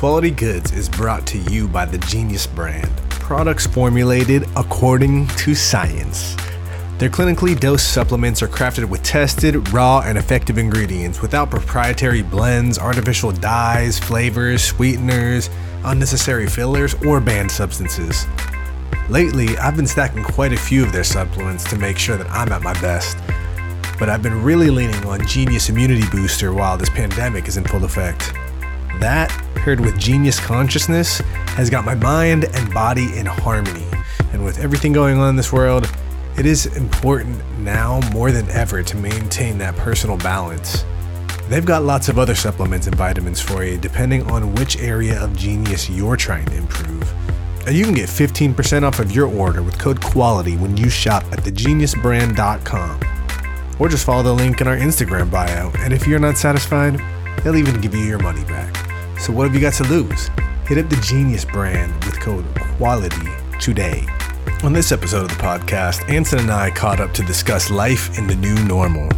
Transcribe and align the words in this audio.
Quality 0.00 0.30
Goods 0.30 0.72
is 0.72 0.88
brought 0.88 1.26
to 1.26 1.36
you 1.36 1.68
by 1.68 1.84
the 1.84 1.98
Genius 1.98 2.46
brand. 2.46 2.90
Products 3.10 3.66
formulated 3.66 4.44
according 4.56 5.26
to 5.26 5.54
science. 5.54 6.34
Their 6.96 7.10
clinically 7.10 7.60
dosed 7.60 7.92
supplements 7.92 8.42
are 8.42 8.48
crafted 8.48 8.88
with 8.88 9.02
tested, 9.02 9.70
raw, 9.74 10.00
and 10.00 10.16
effective 10.16 10.56
ingredients 10.56 11.20
without 11.20 11.50
proprietary 11.50 12.22
blends, 12.22 12.78
artificial 12.78 13.30
dyes, 13.30 13.98
flavors, 13.98 14.64
sweeteners, 14.64 15.50
unnecessary 15.84 16.46
fillers, 16.46 16.94
or 17.06 17.20
banned 17.20 17.50
substances. 17.50 18.24
Lately, 19.10 19.58
I've 19.58 19.76
been 19.76 19.86
stacking 19.86 20.24
quite 20.24 20.54
a 20.54 20.56
few 20.56 20.82
of 20.82 20.92
their 20.92 21.04
supplements 21.04 21.64
to 21.64 21.76
make 21.76 21.98
sure 21.98 22.16
that 22.16 22.30
I'm 22.30 22.50
at 22.52 22.62
my 22.62 22.72
best. 22.80 23.18
But 23.98 24.08
I've 24.08 24.22
been 24.22 24.42
really 24.42 24.70
leaning 24.70 25.04
on 25.04 25.26
Genius 25.26 25.68
Immunity 25.68 26.08
Booster 26.08 26.54
while 26.54 26.78
this 26.78 26.88
pandemic 26.88 27.48
is 27.48 27.58
in 27.58 27.64
full 27.64 27.84
effect. 27.84 28.32
That, 28.98 29.30
paired 29.60 29.80
with 29.80 29.98
Genius 29.98 30.40
Consciousness, 30.40 31.18
has 31.56 31.70
got 31.70 31.84
my 31.84 31.94
mind 31.94 32.44
and 32.52 32.74
body 32.74 33.16
in 33.18 33.26
harmony. 33.26 33.86
And 34.32 34.44
with 34.44 34.58
everything 34.58 34.92
going 34.92 35.18
on 35.18 35.28
in 35.30 35.36
this 35.36 35.52
world, 35.52 35.90
it 36.38 36.46
is 36.46 36.66
important 36.76 37.38
now 37.58 38.00
more 38.12 38.32
than 38.32 38.48
ever 38.50 38.82
to 38.82 38.96
maintain 38.96 39.58
that 39.58 39.76
personal 39.76 40.16
balance. 40.16 40.84
They've 41.48 41.66
got 41.66 41.82
lots 41.82 42.08
of 42.08 42.18
other 42.18 42.34
supplements 42.34 42.86
and 42.86 42.94
vitamins 42.94 43.40
for 43.40 43.64
you, 43.64 43.76
depending 43.76 44.22
on 44.30 44.54
which 44.54 44.78
area 44.78 45.20
of 45.22 45.36
genius 45.36 45.90
you're 45.90 46.16
trying 46.16 46.46
to 46.46 46.56
improve. 46.56 47.12
And 47.66 47.76
you 47.76 47.84
can 47.84 47.94
get 47.94 48.08
15% 48.08 48.84
off 48.84 49.00
of 49.00 49.12
your 49.12 49.26
order 49.26 49.62
with 49.62 49.78
code 49.78 50.00
QUALITY 50.00 50.56
when 50.56 50.76
you 50.76 50.88
shop 50.88 51.24
at 51.32 51.40
thegeniusbrand.com. 51.40 53.00
Or 53.78 53.88
just 53.88 54.06
follow 54.06 54.22
the 54.22 54.32
link 54.32 54.60
in 54.60 54.68
our 54.68 54.76
Instagram 54.76 55.30
bio, 55.30 55.70
and 55.78 55.92
if 55.92 56.06
you're 56.06 56.18
not 56.18 56.38
satisfied, 56.38 57.00
they'll 57.42 57.56
even 57.56 57.80
give 57.80 57.94
you 57.94 58.04
your 58.04 58.18
money 58.18 58.44
back. 58.44 58.79
So 59.20 59.34
what 59.34 59.44
have 59.44 59.54
you 59.54 59.60
got 59.60 59.74
to 59.74 59.84
lose? 59.84 60.30
Hit 60.66 60.78
up 60.78 60.88
the 60.88 60.98
Genius 61.02 61.44
brand 61.44 61.92
with 62.06 62.18
code 62.20 62.42
QUALITY 62.78 63.28
today. 63.60 64.06
On 64.62 64.72
this 64.72 64.92
episode 64.92 65.24
of 65.24 65.28
the 65.28 65.42
podcast, 65.42 66.08
Anson 66.08 66.38
and 66.38 66.50
I 66.50 66.70
caught 66.70 67.00
up 67.00 67.12
to 67.12 67.22
discuss 67.22 67.70
life 67.70 68.16
in 68.16 68.26
the 68.26 68.34
new 68.34 68.54
normal. 68.64 69.10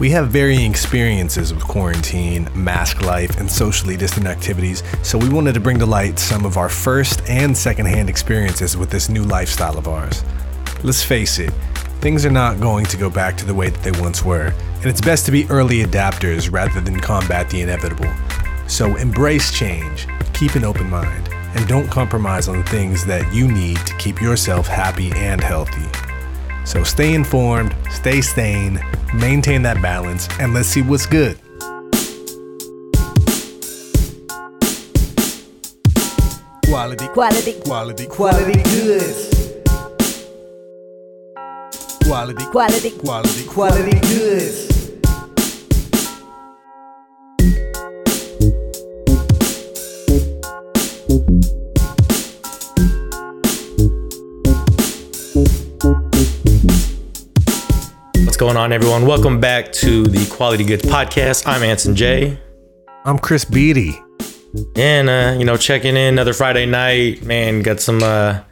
We 0.00 0.10
have 0.10 0.30
varying 0.30 0.68
experiences 0.68 1.54
with 1.54 1.62
quarantine, 1.62 2.48
mask 2.56 3.02
life, 3.02 3.38
and 3.38 3.48
socially 3.48 3.96
distant 3.96 4.26
activities, 4.26 4.82
so 5.04 5.16
we 5.16 5.28
wanted 5.28 5.54
to 5.54 5.60
bring 5.60 5.78
to 5.78 5.86
light 5.86 6.18
some 6.18 6.44
of 6.44 6.56
our 6.56 6.68
first 6.68 7.22
and 7.28 7.56
secondhand 7.56 8.08
experiences 8.08 8.76
with 8.76 8.90
this 8.90 9.08
new 9.08 9.22
lifestyle 9.22 9.78
of 9.78 9.86
ours. 9.86 10.24
Let's 10.82 11.04
face 11.04 11.38
it, 11.38 11.52
things 12.00 12.26
are 12.26 12.32
not 12.32 12.58
going 12.58 12.84
to 12.86 12.96
go 12.96 13.08
back 13.08 13.36
to 13.36 13.46
the 13.46 13.54
way 13.54 13.70
that 13.70 13.82
they 13.84 14.00
once 14.00 14.24
were, 14.24 14.52
and 14.78 14.86
it's 14.86 15.00
best 15.00 15.24
to 15.26 15.30
be 15.30 15.48
early 15.50 15.84
adapters 15.84 16.50
rather 16.50 16.80
than 16.80 16.98
combat 16.98 17.48
the 17.48 17.60
inevitable. 17.60 18.12
So 18.70 18.94
embrace 18.94 19.50
change, 19.50 20.06
keep 20.32 20.54
an 20.54 20.62
open 20.62 20.88
mind, 20.88 21.28
and 21.32 21.66
don't 21.66 21.88
compromise 21.88 22.46
on 22.46 22.58
the 22.58 22.64
things 22.70 23.04
that 23.06 23.34
you 23.34 23.50
need 23.50 23.76
to 23.78 23.96
keep 23.96 24.22
yourself 24.22 24.68
happy 24.68 25.10
and 25.16 25.40
healthy. 25.40 25.88
So 26.64 26.84
stay 26.84 27.14
informed, 27.14 27.74
stay 27.90 28.20
sane, 28.20 28.78
maintain 29.12 29.62
that 29.62 29.82
balance, 29.82 30.28
and 30.38 30.54
let's 30.54 30.68
see 30.68 30.82
what's 30.82 31.04
good. 31.04 31.36
Quality, 36.66 37.08
Quality, 37.08 37.60
quality, 37.64 38.06
quality 38.06 38.62
goods. 38.62 39.60
Quality, 42.04 42.44
quality, 42.46 42.90
quality, 42.92 43.44
quality 43.46 44.00
goods. 44.00 44.69
What's 51.10 51.26
going 58.36 58.56
on, 58.56 58.72
everyone? 58.72 59.08
Welcome 59.08 59.40
back 59.40 59.72
to 59.72 60.04
the 60.04 60.24
Quality 60.30 60.64
Goods 60.64 60.84
Podcast. 60.84 61.48
I'm 61.48 61.64
Anson 61.64 61.96
J. 61.96 62.38
I'm 63.04 63.18
Chris 63.18 63.44
Beatty. 63.44 64.00
And, 64.76 65.08
uh, 65.10 65.34
you 65.36 65.44
know, 65.44 65.56
checking 65.56 65.96
in 65.96 66.14
another 66.14 66.32
Friday 66.32 66.66
night. 66.66 67.24
Man, 67.24 67.62
got 67.62 67.80
some 67.80 68.04
uh, 68.04 68.42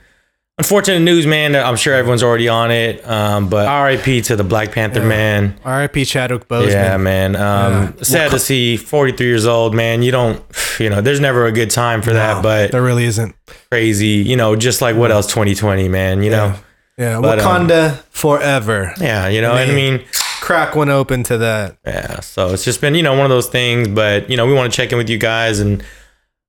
unfortunate 0.58 1.00
news, 1.00 1.26
man. 1.26 1.54
I'm 1.56 1.76
sure 1.76 1.94
everyone's 1.94 2.22
already 2.22 2.48
on 2.48 2.70
it. 2.70 3.06
Um, 3.08 3.48
but 3.48 3.66
RIP 3.84 4.24
to 4.24 4.36
the 4.36 4.44
Black 4.44 4.72
Panther, 4.72 5.02
man. 5.02 5.58
R.I.P. 5.64 6.04
Chadwick 6.04 6.48
Boseman. 6.48 6.70
Yeah, 6.70 6.96
man. 6.96 7.36
Um, 7.36 7.94
Yeah. 7.96 8.02
Sad 8.02 8.30
to 8.32 8.38
see 8.38 8.76
43 8.76 9.26
years 9.26 9.46
old, 9.46 9.74
man. 9.74 10.02
You 10.02 10.10
don't, 10.10 10.42
you 10.78 10.90
know, 10.90 11.00
there's 11.00 11.20
never 11.20 11.46
a 11.46 11.52
good 11.52 11.70
time 11.70 12.02
for 12.02 12.12
that, 12.12 12.42
but 12.42 12.72
there 12.72 12.82
really 12.82 13.04
isn't. 13.04 13.34
crazy, 13.70 14.06
you 14.08 14.36
know, 14.36 14.56
just 14.56 14.82
like 14.82 14.96
what 14.96 15.10
else 15.10 15.26
2020, 15.28 15.88
man, 15.88 16.22
you 16.22 16.30
know? 16.30 16.54
Yeah, 16.98 17.20
But, 17.20 17.38
um, 17.38 17.68
Wakanda 17.68 18.02
forever. 18.10 18.92
Yeah, 19.00 19.28
you 19.28 19.40
know, 19.40 19.52
I 19.52 19.66
mean, 19.66 20.04
crack 20.40 20.74
one 20.74 20.88
open 20.88 21.22
to 21.24 21.38
that. 21.38 21.76
Yeah, 21.86 22.18
so 22.20 22.48
it's 22.52 22.64
just 22.64 22.80
been 22.80 22.96
you 22.96 23.02
know 23.04 23.12
one 23.12 23.22
of 23.24 23.30
those 23.30 23.46
things, 23.48 23.86
but 23.86 24.28
you 24.28 24.36
know 24.36 24.46
we 24.46 24.52
want 24.52 24.72
to 24.72 24.76
check 24.76 24.90
in 24.90 24.98
with 24.98 25.08
you 25.08 25.16
guys 25.18 25.60
and 25.60 25.84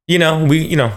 you 0.07 0.17
know 0.17 0.43
we 0.43 0.57
you 0.65 0.75
know 0.75 0.91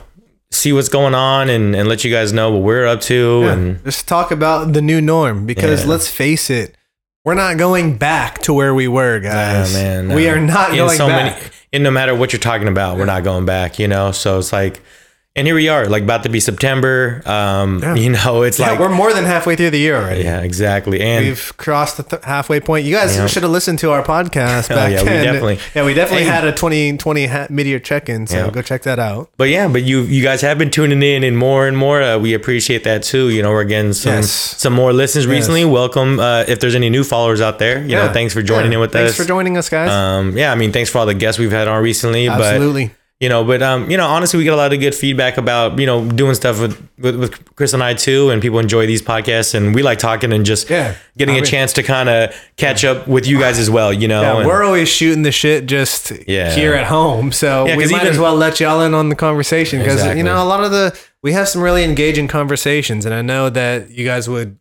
see 0.52 0.72
what's 0.72 0.88
going 0.88 1.14
on 1.14 1.48
and 1.48 1.74
and 1.74 1.88
let 1.88 2.04
you 2.04 2.10
guys 2.10 2.32
know 2.32 2.50
what 2.52 2.62
we're 2.62 2.86
up 2.86 3.00
to 3.02 3.40
Yeah, 3.42 3.52
and 3.52 3.84
just 3.84 4.06
talk 4.06 4.30
about 4.30 4.72
the 4.72 4.82
new 4.82 5.00
norm 5.00 5.46
because 5.46 5.82
Yeah. 5.82 5.90
let's 5.90 6.08
face 6.08 6.50
it, 6.50 6.76
we're 7.24 7.34
not 7.34 7.56
going 7.56 7.96
back 7.96 8.40
to 8.42 8.52
where 8.52 8.74
we 8.74 8.86
were, 8.88 9.18
guys. 9.20 9.74
Yeah, 9.74 10.02
man, 10.02 10.14
we 10.14 10.28
are 10.28 10.40
not 10.40 10.70
in 10.70 10.76
going 10.76 10.96
so 10.98 11.06
back. 11.08 11.36
many 11.40 11.46
and 11.72 11.82
no 11.82 11.90
matter 11.90 12.14
what 12.14 12.32
you're 12.32 12.40
talking 12.40 12.68
about, 12.68 12.98
we're 12.98 13.06
not 13.06 13.24
going 13.24 13.46
back. 13.46 13.78
You 13.78 13.88
know, 13.88 14.12
so 14.12 14.38
it's 14.38 14.52
like, 14.52 14.80
and 15.34 15.46
here 15.46 15.54
we 15.54 15.68
are, 15.68 15.86
like 15.86 16.02
about 16.02 16.22
to 16.24 16.28
be 16.28 16.40
September. 16.40 17.22
Um, 17.24 17.80
Yeah. 17.82 17.94
you 17.94 18.10
know, 18.10 18.42
it's 18.42 18.58
yeah, 18.58 18.70
like 18.70 18.78
we're 18.80 18.90
more 18.90 19.12
than 19.14 19.24
halfway 19.24 19.56
through 19.56 19.70
the 19.70 19.78
year 19.78 19.96
already. 19.96 20.22
yeah, 20.24 20.40
exactly, 20.40 21.00
and 21.00 21.24
We've 21.24 21.52
crossed 21.56 21.96
the 21.96 22.02
th- 22.02 22.22
halfway 22.24 22.60
point. 22.60 22.84
You 22.84 22.94
guys 22.94 23.14
should 23.30 23.42
have 23.42 23.50
listened 23.52 23.78
to 23.80 23.90
our 23.92 24.02
podcast 24.02 24.66
Oh, 24.70 24.74
back 24.74 24.92
yeah, 24.92 25.02
we 25.02 25.08
definitely- 25.08 25.58
yeah, 25.74 25.84
we 25.84 25.94
definitely 25.94 26.24
Hey. 26.26 26.30
had 26.30 26.44
a 26.44 26.52
2020 26.52 27.26
ha- 27.26 27.46
mid-year 27.48 27.78
check-in, 27.78 28.26
so 28.26 28.36
Yeah. 28.36 28.50
go 28.50 28.60
check 28.60 28.82
that 28.82 28.98
out. 28.98 29.30
But 29.38 29.48
yeah, 29.48 29.68
but 29.68 29.82
you 29.84 30.02
you 30.02 30.22
guys 30.22 30.42
have 30.42 30.58
been 30.58 30.70
tuning 30.70 31.02
in 31.02 31.24
and 31.24 31.36
more 31.38 31.66
and 31.66 31.76
more. 31.78 32.02
Uh, 32.02 32.18
we 32.18 32.34
appreciate 32.34 32.84
that 32.84 33.02
too. 33.02 33.30
You 33.30 33.42
know, 33.42 33.50
we're 33.52 33.64
getting 33.64 33.94
some 33.94 34.12
Yes. 34.16 34.30
some 34.58 34.74
more 34.74 34.92
listens 34.92 35.26
recently. 35.26 35.64
Welcome. 35.64 36.20
Uh, 36.20 36.44
if 36.46 36.60
there's 36.60 36.74
any 36.74 36.90
new 36.90 37.04
followers 37.04 37.40
out 37.40 37.58
there, 37.58 37.78
you 37.82 37.96
know, 37.96 38.12
thanks 38.12 38.34
for 38.34 38.42
joining 38.42 38.72
in 38.74 38.80
with 38.80 38.92
thanks 38.92 39.12
us. 39.12 39.16
Thanks 39.16 39.24
for 39.24 39.28
joining 39.28 39.56
us, 39.56 39.68
guys. 39.70 39.90
um, 39.90 40.36
yeah, 40.36 40.52
I 40.52 40.56
mean, 40.56 40.72
thanks 40.72 40.90
for 40.90 40.98
all 40.98 41.06
the 41.06 41.14
guests 41.14 41.38
we've 41.38 41.50
had 41.52 41.68
on 41.68 41.82
recently. 41.82 42.28
Absolutely. 42.28 42.86
But 42.88 42.96
you 43.22 43.28
know, 43.28 43.44
but 43.44 43.62
um, 43.62 43.88
you 43.88 43.96
know, 43.96 44.06
honestly, 44.08 44.36
we 44.36 44.42
get 44.44 44.52
a 44.52 44.56
lot 44.56 44.72
of 44.72 44.80
good 44.80 44.94
feedback 44.96 45.36
about 45.36 45.78
you 45.78 45.86
know 45.86 46.04
doing 46.10 46.34
stuff 46.34 46.60
with 46.60 46.76
with, 46.98 47.14
with 47.20 47.54
Chris 47.54 47.72
and 47.72 47.82
I 47.82 47.94
too, 47.94 48.30
and 48.30 48.42
people 48.42 48.58
enjoy 48.58 48.84
these 48.86 49.00
podcasts, 49.00 49.54
and 49.54 49.74
we 49.76 49.82
like 49.82 49.98
talking 50.00 50.32
and 50.32 50.44
just 50.44 50.68
Yeah. 50.68 50.96
getting 51.16 51.36
I 51.36 51.38
a 51.38 51.40
mean- 51.42 51.50
chance 51.50 51.72
to 51.74 51.82
kind 51.84 52.08
of 52.08 52.34
catch 52.56 52.84
up 52.84 53.06
with 53.06 53.24
you 53.26 53.38
guys 53.38 53.58
as 53.60 53.70
well. 53.70 53.92
You 53.92 54.08
know, 54.08 54.22
Yeah, 54.22 54.36
and- 54.38 54.46
we're 54.46 54.64
always 54.64 54.88
shooting 54.88 55.22
the 55.22 55.30
shit 55.32 55.66
just 55.66 56.12
Yeah. 56.26 56.50
here 56.50 56.74
at 56.74 56.86
home, 56.86 57.30
so 57.30 57.64
Yeah, 57.66 57.76
we 57.76 57.84
might 57.86 58.02
even- 58.02 58.08
as 58.08 58.18
well 58.18 58.34
let 58.34 58.58
y'all 58.58 58.82
in 58.82 58.92
on 58.92 59.08
the 59.08 59.14
conversation 59.14 59.78
because 59.78 59.94
Exactly. 60.00 60.18
you 60.18 60.24
know 60.24 60.42
a 60.42 60.44
lot 60.44 60.64
of 60.64 60.72
the 60.72 60.92
we 61.22 61.32
have 61.32 61.48
some 61.48 61.62
really 61.62 61.84
engaging 61.84 62.26
conversations, 62.26 63.06
and 63.06 63.14
I 63.14 63.22
know 63.22 63.48
that 63.50 63.90
you 63.92 64.04
guys 64.04 64.28
would 64.28 64.56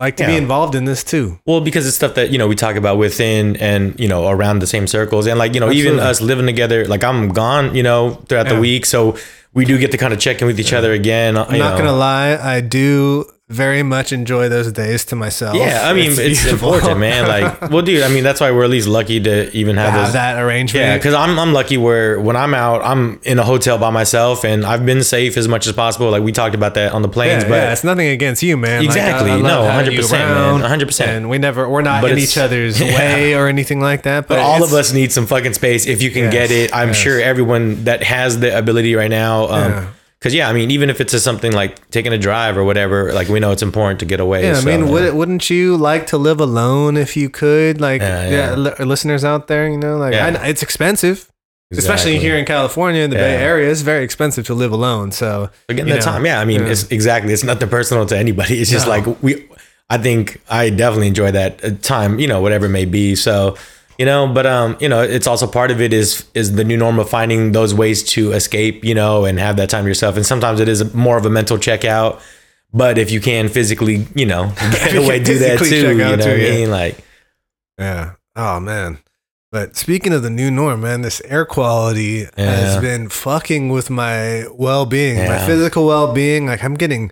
like 0.00 0.16
to 0.16 0.26
be 0.26 0.36
involved 0.36 0.74
in 0.74 0.84
this 0.86 1.04
too. 1.04 1.38
Well, 1.46 1.60
because 1.60 1.86
it's 1.86 1.96
stuff 1.96 2.14
that 2.14 2.30
you 2.30 2.38
know 2.38 2.48
we 2.48 2.56
talk 2.56 2.76
about 2.76 2.96
within 2.98 3.56
and 3.56 3.98
you 4.00 4.08
know 4.08 4.28
around 4.28 4.60
the 4.60 4.66
same 4.66 4.86
circles, 4.86 5.26
and 5.26 5.38
like 5.38 5.54
you 5.54 5.60
know 5.60 5.70
even 5.70 6.00
us 6.00 6.20
living 6.20 6.46
together. 6.46 6.86
Like 6.86 7.04
I'm 7.04 7.28
gone, 7.28 7.74
you 7.74 7.82
know, 7.82 8.14
throughout 8.28 8.46
Yeah. 8.46 8.54
the 8.54 8.60
week, 8.60 8.86
so 8.86 9.16
we 9.52 9.64
do 9.64 9.78
get 9.78 9.90
to 9.92 9.98
kind 9.98 10.12
of 10.12 10.18
check 10.20 10.40
in 10.40 10.46
with 10.46 10.58
each 10.58 10.72
other 10.72 10.92
again. 10.92 11.36
Uh, 11.36 11.44
I'm 11.48 11.58
not 11.58 11.76
gonna 11.78 11.92
lie, 11.92 12.36
I 12.36 12.60
do 12.60 13.24
very 13.50 13.82
much 13.82 14.12
enjoy 14.12 14.48
those 14.48 14.70
days 14.70 15.04
to 15.06 15.16
myself. 15.16 15.56
Yeah, 15.56 15.80
I 15.82 15.92
mean 15.92 16.12
it's, 16.12 16.18
beautiful. 16.42 16.72
important, 16.72 17.00
man. 17.00 17.26
Like, 17.26 17.70
well, 17.70 17.82
dude, 17.82 18.02
I 18.04 18.08
mean 18.08 18.22
that's 18.22 18.40
why 18.40 18.52
we're 18.52 18.62
at 18.64 18.70
least 18.70 18.86
lucky 18.86 19.18
to 19.20 19.50
even 19.54 19.76
have, 19.76 19.90
have 19.92 20.04
those. 20.06 20.12
that 20.12 20.40
arrangement. 20.40 20.84
Yeah, 20.86 20.96
because 20.96 21.14
I'm 21.14 21.36
I'm 21.38 21.52
lucky 21.52 21.76
where 21.76 22.20
when 22.20 22.36
I'm 22.36 22.54
out, 22.54 22.82
I'm 22.84 23.20
in 23.24 23.40
a 23.40 23.44
hotel 23.44 23.76
by 23.76 23.90
myself, 23.90 24.44
and 24.44 24.64
I've 24.64 24.86
been 24.86 25.02
safe 25.02 25.36
as 25.36 25.48
much 25.48 25.66
as 25.66 25.72
possible. 25.72 26.10
Like 26.10 26.22
we 26.22 26.30
talked 26.30 26.54
about 26.54 26.74
that 26.74 26.92
on 26.92 27.02
the 27.02 27.08
planes, 27.08 27.42
yeah, 27.42 27.48
but 27.48 27.54
yeah, 27.56 27.72
it's 27.72 27.82
nothing 27.84 28.06
against 28.08 28.42
you, 28.42 28.56
man. 28.56 28.86
Like, 28.86 28.96
I- 28.96 29.00
Exactly. 29.00 29.30
I 29.32 29.40
No, 29.40 29.62
100%, 29.62 29.92
you 29.92 30.18
man. 30.18 30.78
100%. 30.80 31.00
And 31.06 31.28
we 31.28 31.38
never, 31.38 31.68
we're 31.68 31.82
not 31.82 32.02
But 32.02 32.12
in 32.12 32.18
each 32.18 32.38
other's 32.38 32.80
yeah. 32.80 32.94
way 32.96 33.34
or 33.34 33.48
anything 33.48 33.80
like 33.80 34.02
that. 34.02 34.28
But, 34.28 34.36
But 34.36 34.38
all 34.40 34.62
of 34.62 34.72
us 34.72 34.92
need 34.92 35.10
some 35.10 35.26
fucking 35.26 35.54
space 35.54 35.86
if 35.86 36.02
you 36.02 36.10
can 36.10 36.24
Yes, 36.24 36.32
get 36.32 36.50
it. 36.52 36.74
I'm 36.74 36.88
yes. 36.88 36.96
sure 36.98 37.20
everyone 37.20 37.84
that 37.84 38.02
has 38.04 38.38
the 38.38 38.56
ability 38.56 38.94
right 38.94 39.10
now. 39.10 39.48
Um, 39.48 39.72
Yeah. 39.72 39.86
Cause 40.22 40.34
yeah, 40.34 40.50
I 40.50 40.52
mean, 40.52 40.70
even 40.70 40.90
if 40.90 41.00
it's 41.00 41.12
just 41.12 41.24
something 41.24 41.50
like 41.52 41.88
taking 41.90 42.12
a 42.12 42.18
drive 42.18 42.58
or 42.58 42.62
whatever, 42.64 43.10
like 43.14 43.28
we 43.28 43.40
know 43.40 43.52
it's 43.52 43.62
important 43.62 44.00
to 44.00 44.06
get 44.06 44.20
away. 44.20 44.42
Yeah, 44.44 44.50
I 44.50 44.60
so, 44.60 44.66
mean, 44.66 44.84
yeah. 44.86 44.92
would, 44.92 45.14
wouldn't 45.14 45.48
you 45.48 45.78
like 45.78 46.06
to 46.08 46.18
live 46.18 46.40
alone 46.40 46.98
if 46.98 47.16
you 47.16 47.30
could? 47.30 47.80
Like, 47.80 48.02
Yeah, 48.02 48.28
yeah, 48.28 48.30
yeah. 48.50 48.54
li- 48.54 48.84
listeners 48.84 49.24
out 49.24 49.46
there, 49.46 49.66
you 49.66 49.78
know, 49.78 49.96
like. 49.96 50.12
I, 50.12 50.48
it's 50.48 50.62
expensive, 50.62 51.30
especially 51.72 52.18
here 52.18 52.36
in 52.36 52.44
California, 52.44 53.00
in 53.02 53.08
the 53.08 53.16
Bay 53.16 53.36
Area. 53.36 53.70
It's 53.70 53.80
very 53.80 54.04
expensive 54.04 54.44
to 54.46 54.54
live 54.54 54.72
alone. 54.72 55.10
So, 55.10 55.48
But 55.66 55.76
getting 55.76 55.94
the 55.94 56.00
time, 56.00 56.26
yeah. 56.26 56.38
I 56.38 56.44
mean, 56.44 56.64
it's 56.64 56.84
exactly. 56.90 57.32
It's 57.32 57.42
nothing 57.44 57.70
personal 57.70 58.04
to 58.04 58.18
anybody. 58.18 58.60
It's 58.60 58.70
just 58.70 58.86
No. 58.86 58.90
like 58.92 59.22
we. 59.22 59.48
I 59.88 59.96
think 59.98 60.40
I 60.50 60.68
definitely 60.68 61.08
enjoy 61.08 61.30
that 61.32 61.64
uh, 61.64 61.70
time. 61.80 62.18
You 62.20 62.28
know, 62.28 62.42
whatever 62.42 62.66
it 62.66 62.70
may 62.70 62.84
be. 62.84 63.16
So, 63.16 63.56
you 64.00 64.06
know 64.06 64.26
but 64.26 64.46
um 64.46 64.76
you 64.80 64.88
know 64.88 65.02
it's 65.02 65.26
also 65.26 65.46
part 65.46 65.70
of 65.70 65.80
it 65.80 65.92
is 65.92 66.24
is 66.34 66.56
the 66.56 66.64
new 66.64 66.76
norm 66.76 66.98
of 66.98 67.08
finding 67.08 67.52
those 67.52 67.72
ways 67.74 68.02
to 68.02 68.32
escape 68.32 68.84
you 68.84 68.94
know 68.94 69.24
and 69.26 69.38
have 69.38 69.56
that 69.56 69.70
time 69.70 69.86
yourself 69.86 70.16
and 70.16 70.26
sometimes 70.26 70.58
it 70.58 70.68
is 70.68 70.92
more 70.94 71.16
of 71.18 71.26
a 71.26 71.30
mental 71.30 71.58
checkout 71.58 72.20
but 72.72 72.98
if 72.98 73.10
you 73.10 73.20
can 73.20 73.48
physically 73.48 74.06
you 74.14 74.26
know 74.26 74.52
get 74.72 74.96
away 74.96 75.22
do 75.22 75.38
that 75.38 75.58
too 75.58 75.90
you 75.90 75.94
know 75.94 76.06
out 76.06 76.18
what 76.18 76.24
too, 76.24 76.30
i 76.30 76.34
yeah. 76.34 76.50
mean 76.50 76.70
like 76.70 77.04
Yeah. 77.80 78.12
Oh 78.36 78.60
man. 78.60 78.98
But 79.50 79.76
speaking 79.76 80.12
of 80.12 80.22
the 80.22 80.30
new 80.30 80.48
norm, 80.48 80.82
man, 80.82 81.00
this 81.00 81.20
air 81.22 81.44
quality 81.44 82.26
has 82.36 82.80
been 82.80 83.08
fucking 83.08 83.68
with 83.68 83.90
my 83.90 84.44
well-being, 84.52 85.26
my 85.26 85.44
physical 85.44 85.86
well-being. 85.86 86.46
Like 86.46 86.62
I'm 86.62 86.74
getting 86.74 87.10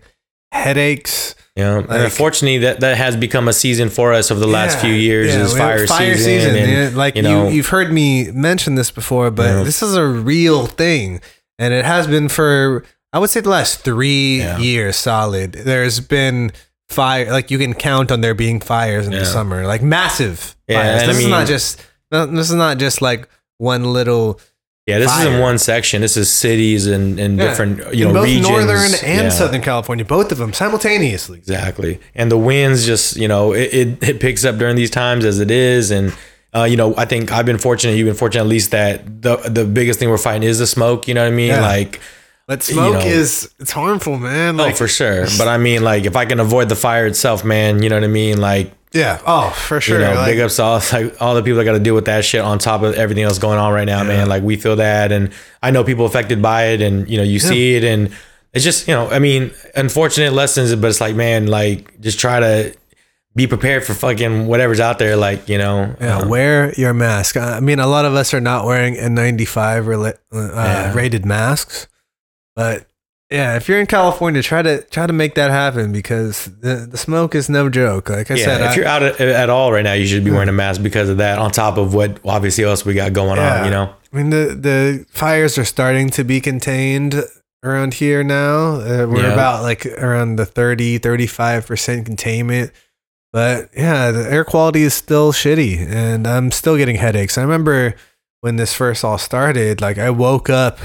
headaches. 0.53 1.35
You 1.59 1.65
know 1.65 1.79
and 1.81 2.03
unfortunately 2.05 2.59
that 2.59 2.81
that 2.81 2.97
has 2.97 3.17
become 3.17 3.49
a 3.49 3.53
season 3.53 3.89
for 3.91 4.13
us 4.13 4.31
over 4.31 4.39
the 4.41 4.47
last 4.47 4.79
few 4.79 4.93
years 4.93 5.29
yeah, 5.35 5.43
is 5.45 5.53
we- 5.53 5.59
fire, 5.59 5.87
season, 5.87 6.55
and, 6.57 6.71
yeah, 6.71 6.91
like 6.95 7.17
you 7.17 7.23
know 7.23 7.49
you, 7.49 7.57
you've 7.57 7.67
heard 7.69 7.91
me 7.93 8.31
mention 8.31 8.77
this 8.77 8.91
before, 8.91 9.31
but 9.31 9.47
Yeah. 9.49 9.63
this 9.65 9.83
is 9.83 9.95
a 9.97 10.07
real 10.07 10.67
thing, 10.67 11.21
and 11.59 11.75
it 11.75 11.85
has 11.85 12.07
been 12.07 12.29
for 12.29 12.85
I 13.13 13.19
would 13.19 13.31
say 13.31 13.41
the 13.41 13.49
last 13.51 13.81
three 13.85 14.39
Yeah. 14.39 14.59
years 14.59 14.97
solid. 14.97 15.53
There's 15.53 15.99
been 16.01 16.53
fire, 16.89 17.31
like 17.33 17.51
you 17.51 17.59
can 17.59 17.75
count 17.75 18.11
on 18.13 18.21
there 18.21 18.35
being 18.35 18.61
fires 18.61 19.07
in 19.07 19.13
Yeah. 19.13 19.21
the 19.21 19.27
summer, 19.27 19.67
like 19.67 19.83
massive 19.83 20.57
Yeah, 20.69 20.81
fires. 20.83 21.03
and 21.03 21.11
I 21.11 21.15
This 21.15 21.23
is 21.25 21.29
not 21.37 21.47
just 21.47 21.81
this 22.11 22.49
is 22.51 22.55
not 22.55 22.79
just 22.79 23.03
like 23.03 23.29
one 23.59 23.85
little 23.93 24.41
yeah 24.89 24.99
this 24.99 25.11
fire. 25.13 25.29
isn't 25.29 25.41
one 25.41 25.59
section 25.59 26.01
this 26.03 26.17
is 26.17 26.29
cities 26.31 26.87
and, 26.95 27.21
and 27.21 27.39
Yeah. 27.39 27.45
different 27.49 27.75
you 27.95 28.07
in 28.07 28.13
know 28.15 28.21
both 28.21 28.25
regions 28.31 28.49
northern 28.49 28.93
and 29.05 29.25
Yeah. 29.25 29.29
southern 29.41 29.61
California, 29.63 30.05
both 30.05 30.33
of 30.33 30.39
them 30.39 30.53
simultaneously. 30.53 31.39
Exactly. 31.39 32.01
And 32.15 32.27
the 32.33 32.39
winds 32.39 32.87
just, 32.87 33.17
you 33.17 33.29
know, 33.29 33.53
it, 33.53 33.69
it, 33.81 33.89
it 34.11 34.17
picks 34.21 34.45
up 34.45 34.57
during 34.59 34.77
these 34.77 34.91
times 34.91 35.25
as 35.25 35.39
it 35.41 35.51
is. 35.51 35.91
And, 35.91 36.13
uh, 36.57 36.65
you 36.65 36.77
know, 36.81 36.95
I 36.97 37.05
think 37.05 37.31
I've 37.31 37.47
been 37.47 37.59
fortunate, 37.59 37.95
you've 37.97 38.07
been 38.13 38.15
fortunate 38.25 38.43
at 38.43 38.49
least 38.49 38.71
that 38.71 39.23
the 39.23 39.37
the 39.59 39.65
biggest 39.65 39.99
thing 39.99 40.09
we're 40.11 40.19
fighting 40.29 40.43
is 40.49 40.59
the 40.59 40.67
smoke. 40.67 41.07
You 41.09 41.15
know 41.15 41.23
what 41.25 41.33
I 41.33 41.37
mean? 41.37 41.49
Yeah. 41.49 41.61
Like, 41.77 42.01
But 42.47 42.63
smoke 42.63 42.95
know. 42.95 43.01
is 43.21 43.51
it's 43.61 43.73
harmful, 43.73 44.17
man. 44.19 44.57
Like 44.57 44.73
oh, 44.73 44.77
for 44.77 44.89
sure. 44.89 45.27
But 45.37 45.49
I 45.49 45.59
mean, 45.59 45.83
like, 45.85 46.07
if 46.07 46.17
I 46.17 46.25
can 46.25 46.41
avoid 46.41 46.69
the 46.71 46.77
fire 46.77 47.07
itself, 47.07 47.45
man, 47.45 47.83
you 47.83 47.89
know 47.91 47.97
what 47.97 48.05
I 48.05 48.15
mean? 48.23 48.41
Like, 48.41 48.73
yeah, 48.93 49.21
oh 49.27 49.51
for 49.51 49.81
sure. 49.81 49.99
you 50.01 50.05
know, 50.07 50.15
Like, 50.15 50.27
big 50.33 50.41
ups 50.41 50.57
to 50.57 50.63
all, 50.63 50.81
like, 50.93 51.21
all 51.21 51.35
the 51.35 51.43
people 51.43 51.59
that 51.59 51.65
got 51.65 51.73
to 51.73 51.79
deal 51.81 51.95
with 51.95 52.07
that 52.07 52.25
shit 52.25 52.41
on 52.41 52.59
top 52.59 52.83
of 52.83 52.95
everything 52.95 53.25
else 53.25 53.39
going 53.39 53.59
on 53.59 53.73
right 53.73 53.85
now, 53.85 54.03
man. 54.05 54.29
Like, 54.29 54.43
we 54.43 54.57
feel 54.57 54.77
that. 54.77 55.13
And 55.13 55.33
I 55.63 55.71
know 55.71 55.85
people 55.85 56.07
affected 56.07 56.41
by 56.43 56.69
it 56.69 56.81
and, 56.81 57.09
you 57.09 57.17
know, 57.19 57.23
you 57.25 57.39
see 57.39 57.77
it. 57.77 57.85
And 57.85 58.11
it's 58.55 58.65
just, 58.65 58.89
you 58.89 58.95
know, 58.95 59.09
I 59.11 59.19
mean, 59.19 59.51
unfortunate 59.77 60.33
lessons, 60.33 60.75
but 60.75 60.89
it's 60.89 61.01
like, 61.01 61.15
man, 61.15 61.47
like, 61.49 62.01
just 62.01 62.19
try 62.19 62.41
to 62.41 62.75
be 63.37 63.47
prepared 63.47 63.85
for 63.85 63.95
fucking 63.95 64.47
whatever's 64.47 64.81
out 64.81 64.99
there. 64.99 65.15
Like, 65.17 65.49
you 65.49 65.59
know, 65.59 65.95
Yeah, 66.01 66.19
um, 66.21 66.29
wear 66.29 66.73
your 66.75 66.93
mask. 66.95 67.37
I 67.37 67.61
mean, 67.61 67.79
a 67.79 67.87
lot 67.87 68.05
of 68.07 68.15
us 68.15 68.33
are 68.35 68.41
not 68.41 68.65
wearing 68.65 68.95
N95 68.97 69.85
rela- 69.85 70.19
uh, 70.33 70.51
Yeah. 70.55 70.95
rated 70.95 71.25
masks, 71.27 71.87
but 72.57 72.87
yeah, 73.31 73.57
if 73.57 73.69
you're 73.69 73.79
in 73.81 73.87
California, 73.87 74.43
try 74.43 74.63
to 74.63 74.83
try 74.85 75.07
to 75.07 75.13
make 75.13 75.35
that 75.35 75.51
happen 75.51 75.93
because 75.93 76.47
the, 76.47 76.87
the 76.91 76.97
smoke 76.97 77.35
is 77.35 77.49
no 77.51 77.69
joke. 77.69 78.09
Like 78.09 78.31
I 78.31 78.35
yeah, 78.35 78.45
said, 78.45 78.61
if 78.63 78.71
I- 78.71 78.75
you're 78.75 78.87
out 78.87 79.03
at, 79.03 79.21
at 79.21 79.51
all 79.51 79.71
right 79.73 79.85
now, 79.85 79.93
you 79.93 80.07
should 80.07 80.25
be 80.25 80.31
wearing 80.31 80.49
a 80.49 80.53
mask 80.53 80.83
because 80.83 81.09
of 81.09 81.19
that. 81.19 81.39
On 81.39 81.51
top 81.51 81.77
of 81.77 81.93
what 81.95 82.19
obviously 82.25 82.65
else 82.65 82.85
we 82.85 82.95
got 82.95 83.13
going 83.13 83.37
Yeah. 83.37 83.59
on, 83.61 83.65
you 83.67 83.71
know. 83.71 83.93
I 84.13 84.17
mean, 84.17 84.31
the 84.31 84.57
the 84.59 85.07
fires 85.11 85.59
are 85.59 85.65
starting 85.67 86.09
to 86.11 86.25
be 86.25 86.41
contained 86.41 87.23
around 87.63 87.95
here 87.95 88.23
now. 88.25 88.77
Uh, 88.77 89.07
we're 89.09 89.23
Yeah. 89.27 89.33
about 89.35 89.63
like 89.63 89.85
around 89.85 90.37
the 90.37 90.47
30, 90.47 90.99
35 90.99 91.67
percent 91.67 92.07
containment. 92.07 92.73
But 93.31 93.69
yeah, 93.77 94.11
the 94.11 94.21
air 94.33 94.43
quality 94.45 94.83
is 94.85 94.95
still 94.95 95.33
shitty, 95.35 95.87
and 95.87 96.27
I'm 96.27 96.51
still 96.51 96.79
getting 96.79 96.97
headaches. 96.97 97.37
I 97.37 97.43
remember 97.43 97.95
when 98.41 98.57
this 98.57 98.73
first 98.73 99.05
all 99.05 99.19
started. 99.19 99.83
Like 99.83 99.99
I 99.99 100.09
woke 100.09 100.49
up 100.49 100.79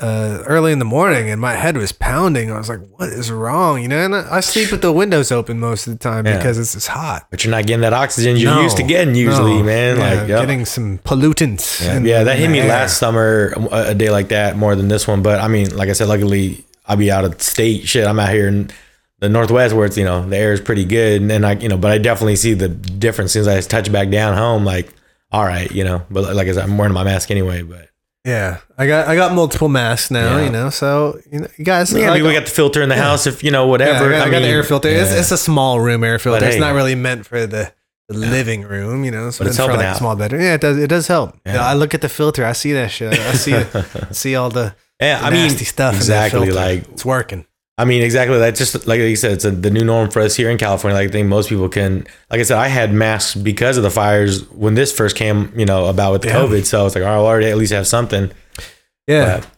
uh, 0.00 0.42
early 0.46 0.72
in 0.72 0.80
the 0.80 0.84
morning, 0.84 1.30
and 1.30 1.40
my 1.40 1.52
head 1.52 1.76
was 1.76 1.92
pounding. 1.92 2.50
I 2.50 2.58
was 2.58 2.68
like, 2.68 2.80
"What 2.96 3.10
is 3.10 3.30
wrong?" 3.30 3.80
You 3.80 3.86
know, 3.88 4.04
and 4.04 4.14
I 4.14 4.36
I 4.36 4.40
sleep 4.40 4.72
with 4.72 4.82
the 4.82 4.90
windows 4.92 5.30
open 5.30 5.60
most 5.60 5.86
of 5.86 5.92
the 5.92 5.98
time 5.98 6.26
Yeah. 6.26 6.36
because 6.36 6.58
it's, 6.58 6.74
it's 6.74 6.88
hot. 6.88 7.26
But 7.30 7.44
you're 7.44 7.52
not 7.52 7.66
getting 7.66 7.82
that 7.82 7.92
oxygen 7.92 8.36
you're 8.36 8.52
No, 8.54 8.62
used 8.62 8.76
to 8.78 8.82
getting 8.82 9.14
usually, 9.14 9.58
no. 9.58 9.62
man. 9.62 9.96
Yeah, 9.96 10.02
like, 10.20 10.28
yep. 10.28 10.40
getting 10.40 10.64
some 10.64 10.98
pollutants. 10.98 11.84
Yeah, 11.84 11.96
in- 11.96 12.04
yeah, 12.04 12.24
that 12.24 12.38
hit 12.38 12.50
me 12.50 12.58
air. 12.60 12.68
last 12.68 12.98
summer, 12.98 13.54
a, 13.70 13.90
a 13.90 13.94
day 13.94 14.10
like 14.10 14.28
that, 14.28 14.56
more 14.56 14.74
than 14.74 14.88
this 14.88 15.06
one. 15.06 15.22
But 15.22 15.40
I 15.40 15.46
mean, 15.48 15.76
like 15.76 15.88
I 15.88 15.92
said, 15.92 16.08
luckily 16.08 16.64
I'll 16.86 16.96
be 16.96 17.10
out 17.12 17.24
of 17.24 17.40
state. 17.40 17.86
Shit, 17.86 18.06
I'm 18.06 18.18
out 18.18 18.30
here 18.30 18.48
in 18.48 18.70
the 19.20 19.28
Northwest 19.28 19.74
where 19.74 19.86
it's, 19.86 19.96
you 19.96 20.04
know, 20.04 20.28
the 20.28 20.36
air 20.36 20.52
is 20.52 20.60
pretty 20.60 20.84
good. 20.84 21.22
And 21.22 21.30
then 21.30 21.44
I, 21.44 21.52
you 21.52 21.68
know, 21.68 21.78
but 21.78 21.92
I 21.92 21.98
definitely 21.98 22.36
see 22.36 22.52
the 22.54 22.68
difference 22.68 23.32
since 23.32 23.46
I 23.46 23.60
touch 23.60 23.90
back 23.92 24.10
down 24.10 24.36
home. 24.36 24.64
Like, 24.64 24.92
all 25.32 25.44
right, 25.44 25.70
you 25.70 25.84
know, 25.84 26.02
but 26.10 26.34
like 26.34 26.48
I 26.48 26.52
said, 26.52 26.64
I'm 26.64 26.76
wearing 26.76 26.92
my 26.92 27.04
mask 27.04 27.30
anyway. 27.30 27.62
But 27.62 27.88
Yeah, 28.24 28.60
I 28.78 28.86
got 28.86 29.06
I 29.06 29.16
got 29.16 29.34
multiple 29.34 29.68
masks 29.68 30.10
now. 30.10 30.38
Yeah. 30.38 30.44
You 30.44 30.50
know, 30.50 30.70
so 30.70 31.20
you 31.30 31.40
know, 31.40 31.48
you 31.58 31.64
guys. 31.64 31.92
yeah, 31.92 32.10
I 32.10 32.14
mean, 32.14 32.24
we 32.26 32.32
got 32.32 32.46
the 32.46 32.50
filter 32.50 32.82
in 32.82 32.88
the 32.88 32.96
house 32.96 33.26
if, 33.26 33.44
you 33.44 33.50
know, 33.50 33.64
yeah, 33.64 33.70
whatever. 33.70 34.06
I 34.06 34.18
got, 34.18 34.28
I 34.28 34.30
got 34.30 34.38
the 34.38 34.46
mean, 34.46 34.50
air 34.50 34.62
filter. 34.62 34.88
It's, 34.88 35.12
yeah. 35.12 35.18
it's 35.18 35.30
a 35.30 35.36
small 35.36 35.78
room 35.78 36.02
air 36.02 36.18
filter. 36.18 36.40
But 36.40 36.46
it's 36.46 36.54
hey. 36.54 36.60
not 36.60 36.74
really 36.74 36.94
meant 36.94 37.26
for 37.26 37.46
the, 37.46 37.70
the 38.08 38.16
living 38.16 38.62
room. 38.62 39.04
You 39.04 39.10
know, 39.10 39.28
it's 39.28 39.36
But 39.36 39.48
it's 39.48 39.56
for 39.56 39.62
helping 39.64 39.76
like 39.76 39.86
a 39.86 39.90
out. 39.90 39.96
small 39.98 40.16
bedroom. 40.16 40.40
Yeah, 40.40 40.54
it 40.54 40.62
does. 40.62 40.78
It 40.78 40.86
does 40.88 41.06
help. 41.06 41.38
Yeah. 41.44 41.66
I 41.66 41.74
look 41.74 41.92
at 41.92 42.00
the 42.00 42.08
filter. 42.08 42.46
I 42.46 42.52
see 42.52 42.72
that 42.72 42.90
shit. 42.90 43.12
I 43.12 43.34
see 43.34 43.62
see 44.12 44.36
all 44.36 44.48
the, 44.48 44.74
yeah, 45.02 45.20
the 45.20 45.26
I 45.26 45.30
mean, 45.30 45.42
nasty 45.42 45.66
stuff. 45.66 45.94
exactly. 45.94 46.40
In 46.40 46.48
that 46.48 46.54
filter. 46.54 46.76
Like, 46.80 46.92
it's 46.92 47.04
working. 47.04 47.44
I 47.76 47.84
mean, 47.84 48.02
exactly. 48.02 48.38
That's 48.38 48.58
just 48.58 48.86
like 48.86 49.00
you 49.00 49.16
said, 49.16 49.32
it's 49.32 49.44
a, 49.44 49.50
the 49.50 49.70
new 49.70 49.84
norm 49.84 50.08
for 50.10 50.20
us 50.22 50.36
here 50.36 50.48
in 50.48 50.58
California. 50.58 50.96
Like, 50.96 51.08
I 51.08 51.12
think 51.12 51.26
most 51.28 51.48
people 51.48 51.68
can, 51.68 52.06
like 52.30 52.38
I 52.38 52.44
said, 52.44 52.56
I 52.56 52.68
had 52.68 52.92
masks 52.92 53.34
because 53.34 53.76
of 53.76 53.82
the 53.82 53.90
fires 53.90 54.48
when 54.52 54.74
this 54.74 54.92
first 54.92 55.16
came, 55.16 55.52
you 55.56 55.66
know, 55.66 55.86
about 55.86 56.12
with 56.12 56.24
Yeah. 56.24 56.34
COVID. 56.34 56.64
So 56.66 56.86
it's 56.86 56.94
like, 56.94 57.02
all 57.02 57.10
right, 57.10 57.16
I'll 57.16 57.26
already 57.26 57.46
at 57.50 57.56
least 57.56 57.72
have 57.72 57.86
something. 57.88 58.30
Yeah. 59.08 59.40
But, 59.40 59.48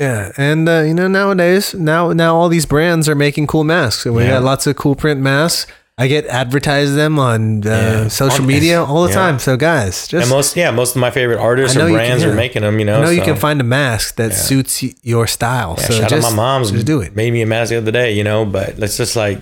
Yeah, 0.00 0.32
and 0.36 0.68
uh, 0.68 0.80
you 0.80 0.94
know 0.94 1.06
nowadays, 1.06 1.74
now 1.74 2.12
now 2.12 2.34
all 2.34 2.48
these 2.48 2.66
brands 2.66 3.08
are 3.08 3.14
making 3.14 3.46
cool 3.46 3.62
masks, 3.62 4.04
and 4.06 4.14
we 4.16 4.24
Yeah. 4.24 4.30
got 4.30 4.42
lots 4.42 4.66
of 4.66 4.74
cool 4.74 4.96
print 4.96 5.20
masks. 5.20 5.70
I 5.98 6.06
get 6.08 6.26
advertised 6.26 6.94
them 6.96 7.18
on 7.18 7.66
uh, 7.66 7.70
Yeah. 7.70 8.08
social 8.08 8.44
media 8.44 8.82
all 8.82 9.02
the 9.02 9.10
yeah. 9.10 9.14
time. 9.14 9.38
So 9.38 9.56
guys, 9.56 10.08
just 10.08 10.22
and 10.22 10.30
most, 10.30 10.56
yeah, 10.56 10.70
most 10.70 10.96
of 10.96 11.00
my 11.00 11.10
favorite 11.10 11.38
artists 11.38 11.76
or 11.76 11.80
you 11.80 11.86
can- 11.86 11.94
brands 11.94 12.24
are 12.24 12.34
making 12.34 12.62
them, 12.62 12.78
you 12.78 12.84
know. 12.86 12.98
I 13.00 13.04
know 13.04 13.10
you 13.10 13.22
can 13.22 13.36
find 13.36 13.60
a 13.60 13.64
mask 13.64 14.16
that 14.16 14.32
suits 14.32 14.82
your 15.04 15.26
style. 15.26 15.76
So 15.76 15.92
shout 15.92 16.08
just, 16.10 16.26
out 16.26 16.30
my 16.30 16.36
mom's 16.36 16.70
just 16.70 16.86
do 16.86 17.00
it. 17.00 17.14
Made 17.14 17.32
me 17.32 17.42
a 17.42 17.46
mask 17.46 17.70
the 17.70 17.76
other 17.76 17.90
day, 17.92 18.12
you 18.12 18.24
know, 18.24 18.44
but 18.46 18.78
let's 18.78 18.96
just 18.96 19.16
like 19.16 19.40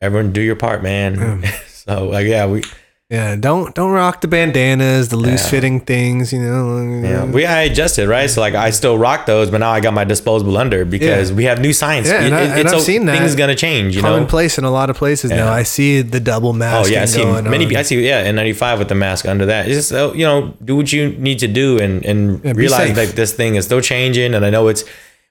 everyone 0.00 0.32
do 0.32 0.40
your 0.40 0.56
part, 0.56 0.82
man. 0.82 1.44
so 1.68 2.08
like 2.08 2.26
yeah, 2.26 2.46
we 2.46 2.62
Yeah, 3.10 3.36
don't 3.36 3.74
don't 3.74 3.90
rock 3.92 4.22
the 4.22 4.28
bandanas, 4.28 5.10
the 5.10 5.16
loose 5.18 5.48
fitting 5.48 5.78
things. 5.80 6.32
You 6.32 6.40
know. 6.40 7.02
yeah, 7.06 7.24
we 7.26 7.44
I 7.44 7.60
adjusted, 7.64 8.08
right? 8.08 8.30
So 8.30 8.40
like 8.40 8.54
I 8.54 8.70
still 8.70 8.96
rock 8.96 9.26
those, 9.26 9.50
but 9.50 9.58
now 9.58 9.70
I 9.70 9.80
got 9.80 9.92
my 9.92 10.04
disposable 10.04 10.56
under 10.56 10.86
because 10.86 11.30
we 11.30 11.44
have 11.44 11.60
new 11.60 11.74
science. 11.74 12.08
Yeah, 12.08 12.22
and 12.24 12.34
I- 12.34 12.40
and 12.40 12.60
it's 12.60 12.72
I've 12.72 12.78
o- 12.80 12.82
seen 12.82 13.04
that 13.04 13.18
things 13.18 13.34
gonna 13.34 13.54
change, 13.54 13.94
you 13.94 14.00
know. 14.00 14.08
commonplace 14.08 14.24
in 14.24 14.30
place 14.30 14.58
in 14.58 14.64
a 14.64 14.70
lot 14.70 14.88
of 14.88 14.96
places 14.96 15.30
now. 15.30 15.52
I 15.52 15.64
see 15.64 16.00
the 16.00 16.18
double 16.18 16.54
mask. 16.54 16.88
Oh 16.88 16.90
yeah, 16.90 17.02
I 17.02 17.04
see 17.04 17.22
many. 17.22 17.66
on. 17.66 17.76
I 17.76 17.82
see 17.82 18.06
yeah, 18.06 18.24
N95 18.24 18.78
with 18.78 18.88
the 18.88 18.94
mask 18.94 19.26
under 19.28 19.44
that. 19.46 19.66
It's 19.68 19.76
just 19.76 19.92
uh, 19.92 20.12
you 20.14 20.24
know, 20.24 20.54
do 20.64 20.74
what 20.74 20.90
you 20.90 21.10
need 21.10 21.38
to 21.40 21.46
do 21.46 21.78
and 21.78 22.02
and 22.06 22.42
Yeah, 22.42 22.52
realize 22.56 22.94
that 22.94 23.14
this 23.16 23.34
thing 23.34 23.56
is 23.56 23.66
still 23.66 23.82
changing. 23.82 24.32
And 24.34 24.46
I 24.46 24.50
know 24.50 24.68
it's 24.68 24.82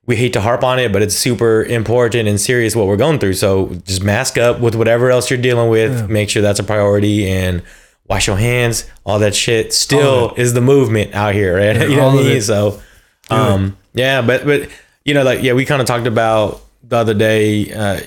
we 0.06 0.16
hate 0.16 0.34
to 0.34 0.42
harp 0.42 0.64
on 0.64 0.80
it, 0.80 0.92
but 0.92 1.02
it's 1.02 1.16
super 1.16 1.64
important 1.64 2.28
and 2.28 2.40
serious 2.40 2.76
what 2.76 2.88
we're 2.88 2.98
going 2.98 3.20
through. 3.20 3.34
So 3.34 3.68
just 3.86 4.04
mask 4.04 4.38
up 4.38 4.60
with 4.60 4.76
whatever 4.76 5.10
else 5.10 5.30
you're 5.30 5.42
dealing 5.42 5.70
with. 5.70 6.10
Make 6.10 6.30
sure 6.30 6.42
that's 6.42 6.60
a 6.60 6.64
priority 6.64 7.30
and 7.30 7.64
wash 8.08 8.28
your 8.28 8.38
hands. 8.38 8.86
All 9.06 9.20
that 9.20 9.34
shit 9.34 9.74
still 9.74 10.34
is 10.36 10.54
the 10.54 10.62
movement 10.62 11.14
out 11.14 11.34
here, 11.34 11.56
right? 11.56 11.82
you 11.90 11.96
know 11.96 12.08
what 12.08 12.20
I 12.20 12.24
mean? 12.24 12.42
So 12.42 12.82
um, 13.30 13.78
yeah, 13.94 14.22
but 14.22 14.46
but 14.46 14.70
you 15.06 15.14
know, 15.14 15.24
like 15.24 15.42
yeah, 15.42 15.54
we 15.54 15.66
kind 15.66 15.82
of 15.82 15.88
talked 15.88 16.08
about 16.08 16.62
the 16.84 16.98
other 16.98 17.14
day. 17.14 17.72
Uh, 17.72 18.02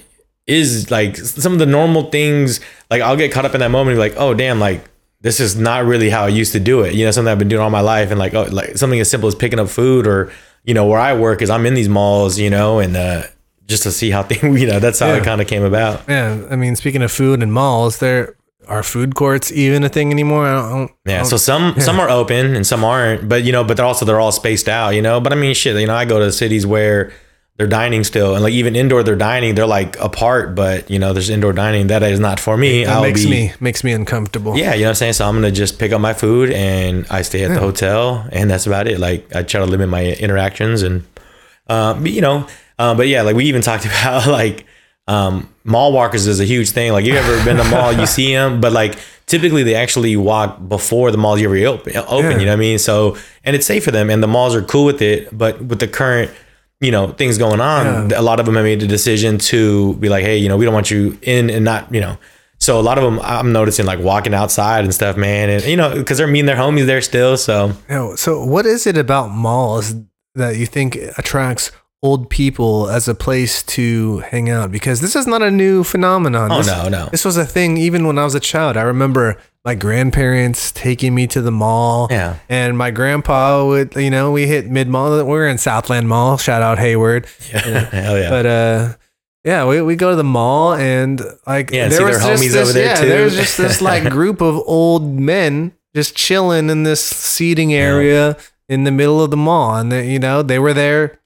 is 0.46 0.92
like 0.92 1.16
some 1.16 1.52
of 1.52 1.58
the 1.58 1.66
normal 1.66 2.10
things. 2.10 2.60
Like 2.90 3.02
I'll 3.02 3.16
get 3.16 3.32
caught 3.32 3.44
up 3.44 3.54
in 3.54 3.60
that 3.60 3.70
moment, 3.70 3.98
and 3.98 4.02
be 4.04 4.10
like, 4.10 4.20
oh 4.20 4.34
damn, 4.34 4.60
like 4.60 4.88
this 5.20 5.40
is 5.40 5.56
not 5.56 5.84
really 5.84 6.08
how 6.08 6.24
I 6.24 6.28
used 6.28 6.52
to 6.52 6.60
do 6.60 6.82
it. 6.82 6.94
You 6.94 7.04
know, 7.04 7.10
something 7.10 7.30
I've 7.30 7.38
been 7.38 7.48
doing 7.48 7.62
all 7.62 7.70
my 7.70 7.80
life, 7.80 8.10
and 8.10 8.18
like 8.18 8.34
oh, 8.34 8.44
like 8.44 8.76
something 8.76 9.00
as 9.00 9.10
simple 9.10 9.26
as 9.26 9.34
picking 9.34 9.58
up 9.58 9.68
food, 9.68 10.06
or 10.06 10.32
you 10.66 10.75
know, 10.75 10.85
where 10.87 10.99
I 11.00 11.14
work 11.14 11.40
is 11.42 11.49
I'm 11.49 11.64
in 11.64 11.73
these 11.75 11.88
malls, 11.88 12.38
you 12.38 12.50
know, 12.50 12.78
and 12.80 12.94
uh, 12.96 13.23
just 13.66 13.85
to 13.85 13.90
see 13.90 14.11
how 14.11 14.23
things, 14.30 14.61
you 14.61 14.66
know, 14.66 14.78
that's 14.78 14.99
how 14.99 15.06
Yeah. 15.08 15.16
it 15.16 15.25
kind 15.25 15.40
of 15.40 15.46
came 15.46 15.62
about. 15.62 16.02
Yeah, 16.08 16.44
I 16.50 16.56
mean, 16.56 16.76
speaking 16.76 17.02
of 17.02 17.11
food 17.11 17.42
and 17.42 17.52
malls, 17.52 17.99
there 17.99 18.37
are 18.68 18.82
food 18.82 19.14
courts 19.14 19.52
even 19.52 19.85
a 19.85 19.88
thing 19.88 20.11
anymore. 20.11 20.46
I 20.46 20.52
don't. 20.54 20.64
I 20.73 20.76
don't 20.78 20.90
Yeah, 21.06 21.23
so 21.23 21.37
some 21.37 21.78
some 21.80 22.00
are 22.00 22.11
open 22.11 22.56
and 22.56 22.66
some 22.66 22.82
aren't, 22.85 23.28
but 23.28 23.44
you 23.44 23.52
know, 23.52 23.62
but 23.64 23.76
they're 23.76 23.87
also 23.87 24.04
they're 24.04 24.18
all 24.20 24.32
spaced 24.32 24.68
out, 24.68 24.90
you 24.90 25.02
know. 25.02 25.20
But 25.20 25.32
I 25.32 25.37
mean, 25.37 25.54
shit, 25.54 25.76
you 25.80 25.87
know, 25.87 25.94
I 25.94 26.04
go 26.04 26.18
to 26.18 26.32
cities 26.32 26.66
where 26.66 27.12
they're 27.56 27.66
dining 27.66 28.04
still, 28.04 28.34
and 28.34 28.42
like 28.42 28.52
even 28.52 28.76
indoor 28.76 29.02
they're 29.02 29.16
dining, 29.16 29.54
they're 29.54 29.66
like 29.66 29.98
apart, 29.98 30.54
but 30.54 30.90
you 30.90 30.98
know, 30.98 31.12
there's 31.12 31.30
indoor 31.30 31.52
dining 31.52 31.86
that 31.86 32.02
is 32.02 32.20
not 32.20 32.38
for 32.38 32.56
me. 32.56 32.84
that 32.84 32.96
I'll 32.96 33.02
makes 33.02 33.25
be, 33.25 33.30
me 33.30 33.52
makes 33.60 33.82
me 33.82 33.92
uncomfortable. 33.92 34.56
Yeah, 34.58 34.75
you 34.75 34.80
know 34.80 34.86
what 34.86 34.90
I'm 34.90 34.94
saying? 34.96 35.12
So 35.14 35.26
I'm 35.26 35.34
gonna 35.36 35.50
just 35.50 35.78
pick 35.78 35.92
up 35.92 36.00
my 36.00 36.12
food 36.12 36.50
and 36.50 37.06
I 37.10 37.22
stay 37.22 37.44
at 37.44 37.48
the 37.54 37.58
hotel 37.60 38.28
and 38.30 38.50
that's 38.50 38.66
about 38.66 38.86
it. 38.88 38.98
Like 39.00 39.34
I 39.34 39.42
try 39.42 39.60
to 39.60 39.66
limit 39.66 39.88
my 39.88 40.04
interactions 40.04 40.82
and 40.82 41.04
um, 41.68 42.02
but, 42.02 42.12
you 42.12 42.20
know, 42.20 42.46
uh, 42.78 42.94
but 42.94 43.08
yeah, 43.08 43.22
like 43.22 43.34
we 43.36 43.46
even 43.46 43.62
talked 43.70 43.86
about 43.86 44.26
like 44.26 44.66
um, 45.08 45.48
mall 45.64 45.92
walkers 45.92 46.26
is 46.26 46.40
a 46.40 46.44
huge 46.44 46.70
thing. 46.70 46.92
Like 46.92 47.04
you 47.04 47.14
ever 47.14 47.42
been 47.44 47.56
to 47.56 47.62
the 47.62 47.70
mall, 47.70 47.92
you 47.92 48.06
see 48.06 48.32
them, 48.34 48.60
but 48.60 48.72
like 48.72 48.98
typically 49.26 49.62
they 49.62 49.75
actually 49.75 50.14
walk 50.16 50.68
before 50.68 51.10
the 51.10 51.18
malls 51.18 51.40
ever 51.42 51.56
open. 51.66 51.96
Open, 51.96 52.32
Yeah. 52.32 52.38
you 52.38 52.44
know 52.44 52.50
what 52.52 52.52
I 52.52 52.56
mean? 52.56 52.78
So 52.78 53.16
and 53.44 53.56
it's 53.56 53.66
safe 53.66 53.84
for 53.84 53.92
them, 53.92 54.10
and 54.10 54.22
the 54.22 54.26
malls 54.28 54.54
are 54.54 54.62
cool 54.62 54.84
with 54.84 55.00
it. 55.00 55.36
But 55.36 55.60
with 55.62 55.78
the 55.80 55.88
current, 55.88 56.30
you 56.80 56.90
know, 56.90 57.09
things 57.12 57.38
going 57.38 57.61
on, 57.61 58.12
a 58.12 58.23
lot 58.23 58.38
of 58.40 58.47
them 58.47 58.54
have 58.56 58.64
made 58.64 58.80
the 58.80 58.87
decision 58.87 59.38
to 59.38 59.95
be 59.95 60.09
like, 60.09 60.25
hey, 60.25 60.37
you 60.37 60.49
know, 60.49 60.56
we 60.56 60.64
don't 60.64 60.75
want 60.75 60.90
you 60.90 61.18
in 61.23 61.49
and 61.50 61.64
not, 61.64 61.92
you 61.95 62.00
know. 62.00 62.18
So 62.59 62.80
a 62.80 62.83
lot 62.83 62.97
of 62.99 63.04
them, 63.04 63.21
I'm 63.23 63.52
noticing 63.52 63.85
like 63.87 63.99
walking 63.99 64.35
outside 64.35 64.85
and 64.85 64.95
stuff, 64.95 65.16
man, 65.16 65.50
and 65.50 65.64
you 65.64 65.76
know, 65.76 65.95
because 65.95 66.18
they're 66.18 66.26
meeting 66.26 66.47
their 66.47 66.56
homies 66.56 66.87
there 66.87 67.00
still. 67.02 67.37
So 67.37 67.73
know, 67.88 68.14
so 68.16 68.45
what 68.45 68.64
is 68.66 68.87
it 68.87 68.97
about 68.97 69.30
malls 69.30 69.95
that 70.35 70.56
you 70.56 70.66
think 70.66 70.97
attracts 71.18 71.71
old 72.02 72.28
people 72.30 72.88
as 72.88 73.09
a 73.09 73.14
place 73.14 73.62
to 73.64 74.18
hang 74.21 74.49
out? 74.49 74.71
Because 74.71 75.00
this 75.00 75.14
is 75.16 75.26
not 75.26 75.42
a 75.42 75.50
new 75.50 75.85
phenomenon. 75.85 76.50
Oh, 76.52 76.59
This- 76.59 76.66
no, 76.68 76.88
no. 76.88 77.09
This 77.11 77.25
was 77.25 77.37
a 77.37 77.45
thing 77.47 77.76
even 77.76 78.06
when 78.06 78.18
I 78.18 78.25
was 78.25 78.35
a 78.35 78.40
child. 78.40 78.76
I 78.76 78.83
remember 78.83 79.37
my 79.66 79.75
grandparents 79.75 80.70
taking 80.70 81.12
me 81.12 81.26
to 81.26 81.42
the 81.42 81.50
mall. 81.50 82.06
Yeah. 82.08 82.38
And 82.49 82.78
my 82.78 82.92
grandpa 82.92 83.66
would, 83.66 83.96
you 83.96 84.11
know, 84.11 84.30
we 84.30 84.46
hit 84.46 84.70
mid 84.70 84.87
mall. 84.88 85.16
We 85.16 85.25
were 85.25 85.49
in 85.49 85.58
Southland 85.58 86.08
Mall. 86.08 86.38
Shout 86.38 86.62
out 86.62 86.78
Hayward. 86.78 87.26
Yeah, 87.52 87.80
hell 87.90 88.16
yeah. 88.18 88.30
But 88.30 88.46
uh 88.46 88.94
yeah, 89.44 89.64
we, 89.66 89.80
we 89.82 89.96
go 89.96 90.11
to 90.11 90.16
the 90.16 90.25
mall 90.25 90.75
and 90.75 91.20
like 91.46 91.70
Yeah, 91.73 91.88
see 91.88 91.96
their 91.96 92.11
just 92.11 92.40
this, 92.40 92.73
there, 92.75 92.85
yeah, 92.87 92.94
too. 93.00 93.08
there 93.08 93.25
was 93.25 93.35
just 93.35 93.56
this 93.58 93.80
like 93.80 94.08
group 94.11 94.40
of 94.40 94.56
old 94.66 95.04
men 95.14 95.73
just 95.94 96.16
chilling 96.16 96.70
in 96.70 96.85
this 96.85 97.02
seating 97.04 97.73
area 97.75 98.37
in 98.68 98.85
the 98.85 98.90
middle 98.92 99.23
of 99.23 99.30
the 99.30 99.37
mall, 99.37 99.76
and 99.76 99.90
they, 99.90 100.11
you 100.12 100.18
know 100.18 100.42
they 100.42 100.58
were 100.58 100.75
there 100.75 101.20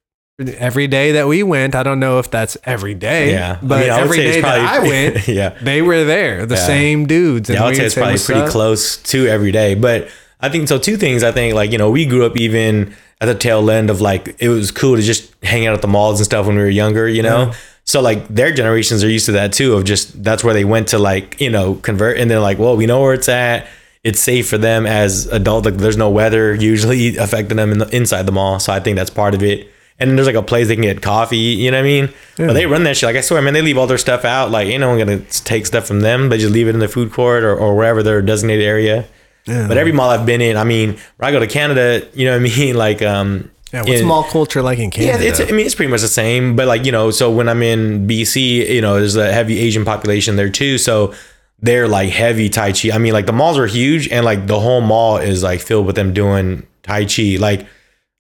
every 0.59 0.87
day 0.87 1.13
that 1.13 1.27
we 1.29 1.43
went. 1.43 1.75
I 1.75 1.83
don't 1.83 2.01
know 2.01 2.19
if 2.19 2.31
that's 2.31 2.57
every 2.65 2.95
day, 2.95 3.31
yeah, 3.33 3.59
but 3.63 3.81
mean, 3.81 3.91
I 3.91 3.97
would 3.97 4.05
every 4.05 4.17
day 4.19 4.41
that 4.41 4.59
I 4.61 4.79
went, 4.89 5.29
yeah, 5.29 5.51
they 5.63 5.83
were 5.83 6.05
there, 6.05 6.47
the 6.47 6.55
Yeah. 6.57 6.67
same 6.67 7.07
dudes. 7.07 7.49
And 7.51 7.59
Yeah, 7.59 7.65
I 7.65 7.67
would 7.69 7.77
say 7.77 7.85
it's 7.87 7.95
probably 7.95 8.19
pretty 8.19 8.41
up?" 8.43 8.49
close 8.49 8.97
to 8.97 9.27
every 9.27 9.53
day. 9.53 9.75
But 9.75 10.09
I 10.41 10.49
think 10.49 10.69
so. 10.69 10.79
Two 10.79 10.97
things. 10.97 11.23
I 11.23 11.33
think 11.33 11.55
like 11.55 11.71
you 11.73 11.79
know 11.79 11.91
we 11.91 12.07
grew 12.07 12.25
up 12.25 12.37
even 12.39 12.95
at 13.21 13.27
the 13.27 13.35
tail 13.35 13.71
end 13.71 13.91
of 13.91 14.01
like 14.01 14.37
it 14.39 14.49
was 14.49 14.71
cool 14.71 14.97
to 14.97 15.03
just 15.03 15.33
hang 15.43 15.67
out 15.67 15.75
at 15.75 15.83
the 15.83 15.89
malls 15.89 16.19
and 16.21 16.25
stuff 16.25 16.47
when 16.47 16.57
we 16.57 16.63
were 16.63 16.69
younger. 16.69 17.07
You 17.09 17.23
know. 17.23 17.47
Yeah. 17.49 17.55
So 17.85 18.01
like 18.01 18.27
their 18.29 18.53
generations 18.53 19.03
are 19.03 19.09
used 19.11 19.27
to 19.27 19.33
that 19.33 19.53
too. 19.53 19.75
Of 19.75 19.85
just 19.85 20.23
that's 20.23 20.43
where 20.45 20.55
they 20.55 20.65
went 20.65 20.89
to 20.89 20.99
like 20.99 21.41
you 21.41 21.51
know 21.51 21.75
convert 21.75 22.19
and 22.19 22.31
they're 22.31 22.41
like, 22.41 22.59
well, 22.59 22.77
we 22.77 22.87
know 22.87 23.01
where 23.03 23.15
it's 23.15 23.29
at. 23.29 23.67
It's 24.03 24.19
safe 24.21 24.49
for 24.49 24.57
them 24.57 24.87
as 24.87 25.27
adults. 25.27 25.67
Like 25.67 25.75
there's 25.77 25.97
no 25.99 26.09
weather 26.09 26.55
usually 26.55 27.17
affecting 27.19 27.59
them 27.59 27.73
in 27.73 27.79
the, 27.79 27.89
inside 27.95 28.25
the 28.25 28.33
mall. 28.33 28.59
So 28.59 28.73
I 28.73 28.81
think 28.81 28.97
that's 28.97 29.11
part 29.11 29.35
of 29.35 29.43
it. 29.43 29.69
And 30.01 30.09
then 30.09 30.17
there's 30.17 30.27
like 30.27 30.35
a 30.35 30.43
place 30.43 30.67
they 30.69 30.75
can 30.77 30.83
get 30.83 31.03
coffee. 31.03 31.37
You 31.37 31.71
know 31.71 31.77
what 31.77 31.83
I 31.85 31.89
mean? 31.89 32.09
But 32.39 32.55
they 32.55 32.65
run 32.67 32.85
that 32.85 32.97
shit. 32.97 33.07
Like 33.07 33.17
I 33.17 33.21
swear, 33.21 33.43
man, 33.43 33.53
they 33.55 33.61
leave 33.63 33.77
all 33.79 33.87
their 33.87 33.99
stuff 33.99 34.25
out. 34.25 34.51
Like 34.51 34.67
ain't 34.69 34.81
no 34.81 34.89
one 34.89 34.99
gonna 34.99 35.19
take 35.21 35.67
stuff 35.67 35.87
from 35.87 36.01
them. 36.01 36.31
They 36.31 36.39
just 36.39 36.53
leave 36.53 36.67
it 36.69 36.75
in 36.75 36.81
the 36.81 36.89
food 36.89 37.13
court 37.13 37.45
or, 37.45 37.55
or 37.55 37.77
wherever 37.77 38.03
their 38.03 38.23
designated 38.23 38.65
area. 38.65 39.05
Yeah. 39.47 39.69
But 39.69 39.77
every 39.77 39.93
mall 39.93 40.11
I've 40.11 40.25
been 40.27 40.41
in, 40.41 40.57
I 40.57 40.65
mean, 40.65 40.99
when 41.19 41.29
I 41.29 41.33
go 41.33 41.39
to 41.39 41.47
Canada, 41.47 42.07
you 42.15 42.25
know 42.27 42.33
what 42.33 42.51
I 42.51 42.57
mean? 42.57 42.77
Like, 42.77 43.03
um, 43.03 43.51
Yeah, 43.73 43.81
what's 43.83 44.01
in- 44.01 44.07
mall 44.07 44.25
culture 44.25 44.63
like 44.63 44.79
in 44.79 44.91
Canada? 44.91 45.23
yeah, 45.23 45.31
it's. 45.31 45.41
I 45.41 45.45
mean, 45.55 45.67
it's 45.67 45.75
pretty 45.75 45.91
much 45.91 46.01
the 46.01 46.09
same. 46.09 46.57
But 46.57 46.67
like 46.67 46.85
you 46.87 46.93
know, 46.93 47.11
so 47.11 47.31
when 47.31 47.49
I'm 47.49 47.63
in 47.63 48.07
BC, 48.09 48.71
you 48.71 48.81
know, 48.81 48.95
there's 48.99 49.17
a 49.17 49.31
heavy 49.33 49.59
Asian 49.59 49.85
population 49.85 50.37
there 50.37 50.49
too. 50.51 50.79
So 50.79 51.13
they're 51.61 51.89
like 51.89 52.09
heavy 52.09 52.49
Tai 52.49 52.73
Chi. 52.73 52.91
I 52.93 52.97
mean, 52.99 53.13
like 53.13 53.27
the 53.27 53.33
malls 53.35 53.59
are 53.59 53.67
huge, 53.67 54.09
and 54.09 54.25
like 54.25 54.47
the 54.47 54.59
whole 54.61 54.81
mall 54.81 55.19
is 55.19 55.43
like 55.43 55.61
filled 55.61 55.85
with 55.87 55.95
them 55.97 56.15
doing 56.15 56.67
Tai 56.85 57.05
Chi. 57.05 57.37
Like 57.39 57.67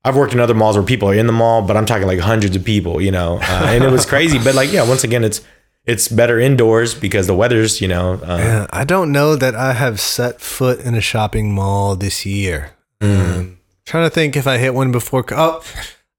I've 0.05 0.17
worked 0.17 0.33
in 0.33 0.41
other 0.41 0.55
malls 0.55 0.77
where 0.77 0.85
people 0.85 1.11
are 1.11 1.15
in 1.15 1.27
the 1.27 1.33
mall, 1.33 1.63
but 1.63 1.77
I'm 1.77 1.85
talking 1.87 2.07
like 2.07 2.21
hundreds 2.21 2.57
of 2.57 2.65
people. 2.65 3.01
You 3.01 3.11
know, 3.11 3.39
uh, 3.43 3.67
and 3.69 3.85
it 3.85 3.91
was 3.91 4.07
crazy. 4.07 4.39
But 4.39 4.55
like, 4.55 4.73
yeah, 4.73 4.89
once 4.89 5.05
again, 5.05 5.25
it's 5.25 5.43
it's 5.85 6.09
better 6.09 6.39
indoors 6.39 6.95
because 6.95 7.27
the 7.27 7.35
weather's, 7.35 7.81
you 7.81 7.89
know, 7.89 8.15
uh, 8.23 8.37
Yeah, 8.39 8.67
I 8.71 8.85
don't 8.85 9.13
know 9.13 9.37
that 9.37 9.55
I 9.55 9.73
have 9.73 10.01
set 10.01 10.41
foot 10.41 10.81
in 10.81 10.95
a 10.95 11.01
shopping 11.01 11.55
mall 11.55 11.97
this 11.97 12.27
year. 12.27 12.73
Mm. 13.01 13.39
Um, 13.39 13.59
trying 13.87 14.05
to 14.07 14.11
think 14.11 14.37
if 14.37 14.47
I 14.47 14.59
hit 14.59 14.75
one 14.75 14.93
before. 14.93 15.25
Oh, 15.31 15.63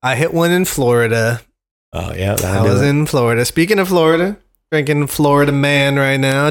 I 0.01 0.15
hit 0.15 0.33
one 0.33 0.51
in 0.51 0.65
Florida. 0.65 1.41
oh 1.93 2.13
yeah, 2.13 2.35
I 2.43 2.61
was 2.63 2.81
it. 2.81 2.87
in 2.87 3.05
Florida. 3.05 3.45
Speaking 3.45 3.79
of 3.79 3.87
Florida, 3.87 4.37
drinking 4.71 5.07
Florida 5.07 5.51
Man 5.51 5.95
right 5.97 6.19
now, 6.19 6.49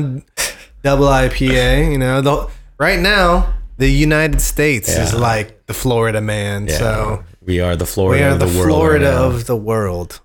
double 0.83 1.07
IPA. 1.07 1.93
You 1.93 1.99
know, 1.99 2.21
the, 2.21 2.51
right 2.79 3.01
now 3.01 3.53
the 3.79 3.91
United 3.91 4.41
States 4.41 4.89
is 4.89 5.15
like 5.15 5.60
the 5.71 5.75
Florida 5.75 6.21
Man. 6.21 6.67
Yeah. 6.67 6.79
So 6.79 7.25
we 7.43 7.61
are 7.61 7.77
the 7.77 7.85
we 7.85 7.91
Florida 7.91 8.25
are 8.25 8.31
of 8.33 8.41
the, 8.41 8.47
the, 8.47 8.59
world. 8.59 8.69
Florida 8.71 9.05
now. 9.13 9.25
of 9.27 9.47
the 9.47 9.57
world. 9.57 10.21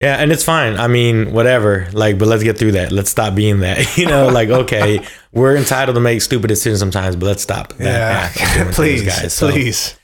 Yeah, 0.00 0.16
and 0.16 0.30
it's 0.32 0.44
fine. 0.44 0.76
I 0.76 0.86
mean, 0.88 1.32
whatever. 1.32 1.88
Like, 1.92 2.18
but 2.18 2.26
let's 2.28 2.42
get 2.42 2.58
through 2.58 2.72
that. 2.72 2.90
Let's 2.92 3.10
stop 3.10 3.34
being 3.36 3.60
that. 3.60 3.78
You 3.98 4.06
know, 4.06 4.28
like 4.38 4.48
okay, 4.48 5.00
we're 5.32 5.56
entitled 5.56 5.94
to 5.94 6.00
make 6.00 6.20
stupid 6.22 6.48
decisions 6.48 6.80
sometimes, 6.80 7.14
but 7.16 7.26
let's 7.26 7.42
stop. 7.42 7.72
that 7.74 7.84
Yeah, 7.84 8.42
act 8.42 8.58
of 8.58 8.62
doing 8.64 8.74
please, 8.78 9.02
guys. 9.04 9.32
So, 9.34 9.50
please. 9.50 9.94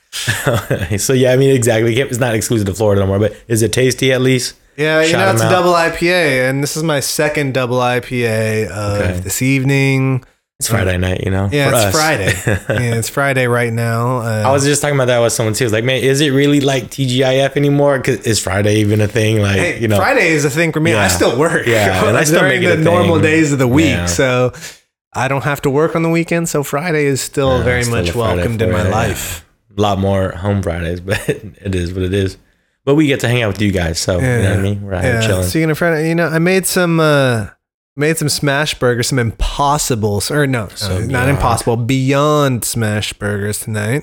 so 1.05 1.13
yeah, 1.13 1.33
I 1.33 1.37
mean, 1.37 1.51
exactly. 1.55 1.99
It's 1.99 2.19
not 2.19 2.35
exclusive 2.37 2.67
to 2.69 2.75
Florida 2.75 3.01
no 3.01 3.07
more, 3.09 3.19
but 3.19 3.35
is 3.49 3.63
it 3.63 3.73
tasty 3.73 4.13
at 4.13 4.21
least? 4.21 4.55
Yeah, 4.77 5.01
you 5.03 5.09
Shout 5.09 5.21
know, 5.27 5.33
it's 5.33 5.43
a 5.43 5.47
out. 5.47 5.51
double 5.51 5.73
IPA, 5.73 6.49
and 6.51 6.63
this 6.63 6.77
is 6.77 6.83
my 6.83 7.01
second 7.01 7.55
double 7.55 7.79
IPA 7.79 8.69
of 8.69 9.01
Okay. 9.01 9.21
this 9.21 9.43
evening. 9.43 10.25
It's 10.61 10.69
Friday 10.69 10.97
night, 10.99 11.23
you 11.25 11.33
know. 11.33 11.49
Yeah, 11.51 11.69
it's 11.69 11.77
us. 11.77 11.95
Friday. 11.95 12.33
yeah, 12.85 12.95
it's 12.95 13.09
Friday 13.09 13.49
right 13.49 13.73
now. 13.73 14.19
Uh, 14.19 14.45
I 14.47 14.53
was 14.53 14.65
just 14.65 14.81
talking 14.81 14.95
about 14.95 15.07
that 15.07 15.19
with 15.19 15.33
someone 15.33 15.53
too. 15.53 15.65
It's 15.65 15.73
like, 15.73 15.83
man, 15.83 16.01
is 16.03 16.21
it 16.21 16.31
really 16.31 16.61
like 16.61 16.85
TGIF 16.85 17.57
anymore? 17.57 17.99
Because 17.99 18.21
is 18.25 18.39
Friday 18.39 18.77
even 18.77 19.01
a 19.01 19.09
thing? 19.09 19.41
Like, 19.43 19.57
hey, 19.57 19.81
you 19.81 19.89
know, 19.89 19.97
Friday 19.97 20.29
is 20.29 20.45
a 20.45 20.51
thing 20.51 20.71
for 20.71 20.79
me. 20.79 20.95
I 20.95 21.09
still 21.09 21.37
work. 21.37 21.67
Yeah, 21.67 22.05
and 22.09 22.17
I 22.17 22.23
still 22.23 22.39
during 22.39 22.61
make 22.63 22.71
it 22.71 22.77
the 22.77 22.81
a 22.83 22.85
normal 22.85 23.17
thing. 23.17 23.25
days 23.25 23.53
of 23.53 23.59
the 23.59 23.67
week, 23.67 23.87
Yeah. 23.87 24.07
so 24.07 24.53
I 25.13 25.27
don't 25.27 25.43
have 25.43 25.61
to 25.63 25.71
work 25.71 25.97
on 25.97 26.05
the 26.05 26.09
weekend. 26.09 26.49
So 26.49 26.63
Friday 26.63 27.07
is 27.07 27.21
still 27.21 27.59
Yeah, 27.59 27.65
very 27.65 27.83
still 27.83 27.97
much 28.05 28.15
welcomed 28.15 28.63
in 28.63 28.71
my 28.71 28.79
you, 28.79 28.85
yeah. 28.85 28.91
life. 28.95 29.45
a 29.77 29.81
lot 29.81 29.99
more 29.99 30.31
home 30.37 30.63
Fridays, 30.63 31.01
but 31.01 31.19
it 31.29 31.75
is 31.75 31.93
what 31.93 32.05
it 32.05 32.15
is. 32.15 32.39
But 32.85 32.95
we 32.95 33.09
get 33.09 33.19
to 33.21 33.29
hang 33.29 33.43
out 33.43 33.49
with 33.49 33.61
you 33.61 33.73
guys, 33.73 33.99
so 33.99 34.17
you 34.17 34.21
know 34.23 34.51
what 34.51 34.59
I 34.61 34.63
mean. 34.63 34.83
We're 34.83 34.95
out 34.95 35.03
here 35.03 35.21
chilling. 35.21 35.47
Speaking 35.49 35.71
of 35.71 35.79
Friday, 35.79 36.09
you 36.09 36.15
know, 36.15 36.29
I 36.29 36.39
made 36.39 36.65
some 36.65 37.01
uh 37.01 37.49
made 37.97 38.19
some 38.19 38.29
smash 38.29 38.75
burgers, 38.79 39.09
some 39.09 39.19
impossibles, 39.19 40.31
or 40.31 40.47
no, 40.47 40.69
So 40.75 40.89
no, 40.89 40.99
not 41.01 41.09
beyond. 41.09 41.31
impossible, 41.31 41.77
beyond 41.77 42.65
smash 42.65 43.13
burgers 43.13 43.61
tonight. 43.61 44.03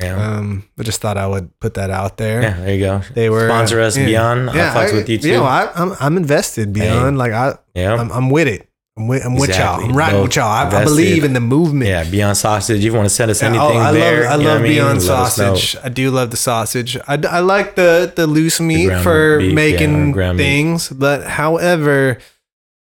yeah. 0.00 0.14
Um, 0.36 0.68
I 0.78 0.82
just 0.84 1.00
thought 1.00 1.16
I 1.18 1.26
would 1.26 1.58
put 1.60 1.74
that 1.74 1.90
out 1.90 2.16
there. 2.16 2.42
Yeah, 2.42 2.60
there 2.60 2.74
you 2.74 2.80
go. 2.80 3.02
They 3.14 3.28
were 3.30 3.48
sponsor 3.48 3.80
us 3.80 3.96
yeah. 3.96 4.06
Beyond. 4.06 4.50
Yeah, 4.54 4.72
I 4.72 4.76
fucks 4.86 4.92
I- 4.92 4.94
with 4.96 5.08
you 5.08 5.18
too. 5.18 5.28
You 5.28 5.34
know, 5.34 5.44
I, 5.44 5.70
I'm 5.74 5.92
I'm 6.00 6.16
invested 6.16 6.72
beyond. 6.72 7.18
Like 7.18 7.32
I, 7.32 7.54
yeah, 7.74 7.94
I'm, 7.94 8.10
I'm 8.12 8.30
with 8.30 8.46
it. 8.48 8.64
I'm 8.96 9.06
with, 9.06 9.24
I'm 9.24 9.36
with 9.36 9.50
y'all. 9.56 9.80
I'm 9.80 9.96
riding 9.96 10.16
Both 10.18 10.28
with 10.30 10.36
y'all. 10.36 10.46
I, 10.46 10.80
I 10.80 10.82
believe 10.84 11.22
in 11.22 11.32
the 11.32 11.38
movement. 11.40 11.88
yeah. 11.88 12.02
Beyond 12.02 12.36
Sausage. 12.36 12.78
If 12.78 12.82
you 12.84 12.92
want 12.92 13.06
to 13.06 13.14
send 13.14 13.30
us 13.30 13.40
Yeah, 13.40 13.50
anything 13.50 13.76
oh, 13.76 13.78
I 13.80 13.92
there, 13.92 14.22
love, 14.24 14.40
I 14.40 14.44
love? 14.44 14.62
Beyond 14.62 14.98
us 14.98 15.06
know. 15.08 15.54
Sausage. 15.54 15.76
I 15.84 15.88
do 15.88 16.10
love 16.10 16.32
the 16.32 16.36
sausage. 16.36 16.96
I, 17.06 17.14
I 17.30 17.38
like 17.38 17.76
the 17.76 18.12
the 18.14 18.26
loose 18.26 18.58
meat 18.60 18.86
ground 18.86 19.04
for 19.04 19.38
beef, 19.38 19.48
yeah, 19.50 19.54
making 19.54 20.10
meat. 20.16 20.36
things, 20.36 20.88
but 20.88 21.24
however, 21.28 22.18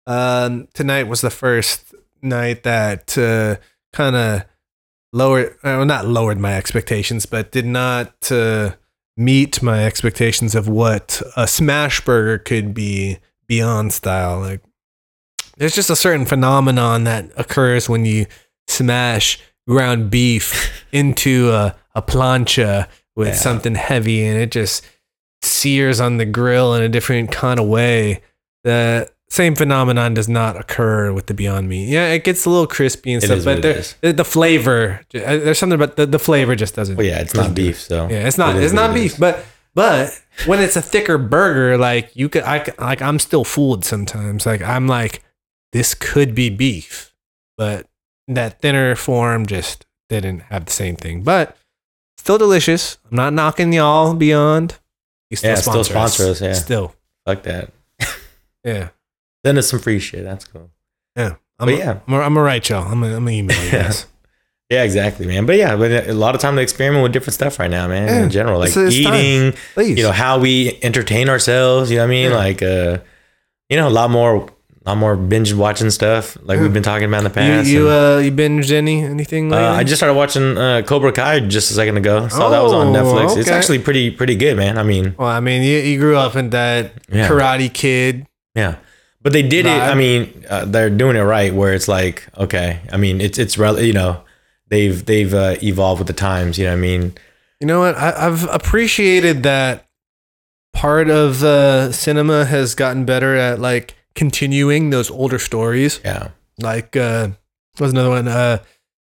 um, 0.08 0.68
tonight 0.74 1.04
was 1.04 1.22
the 1.22 1.30
first 1.30 1.94
night 2.22 2.64
that 2.64 3.16
uh, 3.18 3.58
kind 3.94 4.16
of 4.16 4.46
lowered, 5.14 5.56
well, 5.64 5.86
not 5.86 6.08
lowered 6.08 6.40
my 6.40 6.56
expectations, 6.56 7.26
but 7.26 7.52
did 7.52 7.66
not 7.66 8.32
uh, 8.32 8.72
meet 9.16 9.62
my 9.62 9.86
expectations 9.86 10.56
of 10.56 10.68
what 10.68 11.22
a 11.36 11.48
smash 11.48 12.04
burger 12.04 12.38
could 12.40 12.74
be 12.74 13.20
beyond 13.48 13.94
style. 13.94 14.40
Like, 14.40 14.62
there's 15.58 15.76
just 15.76 15.90
a 15.90 15.96
certain 15.96 16.26
phenomenon 16.26 17.04
that 17.04 17.32
occurs 17.36 17.88
when 17.90 18.06
you 18.06 18.26
smash 18.68 19.40
ground 19.68 20.10
beef 20.10 20.86
into 20.92 21.52
a, 21.52 21.76
a 21.96 22.02
plancha 22.02 22.88
with 23.16 23.30
Yeah. 23.30 23.34
something 23.36 23.76
heavy 23.76 24.24
and 24.26 24.38
it 24.40 24.52
just 24.52 24.86
sears 25.42 26.00
on 26.00 26.18
the 26.18 26.26
grill 26.26 26.74
in 26.76 26.82
a 26.84 26.90
different 26.90 27.32
kind 27.32 27.60
of 27.60 27.68
way. 27.68 28.22
The 28.64 29.10
same 29.30 29.56
phenomenon 29.56 30.14
does 30.14 30.30
not 30.30 30.58
occur 30.60 31.12
with 31.12 31.26
the 31.28 31.34
Beyond 31.34 31.68
Meat. 31.68 31.90
Yeah, 31.90 32.08
it 32.14 32.24
gets 32.24 32.46
a 32.46 32.50
little 32.50 32.68
crispy 32.68 33.14
and 33.14 33.22
stuff, 33.22 33.44
but 33.44 33.62
there, 33.62 33.84
the, 34.14 34.24
flavor, 34.24 35.02
uh, 35.14 35.20
there's 35.20 35.60
something 35.60 35.76
about 35.76 35.96
the, 35.98 36.06
the 36.06 36.20
flavor 36.20 36.56
just 36.56 36.76
doesn't. 36.76 36.96
Well, 36.96 37.06
yeah, 37.06 37.20
it's 37.20 37.34
not 37.34 37.54
beef, 37.54 37.80
so 37.82 38.08
Yeah, 38.10 38.26
it's 38.28 38.38
not. 38.38 38.56
it 38.56 38.64
It's 38.64 38.74
not 38.74 38.94
beef, 38.94 39.14
is. 39.14 39.20
but 39.20 39.46
but 39.76 40.20
when 40.46 40.60
it's 40.60 40.76
a 40.76 40.82
thicker 40.82 41.18
burger, 41.18 41.78
like 41.78 42.16
you 42.16 42.30
could, 42.30 42.44
I 42.44 42.66
like 42.80 43.02
I'm 43.02 43.20
still 43.20 43.44
fooled 43.44 43.84
sometimes. 43.86 44.46
Like 44.46 44.62
I'm 44.62 44.88
like, 44.88 45.24
this 45.74 45.94
could 45.94 46.34
be 46.34 46.50
beef, 46.50 47.14
but 47.58 47.86
that 48.28 48.60
thinner 48.62 48.96
form 48.96 49.46
just 49.46 49.86
didn't 50.10 50.40
have 50.44 50.66
the 50.66 50.72
same 50.72 50.96
thing. 50.96 51.22
But 51.24 51.56
still 52.18 52.38
delicious. 52.38 52.98
I'm 53.12 53.16
not 53.18 53.34
knocking 53.34 53.72
y'all 53.74 54.14
beyond. 54.14 54.78
You 55.30 55.38
Yeah, 55.44 55.56
still 55.56 55.84
sponsor 55.84 56.28
us, 56.30 56.42
yeah. 56.42 56.54
Still, 56.54 56.96
fuck 57.26 57.44
that. 57.44 57.72
yeah, 58.64 58.90
Send 59.48 59.58
us 59.58 59.70
some 59.70 59.80
free 59.80 60.00
shit. 60.00 60.24
That's 60.26 60.46
cool. 60.46 60.70
yeah. 61.16 61.36
I'm 61.60 61.66
But 61.68 61.70
a, 61.70 61.78
yeah. 61.78 62.00
I'm 62.08 62.14
a, 62.14 62.18
I'm 62.18 62.34
gonna 62.34 62.42
write 62.42 62.68
y'all. 62.70 62.86
I'm 62.86 63.02
gonna, 63.02 63.32
email 63.32 63.58
you 63.58 63.66
Yeah. 63.72 63.84
guys. 63.84 64.06
Yeah, 64.70 64.84
exactly, 64.84 65.26
man. 65.26 65.46
But 65.46 65.56
yeah, 65.56 65.78
but 65.78 65.90
a 66.10 66.14
lot 66.14 66.36
of 66.36 66.42
time 66.42 66.58
to 66.58 66.62
experiment 66.62 67.02
with 67.02 67.14
different 67.14 67.34
stuff 67.36 67.58
right 67.58 67.72
now, 67.72 67.88
man. 67.88 68.08
Yeah, 68.10 68.24
in 68.24 68.30
general, 68.30 68.60
like 68.60 68.72
it's- 68.72 68.94
it's 68.94 68.96
eating, 68.98 69.54
you 69.98 70.04
know, 70.04 70.12
how 70.12 70.38
we 70.40 70.78
entertain 70.84 71.30
ourselves. 71.30 71.90
You 71.90 71.98
know 71.98 72.04
what 72.04 72.08
I 72.08 72.10
mean? 72.10 72.30
Yeah. 72.32 72.36
Like, 72.38 72.62
uh, 72.62 72.98
you 73.70 73.78
know, 73.78 73.88
a 73.88 73.90
lot 73.90 74.10
more 74.12 74.36
a 74.86 74.90
lot 74.92 74.98
more 74.98 75.16
binge 75.18 75.54
watching 75.54 75.90
stuff 75.90 76.38
like 76.44 76.60
we've 76.62 76.72
been 76.72 76.84
talking 76.84 77.08
about 77.08 77.18
in 77.20 77.24
the 77.26 77.30
past. 77.30 77.68
you 77.68 77.90
and, 77.90 78.18
uh 78.18 78.20
you 78.20 78.32
binged 78.32 78.72
any 78.72 79.04
anything? 79.04 79.52
uh, 79.54 79.58
I 79.58 79.84
just 79.84 79.98
started 80.00 80.14
watching 80.16 80.58
uh, 80.58 80.82
Cobra 80.86 81.12
Kai 81.12 81.42
just 81.42 81.72
a 81.72 81.74
second 81.74 81.98
ago. 81.98 82.28
Saw 82.30 82.50
that 82.50 82.62
was 82.64 82.72
on 82.74 82.88
Oh, 82.88 82.94
Netflix. 82.94 83.38
It's 83.38 83.50
actually 83.50 83.80
pretty 83.80 84.12
pretty 84.12 84.36
good, 84.36 84.56
man. 84.58 84.78
I 84.78 84.84
mean, 84.84 85.16
well, 85.18 85.28
I 85.30 85.40
mean, 85.42 85.64
you, 85.64 85.78
you 85.80 85.98
grew 86.00 86.16
up 86.18 86.36
in 86.38 86.50
that. 86.52 87.06
Karate 87.08 87.74
Kid. 87.74 88.28
Yeah, 88.56 88.76
but 89.22 89.34
they 89.34 89.42
did 89.44 89.66
it. 89.66 89.70
I 89.70 89.94
mean, 89.96 90.46
uh, 90.50 90.66
they're 90.66 90.90
doing 90.90 91.16
it 91.16 91.22
right. 91.22 91.54
Where 91.54 91.74
it's 91.74 91.88
like, 91.88 92.28
okay, 92.38 92.80
I 92.92 92.98
mean, 92.98 93.20
it's 93.22 93.38
it's 93.38 93.58
rel- 93.58 93.82
you 93.82 93.94
know, 93.94 94.22
they've 94.70 95.04
they've 95.06 95.34
uh, 95.34 95.56
evolved 95.64 96.00
with 96.00 96.08
the 96.08 96.14
times. 96.14 96.58
You 96.58 96.66
know, 96.66 96.72
what 96.72 96.78
I 96.78 96.82
mean, 96.82 97.14
You 97.60 97.68
know 97.68 97.80
what? 97.80 97.96
I, 97.96 98.28
I've 98.28 98.44
appreciated 98.50 99.44
that 99.44 99.86
part 100.74 101.10
of 101.10 101.44
uh, 101.44 101.92
cinema 101.92 102.46
has 102.46 102.76
gotten 102.76 103.06
better 103.06 103.36
at 103.36 103.60
like 103.60 103.96
continuing 104.16 104.90
those 104.92 105.10
older 105.12 105.40
stories. 105.40 106.00
yeah, 106.06 106.30
Like 106.60 106.96
uh, 106.96 107.28
what 107.78 107.82
was 107.82 107.92
another 107.92 108.10
one? 108.10 108.28
Uh, 108.28 108.60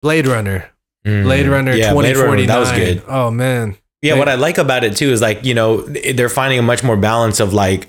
Blade 0.02 0.28
Runner. 0.28 0.70
Mhm. 1.06 1.24
Blade 1.24 1.48
Runner 1.48 1.74
Yeah, 1.74 1.92
twenty 1.92 2.14
Blade 2.14 2.24
Runner. 2.24 2.46
That 2.46 2.60
was 2.60 2.72
good. 2.72 3.04
Oh 3.08 3.30
man. 3.32 3.76
Yeah, 4.02 4.14
Like- 4.14 4.20
what 4.20 4.30
I 4.30 4.36
like 4.36 4.58
about 4.58 4.84
it 4.84 4.96
too 4.98 5.10
is 5.12 5.22
like 5.22 5.44
you 5.46 5.54
know 5.54 5.82
they're 5.82 6.30
finding 6.30 6.60
a 6.60 6.62
much 6.62 6.84
more 6.84 6.98
balance 6.98 7.40
of 7.40 7.54
like 7.54 7.88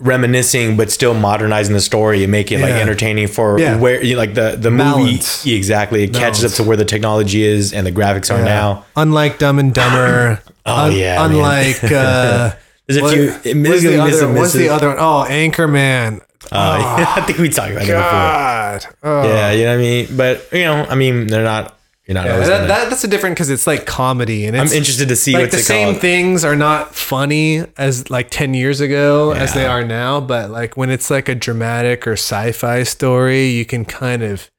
reminiscing 0.00 0.76
but 0.76 0.90
still 0.90 1.14
modernizing 1.14 1.72
the 1.74 1.80
story 1.80 2.22
and 2.22 2.30
make 2.32 2.50
it 2.52 2.60
like 2.60 2.72
entertaining 2.74 3.28
for 3.28 3.58
Yeah. 3.58 3.76
where 3.76 4.02
you 4.02 4.14
know, 4.14 4.18
like 4.18 4.34
the 4.34 4.56
the 4.58 4.70
Balance. 4.70 5.44
movie 5.44 5.56
exactly 5.56 6.02
it 6.04 6.12
catches 6.14 6.44
up 6.44 6.52
to 6.52 6.64
where 6.64 6.76
the 6.76 6.84
technology 6.84 7.42
is 7.44 7.72
and 7.72 7.86
the 7.86 7.92
graphics 7.92 8.34
are 8.34 8.38
Yeah. 8.38 8.44
now. 8.44 8.84
Unlike 8.96 9.38
Dumb 9.38 9.58
and 9.58 9.72
Dumber. 9.74 10.40
Oh, 10.66 10.88
yeah. 10.88 11.24
Unlike 11.24 11.84
uh, 11.90 12.52
There's 12.86 12.98
a 12.98 13.02
what- 13.02 13.12
few 13.14 13.28
what's 13.64 13.82
the 13.82 13.98
other? 13.98 14.32
What's 14.32 14.52
the 14.52 14.68
other 14.68 14.88
one? 14.88 14.98
Oh, 15.00 15.24
Anchorman. 15.28 16.20
Uh, 16.52 17.06
I 17.16 17.22
think 17.22 17.38
we 17.38 17.48
talked 17.48 17.72
about 17.72 17.86
God. 17.86 18.86
Oh. 19.02 19.22
before. 19.22 19.34
Yeah, 19.34 19.50
you 19.52 19.64
know 19.64 19.70
what 19.70 19.78
I 19.78 19.82
mean. 19.82 20.08
But 20.16 20.48
you 20.52 20.60
know, 20.64 20.86
I 20.88 20.94
mean, 20.96 21.26
they're 21.28 21.42
not. 21.42 21.76
You're 22.10 22.16
not 22.16 22.26
Yeah, 22.26 22.32
always 22.32 22.48
that, 22.48 22.56
gonna- 22.56 22.66
that, 22.66 22.90
that's 22.90 23.04
a 23.04 23.08
different 23.08 23.36
because 23.36 23.50
it's 23.50 23.68
like 23.68 23.86
comedy 23.86 24.44
and 24.44 24.56
I'm 24.56 24.66
interested 24.66 25.08
to 25.10 25.14
see 25.14 25.32
like 25.32 25.52
the 25.52 25.58
same 25.58 25.90
called. 25.92 26.00
things 26.00 26.44
are 26.44 26.56
not 26.56 26.92
funny 26.92 27.64
as 27.78 28.10
like 28.10 28.30
10 28.30 28.52
years 28.52 28.80
ago 28.80 29.30
as 29.30 29.54
they 29.54 29.64
are 29.64 29.84
now 29.84 30.20
but 30.20 30.50
like 30.50 30.76
when 30.76 30.90
it's 30.90 31.08
like 31.08 31.28
a 31.28 31.36
dramatic 31.36 32.08
or 32.08 32.14
sci-fi 32.14 32.82
story 32.82 33.50
you 33.50 33.64
can 33.64 33.84
kind 33.84 34.24
of 34.24 34.50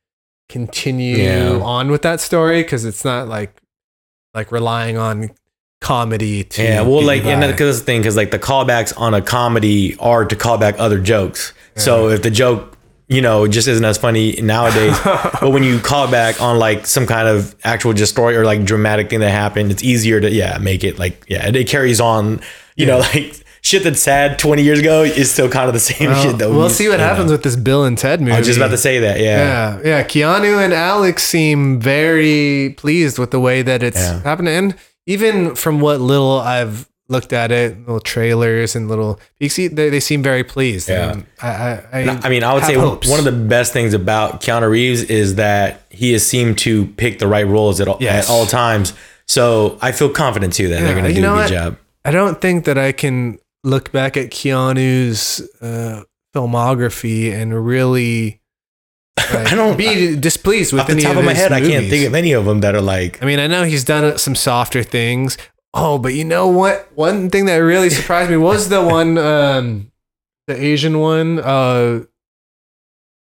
continue 0.48 1.17
Yeah. 1.17 1.60
on 1.62 1.91
with 1.91 2.03
that 2.03 2.22
story 2.22 2.62
because 2.63 2.86
it's 2.86 3.03
not 3.03 3.27
like 3.27 3.62
like 4.34 4.50
relying 4.53 4.98
on 4.98 5.31
comedy 5.81 6.46
to 6.46 6.63
Yeah, 6.63 6.81
well, 6.84 7.03
like, 7.03 7.24
you 7.24 7.29
and 7.31 7.41
because 7.51 7.79
the 7.79 7.86
thing, 7.86 8.00
because 8.00 8.15
like 8.15 8.31
the 8.31 8.39
callbacks 8.39 8.93
on 8.98 9.13
a 9.13 9.22
comedy 9.22 9.98
are 9.98 10.24
to 10.24 10.36
call 10.38 10.58
back 10.58 10.75
other 10.79 11.00
jokes. 11.01 11.51
So 11.75 12.08
if 12.10 12.22
the 12.22 12.31
joke, 12.31 12.71
you 13.12 13.22
know, 13.22 13.46
just 13.48 13.68
isn't 13.68 13.84
as 13.86 13.98
funny 13.98 14.34
nowadays, 14.41 14.98
but 15.03 15.51
when 15.51 15.63
you 15.63 15.80
call 15.80 16.10
back 16.10 16.41
on 16.41 16.58
like 16.58 16.86
some 16.88 17.06
kind 17.06 17.27
of 17.27 17.53
actual 17.63 17.94
just 17.94 18.12
story 18.13 18.36
or 18.38 18.46
like 18.46 18.63
dramatic 18.63 19.10
thing 19.10 19.20
that 19.20 19.32
happened, 19.32 19.70
it's 19.70 19.84
easier 19.84 20.22
to 20.22 20.32
yeah 20.32 20.58
make 20.60 20.84
it 20.84 20.98
like 20.98 21.24
yeah 21.27 21.46
it, 21.48 21.68
carries 21.68 22.00
on. 22.00 22.39
You 22.77 22.86
know, 22.88 23.00
like 23.00 23.36
shit 23.62 23.84
that's 23.84 24.01
sad 24.01 24.39
twenty 24.39 24.63
years 24.63 24.80
ago 24.80 25.03
is 25.03 25.30
still 25.30 25.50
kind 25.50 25.68
of 25.68 25.74
the 25.74 25.80
same 25.80 26.10
Well, 26.10 26.24
shit 26.24 26.38
though. 26.39 26.56
we'll 26.56 26.70
see 26.70 26.88
what 26.88 27.00
happens 27.01 27.32
with 27.32 27.44
this 27.44 27.56
Bill 27.58 27.84
and 27.84 27.98
Ted 27.98 28.22
movie. 28.22 28.32
I 28.32 28.38
was 28.39 28.48
just 28.48 28.58
about 28.58 28.72
to 28.72 28.77
say 28.77 29.00
that. 29.00 29.20
Yeah. 29.20 29.80
Yeah, 29.80 29.82
yeah. 29.84 30.03
Keanu 30.03 30.63
and 30.63 30.74
Alex 30.74 31.24
seem 31.24 31.80
very 31.82 32.74
pleased 32.77 33.20
with 33.20 33.32
the 33.32 33.39
way 33.41 33.62
that 33.62 33.84
it's 33.84 33.98
Yeah. 34.00 34.22
happening. 34.24 34.56
And 34.56 34.75
even 35.06 35.53
from 35.56 35.80
what 35.82 36.00
little 36.00 36.39
I've 36.39 36.88
looked 37.12 37.34
at 37.34 37.51
it, 37.51 37.77
little 37.80 38.00
trailers 38.00 38.75
and 38.75 38.88
little 38.88 39.20
you 39.39 39.50
see, 39.50 39.68
they, 39.68 39.89
they 39.89 40.00
seem 40.00 40.24
very 40.24 40.44
pleased. 40.44 40.89
Yeah. 40.89 41.22
I, 41.41 41.48
I, 41.48 41.84
I, 41.94 42.20
I 42.24 42.30
mean, 42.30 42.44
I 42.44 42.53
would 42.53 42.63
say 42.63 42.74
hopes. 42.75 43.08
one 43.10 43.20
of 43.20 43.25
the 43.25 43.32
best 43.34 43.74
things 43.74 43.94
about 43.94 44.41
Keanu 44.41 44.70
Reeves 44.70 45.03
is 45.03 45.36
that 45.36 45.82
he 45.89 46.13
has 46.13 46.25
seemed 46.25 46.58
to 46.60 46.86
pick 46.88 47.20
the 47.20 47.27
right 47.27 47.46
roles 47.46 47.80
at 47.82 47.88
all, 47.88 47.98
Yes. 48.00 48.30
at 48.30 48.32
all 48.34 48.46
times. 48.46 48.94
So 49.27 49.77
I 49.82 49.91
feel 49.91 50.10
confident 50.10 50.53
too 50.53 50.70
that 50.70 50.80
Yeah, 50.80 50.86
they're 50.86 50.94
going 51.01 51.06
to 51.06 51.13
do 51.13 51.20
a 51.20 51.27
good 51.30 51.36
what? 51.36 51.50
job. 51.50 51.77
I 52.06 52.12
don't 52.12 52.41
think 52.41 52.65
that 52.65 52.77
I 52.77 52.91
can 52.94 53.38
look 53.63 53.91
back 53.91 54.18
at 54.18 54.32
Keanu's 54.32 55.41
uh, 55.62 56.03
filmography 56.34 57.31
and 57.31 57.66
really 57.66 58.40
like, 59.33 59.51
I 59.51 59.55
don't- 59.55 59.77
be 59.77 60.16
displeased 60.16 60.74
with 60.74 60.81
Off 60.83 60.88
the 60.88 61.01
top 61.01 61.12
of, 61.12 61.18
of 61.20 61.25
my 61.25 61.33
head, 61.33 61.51
I 61.51 61.59
can't 61.62 61.88
think 61.90 62.07
of 62.07 62.16
any 62.16 62.31
of 62.31 62.46
them 62.46 62.62
that 62.62 62.75
are 62.75 62.81
like. 62.81 63.22
I 63.22 63.25
mean, 63.25 63.40
I 63.40 63.48
know 63.48 63.64
he's 63.66 63.83
done 63.83 64.18
some 64.18 64.36
softer 64.36 64.83
things. 64.83 65.38
Oh, 65.74 65.98
but 65.98 66.14
you 66.14 66.25
know 66.25 66.48
what? 66.48 66.90
One 66.96 67.29
thing 67.29 67.46
that 67.46 67.55
really 67.57 67.90
surprised 67.90 68.29
me 68.29 68.38
was 68.38 68.68
the 68.70 68.81
one, 68.84 69.18
um, 69.18 69.92
the 70.48 70.62
Asian 70.62 71.00
one. 71.00 71.40
Uh, 71.40 72.01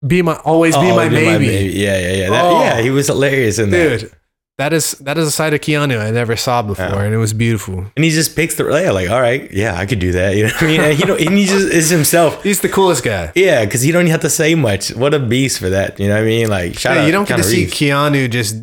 be 0.05 0.21
my 0.21 0.35
always 0.45 0.75
be 0.75 0.91
oh, 0.91 0.95
my 0.95 1.09
Be 1.09 1.15
baby, 1.15 1.45
Yeah, 1.73 1.97
yeah, 1.99 2.13
yeah. 2.13 2.29
That, 2.29 2.45
Oh. 2.45 2.59
yeah, 2.61 2.81
he 2.81 2.89
was 2.91 3.07
hilarious 3.07 3.59
in 3.59 3.71
that. 3.71 3.99
dude. 4.01 4.11
That 4.59 4.73
is 4.73 4.93
that 5.01 5.17
is 5.19 5.27
a 5.27 5.31
side 5.31 5.53
of 5.53 5.61
Keanu 5.61 5.99
I 5.99 6.09
never 6.09 6.35
saw 6.35 6.61
before, 6.63 6.85
Yeah. 6.85 7.01
and 7.03 7.13
it 7.13 7.17
was 7.17 7.31
beautiful. 7.33 7.85
And 7.95 8.03
he 8.05 8.09
just 8.09 8.35
picks 8.35 8.55
the 8.55 8.63
yeah, 8.65 8.89
like, 8.91 9.07
all 9.09 9.21
right, 9.21 9.51
yeah, 9.51 9.75
I 9.77 9.85
could 9.85 9.99
do 9.99 10.11
that. 10.13 10.35
You 10.35 10.43
know 10.47 10.49
what 10.53 10.63
I 10.63 10.65
mean? 10.67 10.81
And 10.81 10.93
he 10.97 11.03
don't, 11.03 11.19
and 11.21 11.37
he 11.37 11.45
just 11.45 11.67
is 11.71 11.89
himself. 11.89 12.41
He's 12.47 12.61
the 12.61 12.69
coolest 12.69 13.03
guy. 13.03 13.31
Yeah, 13.35 13.65
because 13.65 13.81
he 13.83 13.91
don't 13.91 14.07
have 14.07 14.21
to 14.21 14.31
say 14.31 14.55
much. 14.55 14.89
What 14.95 15.13
a 15.13 15.19
beast 15.19 15.59
for 15.59 15.69
that. 15.69 15.99
You 15.99 16.07
know 16.07 16.15
what 16.15 16.23
I 16.23 16.25
mean? 16.25 16.47
Like, 16.49 16.79
shout 16.79 16.95
Yeah, 16.95 17.01
out. 17.03 17.05
you 17.05 17.11
don't 17.11 17.27
get 17.27 17.37
to 17.37 17.43
Keanu 17.43 17.45
see 17.45 17.57
Reeves. 17.65 17.73
Keanu 17.73 18.29
just 18.31 18.55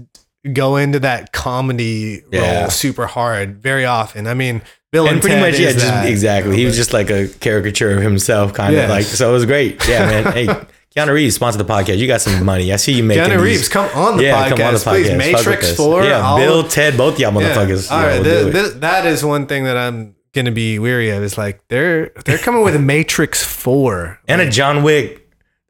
go 0.53 0.77
into 0.77 1.01
that 1.01 1.33
comedy 1.33 2.23
Yeah. 2.31 2.61
role 2.63 2.71
super 2.71 3.07
hard 3.07 3.63
very 3.63 3.85
often. 3.85 4.27
I 4.27 4.35
mean, 4.35 4.63
Bill 4.93 5.05
and, 5.05 5.15
and 5.15 5.21
pretty 5.21 5.37
Ted 5.37 5.51
much, 5.53 5.59
yeah, 5.61 5.73
just 5.73 5.85
that, 5.87 6.07
exactly. 6.07 6.53
you 6.53 6.59
He 6.59 6.65
was 6.67 6.77
just 6.77 6.93
like 6.93 7.11
a 7.11 7.29
caricature 7.29 7.97
of 7.97 8.03
himself, 8.03 8.53
kind 8.53 8.75
of 8.77 8.89
like. 8.89 9.05
So 9.05 9.31
it 9.31 9.33
was 9.33 9.47
great. 9.47 9.87
Yeah, 9.89 10.07
man. 10.23 10.33
hey, 10.33 10.47
Keanu 10.95 11.13
Reeves 11.13 11.35
sponsor 11.35 11.59
the 11.59 11.65
podcast. 11.65 11.99
You 11.99 12.07
got 12.07 12.21
some 12.21 12.45
money. 12.45 12.73
I 12.73 12.77
see 12.77 12.93
you 12.93 13.03
making. 13.03 13.25
Keanu 13.25 13.31
these- 13.31 13.41
Reeves, 13.43 13.69
come 13.69 13.89
on 13.97 14.17
the 14.17 14.23
yeah, 14.25 14.45
podcast, 14.45 14.49
come 14.51 14.61
on 14.69 14.75
the 14.75 14.81
podcast. 14.81 15.03
With 15.09 15.19
Matrix. 15.19 15.77
Four. 15.77 16.05
Yeah, 16.05 16.21
I'll- 16.25 16.37
Bill, 16.37 16.63
Ted, 16.69 16.97
both 16.97 17.19
y'all 17.19 17.33
Yeah. 17.33 17.41
motherfuckers. 17.55 17.91
All 17.91 18.01
Yeah, 18.01 18.07
right, 18.07 18.15
we'll 18.23 18.25
th- 18.25 18.53
do 18.53 18.59
it. 18.59 18.63
th- 18.63 18.75
that 18.83 19.07
is 19.07 19.25
one 19.25 19.47
thing 19.47 19.65
that 19.65 19.77
I'm 19.77 20.15
gonna 20.33 20.53
be 20.53 20.79
weary 20.79 21.11
of. 21.11 21.23
Is 21.25 21.37
like 21.37 21.61
they're 21.69 22.11
they're 22.25 22.39
coming 22.39 22.63
with 22.63 22.77
a 22.77 22.81
Matrix 22.81 23.43
Four 23.43 24.21
and 24.29 24.41
a 24.41 24.49
John 24.49 24.83
Wick. 24.85 25.24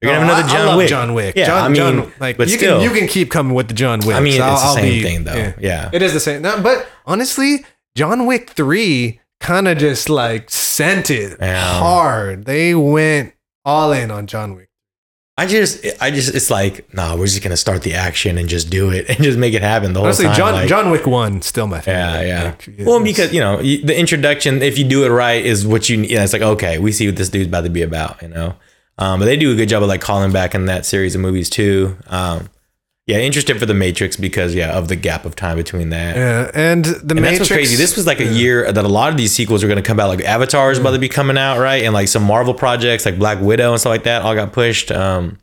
You're 0.05 0.15
gonna 0.15 0.27
have 0.27 0.39
another 0.39 0.49
John 0.53 0.61
I 0.61 0.65
love 0.67 0.77
Wick. 0.79 0.89
John 0.89 1.15
Wick. 1.15 1.37
Yeah, 1.37 1.47
John, 1.47 1.65
I 1.65 1.69
mean, 1.69 1.77
John, 1.77 2.13
like 2.21 2.37
but 2.37 2.49
you 2.49 2.57
still, 2.59 2.81
can 2.81 2.91
you 2.91 2.99
can 2.99 3.09
keep 3.09 3.31
coming 3.31 3.55
with 3.55 3.69
the 3.69 3.75
John 3.75 4.01
Wick. 4.01 4.15
I 4.17 4.21
mean, 4.21 4.35
it's 4.35 4.39
the 4.63 4.75
same 4.75 5.03
thing, 5.03 5.25
though. 5.25 5.53
Yeah. 5.61 5.91
it 5.93 6.03
is 6.03 6.13
the 6.13 6.21
same. 6.21 6.43
No, 6.43 6.61
but 6.63 6.87
honestly, 7.07 7.65
John 7.95 8.27
Wick 8.27 8.51
Three 8.51 9.21
kind 9.41 9.69
of 9.69 9.79
just 9.79 10.09
like 10.09 10.51
sent 10.51 11.11
it 11.11 11.37
Yeah. 11.41 11.79
hard. 11.79 12.45
They 12.45 12.75
went 12.75 13.35
all 13.65 13.93
in 13.93 14.11
on 14.11 14.27
John 14.27 14.55
Wick. 14.55 14.69
I 15.37 15.47
just, 15.47 15.85
I 16.01 16.13
just, 16.13 16.33
it's 16.33 16.49
like, 16.49 16.95
nah, 16.95 17.17
we're 17.17 17.27
just 17.27 17.43
gonna 17.43 17.57
start 17.57 17.83
the 17.83 17.95
action 17.95 18.39
and 18.39 18.49
just 18.49 18.71
do 18.71 18.91
it 18.91 19.07
and 19.09 19.19
just 19.19 19.37
make 19.37 19.53
it 19.53 19.63
happen 19.63 19.93
the 19.93 19.99
whole 19.99 20.07
Honestly, 20.07 20.27
time. 20.27 20.37
John 20.37 20.53
like- 20.55 20.69
John 20.69 20.91
Wick 20.93 21.07
One 21.09 21.43
still 21.43 21.67
my 21.67 21.81
favorite. 21.81 22.01
Yeah, 22.01 22.23
yeah. 22.23 22.45
Like, 22.45 22.87
well, 22.87 23.03
because 23.03 23.33
you 23.35 23.41
know 23.41 23.57
the 23.61 23.99
introduction, 23.99 24.63
if 24.63 24.79
you 24.79 24.85
do 24.85 25.05
it 25.05 25.09
right, 25.09 25.45
is 25.45 25.67
what 25.67 25.89
you. 25.89 25.99
Yeah, 26.03 26.23
it's 26.23 26.33
like 26.33 26.43
okay, 26.43 26.79
we 26.79 26.93
see 26.93 27.07
what 27.09 27.17
this 27.17 27.31
dude's 27.31 27.49
about 27.49 27.65
to 27.65 27.71
be 27.71 27.83
about. 27.83 28.23
You 28.23 28.29
know, 28.29 28.55
um, 28.99 29.19
but 29.21 29.27
they 29.27 29.37
do 29.37 29.53
a 29.53 29.57
good 29.57 29.69
job 29.69 29.83
of 29.83 29.89
like 29.89 30.01
calling 30.01 30.33
back 30.33 30.55
in 30.55 30.67
that 30.67 30.87
series 30.87 31.15
of 31.15 31.21
movies 31.21 31.51
too. 31.51 31.97
Um, 32.09 32.49
yeah, 33.07 33.19
interested 33.19 33.59
for 33.59 33.67
the 33.67 33.75
Matrix 33.75 34.17
because 34.17 34.55
yeah 34.55 34.73
of 34.79 34.89
the 34.89 34.97
gap 34.97 35.27
of 35.27 35.37
time 35.37 35.57
between 35.59 35.91
that. 35.91 36.17
yeah, 36.17 36.51
and 36.55 36.85
the 36.87 36.95
And 37.01 37.03
that's 37.11 37.21
Matrix. 37.21 37.39
what's 37.41 37.49
crazy. 37.51 37.77
This 37.77 37.97
was 37.97 38.07
like 38.07 38.19
a 38.21 38.25
year 38.33 38.73
that 38.73 38.83
a 38.85 38.89
lot 38.89 39.11
of 39.11 39.19
these 39.19 39.31
sequels 39.33 39.63
are 39.63 39.67
going 39.69 39.77
to 39.77 39.87
come 39.87 40.01
out. 40.01 40.09
Like 40.09 40.25
Avatar 40.25 40.71
is 40.71 40.79
about 40.79 40.93
to 40.93 40.99
be 40.99 41.11
coming 41.11 41.37
out, 41.37 41.59
right? 41.59 41.83
And 41.85 41.93
like 41.93 42.09
some 42.09 42.23
Marvel 42.23 42.55
projects 42.55 43.05
like 43.05 43.19
Black 43.19 43.41
Widow 43.43 43.73
and 43.73 43.81
stuff 43.81 43.91
like 43.91 44.05
that 44.05 44.23
all 44.23 44.35
got 44.35 44.55
pushed. 44.55 44.91
Um, 44.91 45.39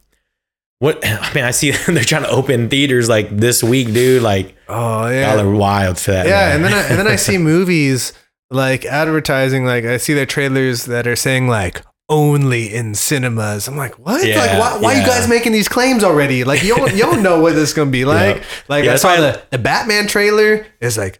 what 0.79 0.99
I 1.05 1.31
mean, 1.35 1.43
I 1.43 1.51
see 1.51 1.69
they're 1.87 2.03
trying 2.03 2.23
to 2.23 2.29
open 2.31 2.67
theaters 2.67 3.07
like 3.07 3.29
this 3.29 3.61
week, 3.63 3.93
dude. 3.93 4.23
Like 4.23 4.55
oh 4.67 5.07
yeah, 5.07 5.35
y'all 5.35 5.45
are 5.47 5.51
wild 5.53 5.99
for 5.99 6.11
that. 6.13 6.25
yeah, 6.25 6.47
man. 6.47 6.55
and 6.55 6.65
then 6.65 6.73
I, 6.73 6.81
and 6.87 6.97
then 6.99 7.07
I 7.07 7.15
see 7.27 7.37
movies 7.37 8.13
like 8.49 8.85
advertising, 8.85 9.65
like 9.65 9.85
I 9.85 9.97
see 9.97 10.15
their 10.15 10.25
trailers 10.25 10.85
that 10.85 11.05
are 11.05 11.15
saying 11.15 11.47
like 11.47 11.83
only 12.11 12.71
in 12.71 12.93
cinemas. 12.93 13.67
I'm 13.67 13.77
like, 13.77 13.97
what? 13.97 14.19
like, 14.21 14.27
Yeah, 14.27 14.59
why, 14.59 14.77
why 14.79 14.93
are 14.95 14.99
you 14.99 15.05
guys 15.07 15.27
making 15.27 15.53
these 15.53 15.67
claims 15.67 16.03
already? 16.03 16.43
Like, 16.43 16.61
you 16.61 16.75
don't, 16.75 16.91
you 16.93 16.99
don't 17.01 17.23
know 17.23 17.39
what 17.41 17.53
this 17.55 17.69
is 17.69 17.73
gonna 17.73 17.89
be 17.89 18.05
like. 18.05 18.37
Yeah. 18.37 18.43
Like, 18.67 18.83
Yeah, 18.83 18.89
I 18.91 18.93
that's 18.93 19.01
saw 19.01 19.15
why 19.15 19.21
the, 19.21 19.41
the 19.49 19.57
Batman 19.57 20.07
trailer. 20.07 20.65
It's 20.79 20.97
like 20.97 21.19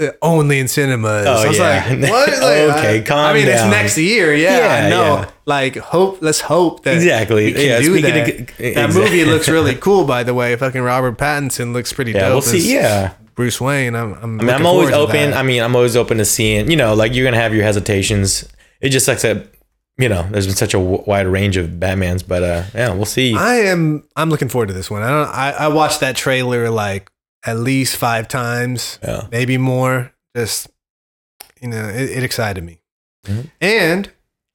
uh, 0.00 0.10
only 0.22 0.60
in 0.60 0.68
cinemas. 0.68 1.26
Oh, 1.26 1.32
I 1.42 1.48
was 1.48 1.58
yeah. 1.58 1.86
like, 1.90 2.10
what? 2.10 2.28
Like, 2.40 2.78
Okay, 2.78 2.98
I, 2.98 3.02
calm 3.02 3.18
I 3.18 3.34
mean, 3.34 3.46
down. 3.46 3.66
it's 3.68 3.76
next 3.76 3.98
year. 3.98 4.32
Yeah, 4.32 4.58
Yeah, 4.58 4.86
I 4.86 4.88
know. 4.90 5.14
yeah. 5.16 5.30
Like, 5.44 5.76
hope. 5.76 6.22
Let's 6.22 6.40
hope 6.40 6.84
that 6.84 6.94
Exactly. 6.94 7.46
we 7.46 7.52
can 7.52 7.66
Yeah, 7.66 7.80
do 7.80 8.00
that. 8.02 8.28
of- 8.40 8.74
that 8.74 8.94
movie 8.94 9.24
looks 9.24 9.48
really 9.56 9.74
cool, 9.74 10.04
by 10.04 10.22
the 10.22 10.34
way. 10.34 10.54
Fucking 10.54 10.80
Robert 10.82 11.18
Pattinson 11.18 11.72
looks 11.72 11.92
pretty 11.92 12.12
yeah, 12.12 12.20
dope. 12.28 12.30
we'll 12.34 12.42
see. 12.42 12.72
Yeah. 12.74 13.14
Bruce 13.34 13.60
Wayne. 13.60 13.94
I'm. 13.96 14.14
I'm 14.14 14.40
I 14.40 14.44
mean, 14.44 14.50
I'm 14.54 14.66
always 14.66 14.90
open. 14.92 15.32
I 15.32 15.42
mean, 15.42 15.62
I'm 15.62 15.74
always 15.76 15.96
open 15.96 16.18
to 16.18 16.24
seeing. 16.24 16.70
You 16.70 16.76
know, 16.76 16.94
like 16.94 17.14
you're 17.14 17.24
gonna 17.24 17.36
have 17.40 17.52
your 17.54 17.62
hesitations. 17.64 18.48
It 18.80 18.88
just 18.90 19.06
sucks 19.06 19.22
that 19.22 19.48
you 19.98 20.08
know 20.08 20.26
there's 20.30 20.46
been 20.46 20.56
such 20.56 20.74
a 20.74 20.78
w- 20.78 21.02
wide 21.06 21.26
range 21.26 21.56
of 21.56 21.66
Batmans, 21.70 22.26
but 22.26 22.42
uh, 22.42 22.64
yeah, 22.74 22.92
we'll 22.94 23.04
see. 23.04 23.34
I 23.34 23.56
am. 23.56 24.04
I'm 24.16 24.30
looking 24.30 24.48
forward 24.48 24.68
to 24.68 24.72
this 24.74 24.90
one. 24.90 25.02
I 25.02 25.10
don't. 25.10 25.28
I, 25.34 25.50
I 25.64 25.68
watched 25.68 26.00
that 26.00 26.16
trailer 26.16 26.70
like 26.70 27.10
at 27.44 27.56
least 27.58 27.96
five 27.96 28.28
times, 28.28 28.98
Yeah. 29.02 29.26
maybe 29.30 29.58
more. 29.58 30.12
Just 30.36 30.68
you 31.60 31.68
know, 31.68 31.88
it, 31.88 32.10
it 32.10 32.22
excited 32.22 32.62
me. 32.64 32.78
Mhm. 33.26 33.50
And 33.60 34.10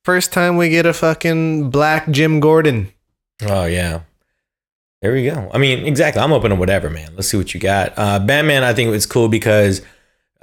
first 0.05 0.31
time 0.33 0.57
we 0.57 0.69
get 0.69 0.85
a 0.85 0.93
fucking 0.93 1.69
black 1.69 2.09
Jim 2.09 2.39
Gordon. 2.39 2.91
Oh 3.45 3.65
yeah. 3.65 4.01
There 5.01 5.11
we 5.11 5.25
go. 5.25 5.49
I 5.53 5.57
mean, 5.57 5.85
exactly. 5.85 6.21
I'm 6.21 6.31
open 6.31 6.51
to 6.51 6.55
whatever, 6.55 6.89
man. 6.89 7.11
Let's 7.15 7.27
see 7.27 7.35
what 7.35 7.53
you 7.53 7.59
got. 7.59 7.91
Uh, 7.97 8.19
Batman, 8.19 8.63
I 8.63 8.73
think 8.73 8.93
it's 8.95 9.05
cool 9.05 9.27
because 9.27 9.81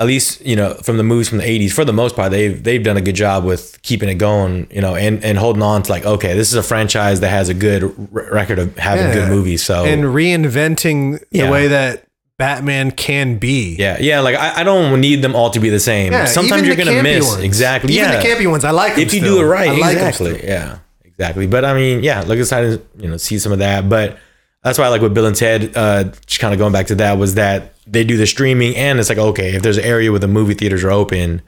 at 0.00 0.06
least 0.06 0.40
you 0.44 0.56
know 0.56 0.74
from 0.82 0.96
the 0.96 1.02
movies 1.04 1.28
from 1.28 1.38
the 1.38 1.44
80s, 1.44 1.72
for 1.72 1.84
the 1.84 1.92
most 1.92 2.16
part, 2.16 2.30
they've 2.32 2.62
they've 2.64 2.82
done 2.82 2.96
a 2.96 3.00
good 3.02 3.14
job 3.14 3.44
with 3.44 3.78
keeping 3.82 4.08
it 4.08 4.14
going, 4.16 4.66
you 4.70 4.80
know, 4.80 4.96
and 4.96 5.22
and 5.24 5.36
holding 5.38 5.62
on 5.62 5.82
to 5.82 5.90
like, 5.92 6.04
okay, 6.06 6.34
this 6.34 6.48
is 6.48 6.54
a 6.54 6.62
franchise 6.62 7.20
that 7.20 7.28
has 7.28 7.48
a 7.48 7.54
good 7.54 7.84
r- 7.84 7.92
record 8.32 8.58
of 8.58 8.76
having 8.78 9.06
Yeah. 9.06 9.14
good 9.14 9.28
movies. 9.28 9.62
So 9.62 9.84
and 9.84 10.04
reinventing 10.04 11.22
Yeah. 11.30 11.46
the 11.46 11.52
way 11.52 11.68
that 11.68 12.04
Batman 12.38 12.90
can 12.92 13.36
be. 13.36 13.76
yeah, 13.78 13.98
yeah. 14.00 14.20
Like 14.20 14.36
I, 14.36 14.60
I 14.60 14.64
don't 14.64 14.98
need 15.00 15.20
them 15.22 15.34
all 15.36 15.50
to 15.50 15.60
be 15.60 15.68
the 15.68 15.80
same. 15.80 16.12
Yeah, 16.12 16.24
Sometimes 16.24 16.66
you're 16.66 16.76
gonna 16.76 17.02
miss 17.02 17.26
ones. 17.28 17.42
exactly. 17.42 17.92
Even 17.92 18.10
yeah, 18.10 18.16
the 18.20 18.26
campy 18.26 18.50
ones, 18.50 18.64
I 18.64 18.70
like 18.70 18.92
if 18.96 19.12
you 19.12 19.20
still. 19.20 19.36
do 19.36 19.42
it 19.42 19.44
right, 19.44 19.68
I 19.68 19.74
like 19.76 19.92
exactly. 19.96 20.38
still. 20.38 20.48
Yeah, 20.48 20.78
exactly. 21.04 21.46
But 21.46 21.66
I 21.66 21.74
mean, 21.74 22.02
yeah, 22.02 22.22
look 22.22 22.38
excited, 22.38 22.80
you 22.98 23.08
know, 23.08 23.18
see 23.18 23.38
some 23.38 23.52
of 23.52 23.58
that. 23.58 23.88
But 23.90 24.16
that's 24.62 24.78
why 24.78 24.84
I 24.84 24.88
like 24.88 25.02
with 25.02 25.14
Bill 25.14 25.26
and 25.26 25.36
Ted, 25.36 25.72
uh, 25.76 26.04
just 26.26 26.40
kind 26.40 26.52
of 26.52 26.58
going 26.58 26.72
back 26.72 26.88
to 26.88 26.94
that 26.96 27.18
was 27.18 27.34
that 27.34 27.74
they 27.86 28.04
do 28.04 28.16
the 28.16 28.26
streaming 28.26 28.76
and 28.76 28.98
it's 28.98 29.08
like, 29.08 29.18
okay, 29.18 29.54
if 29.54 29.62
there's 29.62 29.78
an 29.78 29.84
area 29.84 30.10
where 30.10 30.20
the 30.20 30.28
movie 30.28 30.54
theaters 30.54 30.84
are 30.84 30.90
open, 30.90 31.42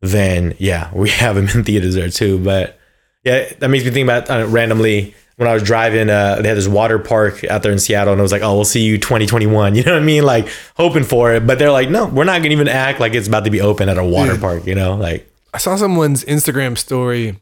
then 0.00 0.54
yeah, 0.58 0.90
we 0.94 1.10
have 1.22 1.36
them 1.36 1.48
in 1.48 1.64
theaters 1.64 1.94
there 1.94 2.08
too. 2.10 2.38
But 2.38 2.78
yeah, 3.24 3.52
that 3.58 3.68
makes 3.68 3.84
me 3.84 3.90
think 3.90 4.06
about 4.06 4.30
uh, 4.30 4.46
randomly 4.46 5.14
when 5.36 5.48
I 5.48 5.54
was 5.54 5.62
driving, 5.62 6.10
uh, 6.10 6.36
they 6.40 6.48
had 6.48 6.56
this 6.56 6.68
water 6.68 6.98
park 6.98 7.42
out 7.44 7.62
there 7.62 7.72
in 7.72 7.78
Seattle, 7.78 8.12
and 8.12 8.20
it 8.20 8.22
was 8.22 8.32
like, 8.32 8.42
oh, 8.42 8.54
we'll 8.54 8.64
see 8.64 8.82
you 8.84 8.98
2021. 8.98 9.74
You 9.82 9.82
know 9.82 9.94
what 9.94 10.02
I 10.02 10.04
mean? 10.04 10.24
Like 10.24 10.48
hoping 10.76 11.02
for 11.04 11.32
it, 11.32 11.46
but 11.46 11.58
they're 11.58 11.72
like, 11.72 11.90
no, 11.90 12.06
we're 12.06 12.24
not 12.24 12.42
gonna 12.42 12.52
even 12.52 12.68
act 12.68 13.00
like 13.00 13.14
it's 13.14 13.26
about 13.26 13.44
to 13.44 13.50
be 13.50 13.60
open 13.60 13.88
at 13.88 13.98
a 13.98 14.04
water 14.04 14.32
Dude. 14.32 14.40
park. 14.40 14.66
You 14.66 14.74
know, 14.74 14.94
like 14.94 15.28
I 15.52 15.58
saw 15.58 15.76
someone's 15.76 16.24
Instagram 16.24 16.78
story 16.78 17.40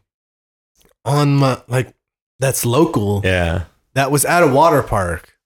on 1.04 1.36
my 1.36 1.60
like 1.68 1.94
that's 2.38 2.64
local. 2.64 3.20
yeah, 3.24 3.64
That 3.94 4.10
was 4.10 4.24
at 4.24 4.42
a 4.42 4.46
water 4.46 4.82
park. 4.82 5.36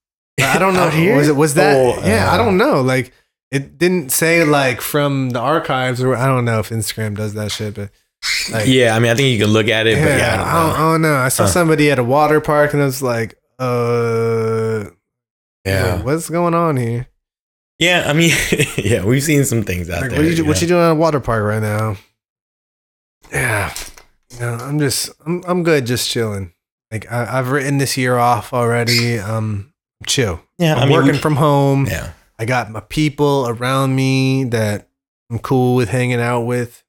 I 0.40 0.58
don't 0.58 0.74
know. 0.74 0.88
Here? 0.90 1.16
Was 1.16 1.28
it 1.28 1.36
was 1.36 1.54
that? 1.54 1.76
Oh, 1.76 2.00
yeah, 2.06 2.30
I 2.30 2.34
uh, 2.34 2.36
don't 2.38 2.56
know. 2.58 2.80
Like 2.82 3.12
it 3.50 3.78
didn't 3.78 4.10
say 4.10 4.44
like 4.44 4.80
from 4.80 5.30
the 5.30 5.40
archives 5.40 6.02
or 6.02 6.16
I 6.16 6.26
don't 6.26 6.44
know 6.44 6.58
if 6.58 6.70
Instagram 6.70 7.16
does 7.16 7.34
that 7.34 7.52
shit, 7.52 7.74
but 7.74 7.90
like 8.52 8.66
yeah. 8.66 8.94
I 8.96 8.98
mean, 8.98 9.10
I 9.10 9.14
think 9.14 9.32
you 9.38 9.44
can 9.44 9.52
look 9.52 9.68
at 9.68 9.86
it, 9.86 9.96
yeah, 9.98 10.04
but 10.04 10.18
yeah, 10.18 10.32
I 10.32 10.36
don't 10.36 10.46
I, 10.46 10.52
don't, 10.52 10.68
know. 10.68 10.74
I 10.74 10.92
don't 10.92 11.02
know. 11.02 11.16
I 11.16 11.28
saw 11.28 11.44
Huh. 11.44 11.48
somebody 11.50 11.90
at 11.90 11.98
a 11.98 12.04
water 12.04 12.40
park 12.40 12.72
and 12.72 12.82
I 12.82 12.86
was 12.86 13.02
like, 13.02 13.34
uh, 13.58 14.90
yeah, 15.64 16.02
what's 16.02 16.28
going 16.28 16.54
on 16.54 16.76
here? 16.76 17.06
yeah. 17.78 18.04
I 18.06 18.12
mean, 18.12 18.32
yeah, 18.76 19.04
we've 19.04 19.22
seen 19.22 19.44
some 19.44 19.62
things 19.62 19.88
out 19.88 20.02
Like, 20.02 20.10
there. 20.10 20.20
what, 20.20 20.26
you, 20.28 20.34
you 20.34 20.44
what 20.44 20.60
you 20.60 20.66
doing 20.68 20.82
at 20.82 20.90
a 20.90 20.94
water 20.94 21.20
park 21.20 21.44
right 21.44 21.62
now? 21.62 21.96
Yeah, 23.32 23.74
no, 24.40 24.54
I'm 24.54 24.78
just, 24.78 25.10
I'm, 25.26 25.42
I'm 25.46 25.62
good, 25.62 25.86
just 25.86 26.08
chilling. 26.10 26.52
Like 26.94 27.10
I, 27.10 27.38
I've 27.40 27.50
written 27.50 27.78
this 27.78 27.96
year 27.96 28.16
off 28.18 28.52
already. 28.52 29.18
Um, 29.18 29.72
chill. 30.06 30.40
Yeah, 30.58 30.74
I'm 30.76 30.82
I 30.82 30.86
mean, 30.86 30.94
working 30.94 31.12
we- 31.12 31.18
from 31.18 31.34
home. 31.36 31.86
yeah, 31.86 32.12
I 32.38 32.44
got 32.44 32.70
my 32.70 32.78
people 32.80 33.46
around 33.48 33.96
me 33.96 34.44
that 34.44 34.88
I'm 35.28 35.40
cool 35.40 35.74
with 35.74 35.88
hanging 35.88 36.20
out 36.20 36.42
with. 36.42 36.84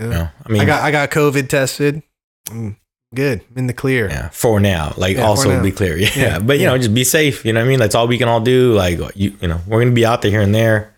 You 0.00 0.06
know? 0.06 0.10
no, 0.10 0.28
I 0.44 0.48
mean, 0.52 0.60
I 0.60 0.64
got, 0.64 0.82
I 0.82 0.90
got 0.90 1.10
COVID 1.12 1.48
tested. 1.48 2.02
I'm 2.50 2.78
good. 3.14 3.42
I'm 3.52 3.58
in 3.58 3.66
the 3.68 3.72
clear. 3.72 4.08
yeah, 4.08 4.28
for 4.30 4.58
now. 4.58 4.92
Like, 4.96 5.18
Yeah, 5.18 5.22
also 5.26 5.50
now. 5.50 5.62
be 5.62 5.70
clear, 5.70 5.96
yeah. 5.98 6.08
Yeah, 6.16 6.38
But 6.40 6.56
you 6.56 6.64
yeah. 6.64 6.70
know, 6.70 6.78
just 6.78 6.92
be 6.92 7.04
safe. 7.04 7.44
You 7.44 7.52
know 7.52 7.60
what 7.60 7.66
I 7.66 7.68
mean? 7.68 7.78
That's 7.78 7.94
all 7.94 8.08
we 8.08 8.18
can 8.18 8.26
all 8.26 8.40
do. 8.40 8.72
Like, 8.74 8.98
you, 9.14 9.36
you 9.40 9.46
know, 9.46 9.60
we're 9.68 9.78
gonna 9.80 9.94
be 9.94 10.04
out 10.04 10.22
there 10.22 10.32
here 10.32 10.40
and 10.40 10.52
there, 10.52 10.92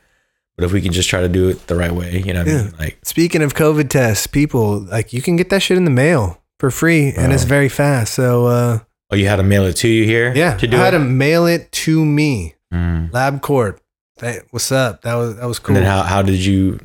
but 0.57 0.65
if 0.65 0.73
we 0.73 0.81
can 0.81 0.93
just 0.95 1.11
try 1.11 1.21
to 1.21 1.29
do 1.29 1.51
it 1.51 1.67
the 1.67 1.75
right 1.77 1.93
way, 1.93 2.23
you 2.25 2.33
know 2.33 2.43
what 2.43 2.49
I 2.49 2.63
mean? 2.63 2.73
Like, 2.79 2.99
Speaking 3.05 3.43
of 3.43 3.53
COVID 3.53 3.91
tests, 3.91 4.27
people 4.27 4.79
like 4.81 5.13
you 5.13 5.21
can 5.21 5.37
get 5.37 5.51
that 5.51 5.61
shit 5.61 5.77
in 5.77 5.85
the 5.85 5.91
mail 5.91 6.41
for 6.59 6.71
free, 6.71 7.13
and 7.17 7.33
it's 7.33 7.45
very 7.45 7.69
fast. 7.69 8.15
So 8.15 8.47
uh, 8.47 8.79
oh, 9.11 9.17
you 9.17 9.27
had 9.29 9.37
to 9.37 9.43
mail 9.43 9.65
it 9.65 9.75
to 9.77 9.89
you 9.89 10.05
here? 10.05 10.33
yeah, 10.35 10.57
to 10.57 10.67
do 10.67 10.77
I 10.77 10.81
had 10.85 10.95
it. 10.95 10.99
to 10.99 11.05
mail 11.05 11.47
it 11.47 11.71
to 11.73 12.05
me. 12.05 12.55
Mm. 12.73 13.11
LabCorp. 13.11 13.79
Hey, 14.21 14.41
what's 14.51 14.73
up? 14.73 15.03
That 15.03 15.15
was 15.15 15.37
that 15.37 15.47
was 15.47 15.59
cool. 15.59 15.77
And 15.77 15.85
then 15.85 15.91
how 15.91 16.03
how 16.03 16.23
did 16.23 16.45
you 16.45 16.79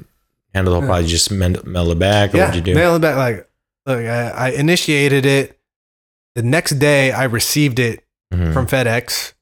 handle 0.54 0.74
the 0.74 0.80
whole 0.80 0.88
process? 0.88 1.06
You 1.06 1.18
just 1.18 1.32
mail 1.66 1.92
it 1.92 2.00
back, 2.00 2.34
or 2.34 2.38
yeah, 2.38 2.46
what'd 2.48 2.56
you 2.56 2.74
do? 2.74 2.76
mail 2.78 2.96
it 2.96 3.00
back. 3.00 3.16
Like, 3.16 3.50
look, 3.86 4.00
I, 4.06 4.30
I 4.30 4.50
initiated 4.52 5.26
it. 5.26 5.58
The 6.36 6.44
next 6.44 6.72
day, 6.80 7.12
I 7.12 7.24
received 7.26 7.80
it 7.80 8.04
Mhm. 8.34 8.54
from 8.54 8.66
FedEx. 8.68 9.34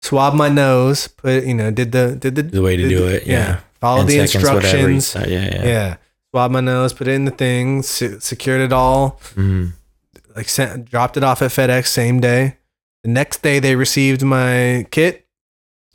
Swabbed 0.00 0.36
my 0.36 0.48
nose. 0.48 1.08
Put 1.08 1.44
you 1.44 1.54
know 1.54 1.70
did 1.70 1.92
the 1.92 2.16
did 2.18 2.34
the 2.36 2.42
the 2.42 2.62
way 2.62 2.76
to 2.76 2.82
did 2.82 2.88
do 2.88 3.06
it. 3.08 3.26
Yeah. 3.26 3.60
Follow 3.80 4.04
the 4.04 4.12
seconds, 4.12 4.34
instructions. 4.34 5.14
Yeah, 5.14 5.26
yeah. 5.26 5.64
Yeah. 5.64 5.96
Swabbed 6.32 6.52
my 6.52 6.60
nose. 6.60 6.92
Put 6.92 7.08
it 7.08 7.12
in 7.14 7.24
the 7.24 7.30
thing. 7.30 7.82
Se- 7.82 8.18
secured 8.20 8.60
it 8.60 8.72
all. 8.72 9.20
Mhm. 9.34 9.72
Like 10.36 10.48
sent 10.48 10.90
dropped 10.90 11.16
it 11.16 11.24
off 11.24 11.42
at 11.42 11.50
FedEx 11.50 11.86
same 11.86 12.20
day. 12.20 12.56
The 13.02 13.10
next 13.10 13.42
day 13.42 13.58
they 13.58 13.74
received 13.76 14.22
my 14.22 14.86
kit. 14.90 15.26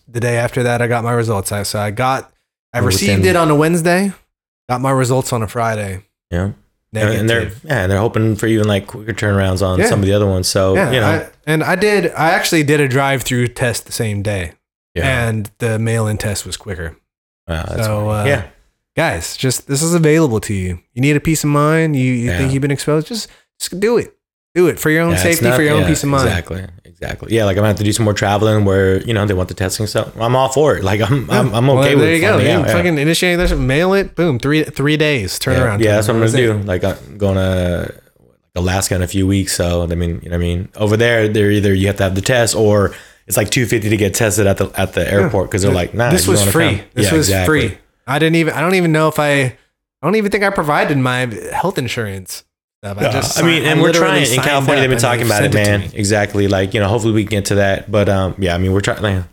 The 0.07 0.19
day 0.19 0.37
after 0.37 0.63
that, 0.63 0.81
I 0.81 0.87
got 0.87 1.03
my 1.03 1.11
results. 1.13 1.51
I 1.51 1.63
so 1.63 1.79
I 1.79 1.91
got 1.91 2.31
I 2.73 2.79
Oh, 2.79 2.83
received 2.83 3.25
it 3.25 3.35
on 3.35 3.49
a 3.51 3.55
Wednesday. 3.55 4.11
Got 4.69 4.81
my 4.81 4.91
results 4.91 5.31
on 5.33 5.43
a 5.43 5.47
Friday. 5.47 6.03
Yeah. 6.31 6.51
And, 6.95 7.09
and 7.09 7.29
they're 7.29 7.43
yeah, 7.63 7.83
and 7.83 7.91
they're 7.91 7.99
hoping 7.99 8.35
for 8.35 8.45
even 8.47 8.67
like 8.67 8.85
quicker 8.87 9.13
turnarounds 9.13 9.65
on 9.65 9.79
Yeah. 9.79 9.87
some 9.89 9.99
of 9.99 10.05
the 10.05 10.13
other 10.13 10.27
ones. 10.27 10.47
So 10.47 10.75
yeah, 10.75 10.91
you 10.91 10.99
know, 10.99 11.07
I, 11.07 11.29
and 11.47 11.63
I 11.63 11.75
did. 11.75 12.11
I 12.13 12.29
actually 12.31 12.63
did 12.63 12.79
a 12.79 12.87
drive-through 12.87 13.47
test 13.49 13.87
the 13.87 13.91
same 13.91 14.21
day, 14.21 14.53
yeah, 14.93 15.27
and 15.27 15.49
the 15.57 15.79
mail-in 15.79 16.17
test 16.19 16.45
was 16.45 16.55
quicker. 16.55 16.95
Wow, 17.47 17.65
that's 17.67 17.85
so, 17.85 18.09
uh, 18.09 18.25
yeah, 18.25 18.47
Guys, 18.95 19.35
just 19.35 19.67
this 19.67 19.81
is 19.81 19.93
available 19.95 20.39
to 20.41 20.53
you. 20.53 20.79
You 20.93 21.01
need 21.01 21.15
a 21.15 21.19
peace 21.19 21.43
of 21.43 21.49
mind. 21.49 21.95
You, 21.95 22.03
you 22.13 22.29
Yeah. 22.29 22.37
think 22.37 22.53
you've 22.53 22.61
been 22.61 22.71
exposed? 22.71 23.07
Just 23.07 23.27
just 23.59 23.79
do 23.79 23.97
it. 23.97 24.13
Do 24.53 24.67
it 24.67 24.79
for 24.79 24.91
your 24.91 25.01
own 25.01 25.11
Yeah, 25.13 25.17
safety, 25.17 25.45
not- 25.45 25.55
for 25.55 25.63
your 25.63 25.73
own 25.73 25.85
peace 25.85 26.03
of 26.03 26.09
mind. 26.09 26.27
Exactly, 26.27 26.63
exactly. 26.85 27.33
Yeah, 27.35 27.45
like 27.45 27.53
I'm 27.57 27.61
gonna 27.61 27.69
have 27.69 27.77
to 27.77 27.83
do 27.83 27.91
some 27.91 28.03
more 28.03 28.13
traveling 28.13 28.65
where 28.65 29.01
you 29.01 29.11
know 29.15 29.25
they 29.25 29.33
want 29.33 29.49
the 29.49 29.55
testing 29.55 29.87
stuff. 29.87 30.11
I'm 30.19 30.35
all 30.35 30.49
for 30.49 30.77
it. 30.77 30.83
Like 30.83 31.01
I'm, 31.01 31.27
I'm, 31.31 31.55
I'm 31.55 31.65
Well, 31.67 31.79
okay 31.79 31.95
with 31.95 32.03
it. 32.03 32.05
there 32.05 32.15
you 32.15 32.21
go. 32.21 32.37
You 32.37 32.49
out, 32.59 32.67
yeah. 32.67 32.71
fucking 32.73 32.99
initiate 32.99 33.39
this, 33.39 33.51
mail 33.51 33.93
it, 33.95 34.13
boom, 34.15 34.37
three 34.37 34.63
three 34.63 34.95
days, 34.95 35.39
turn 35.39 35.55
yeah, 35.55 35.63
around. 35.63 35.79
Yeah, 35.81 35.85
time. 35.87 35.95
that's 35.95 36.07
what 36.09 36.13
I'm 36.17 36.19
gonna 36.51 36.61
do. 36.61 36.67
Like 36.67 36.83
I'm 36.83 37.17
going 37.17 37.35
to 37.37 37.95
Alaska 38.55 38.93
in 38.93 39.01
a 39.01 39.07
few 39.07 39.25
weeks. 39.25 39.53
So 39.55 39.81
I 39.81 39.87
mean, 39.87 40.19
you 40.21 40.29
know, 40.29 40.35
what 40.37 40.43
I 40.43 40.47
mean, 40.47 40.69
over 40.75 40.97
there, 40.97 41.27
they're 41.27 41.49
either 41.49 41.73
you 41.73 41.87
have 41.87 41.97
to 41.97 42.03
have 42.03 42.13
the 42.13 42.21
test 42.21 42.53
or 42.55 42.93
it's 43.25 43.37
like 43.37 43.49
250 43.49 43.89
to 43.89 43.97
get 43.97 44.13
tested 44.13 44.45
at 44.45 44.57
the 44.57 44.69
at 44.79 44.93
the 44.93 45.11
airport 45.11 45.49
because 45.49 45.63
they're 45.63 45.71
like, 45.73 45.95
nah, 45.95 46.11
this 46.11 46.27
was 46.27 46.43
free. 46.43 46.83
This 46.93 47.07
Yeah, 47.11 47.17
was 47.17 47.27
exactly. 47.29 47.69
free. 47.69 47.77
I 48.07 48.19
didn't 48.19 48.35
even. 48.35 48.53
I 48.53 48.61
don't 48.61 48.75
even 48.75 48.91
know 48.91 49.07
if 49.07 49.19
I. 49.19 49.31
I 49.41 49.57
don't 50.07 50.15
even 50.15 50.31
think 50.31 50.43
I 50.43 50.49
provided 50.49 50.97
my 50.97 51.19
health 51.53 51.77
insurance. 51.77 52.43
stuff. 52.81 52.97
Yeah, 52.99 53.11
just 53.11 53.39
I 53.39 53.43
mean, 53.43 53.61
signed- 53.61 53.67
and 53.67 53.81
we're 53.81 53.93
trying 53.93 54.23
in 54.29 54.39
California. 54.41 54.81
They've 54.81 54.89
been 54.89 54.99
talking 54.99 55.25
about 55.25 55.43
it, 55.45 55.53
man. 55.53 55.81
me. 55.81 55.89
exactly. 55.93 56.47
Like 56.47 56.73
you 56.73 56.79
know, 56.81 56.87
hopefully 56.89 57.13
we 57.13 57.23
can 57.23 57.29
get 57.29 57.45
to 57.45 57.55
that. 57.55 57.89
But 57.89 58.09
um, 58.09 58.35
yeah, 58.37 58.53
I 58.55 58.57
mean, 58.57 58.73
we're 58.73 58.81
trying. 58.81 59.01
Like, 59.01 59.23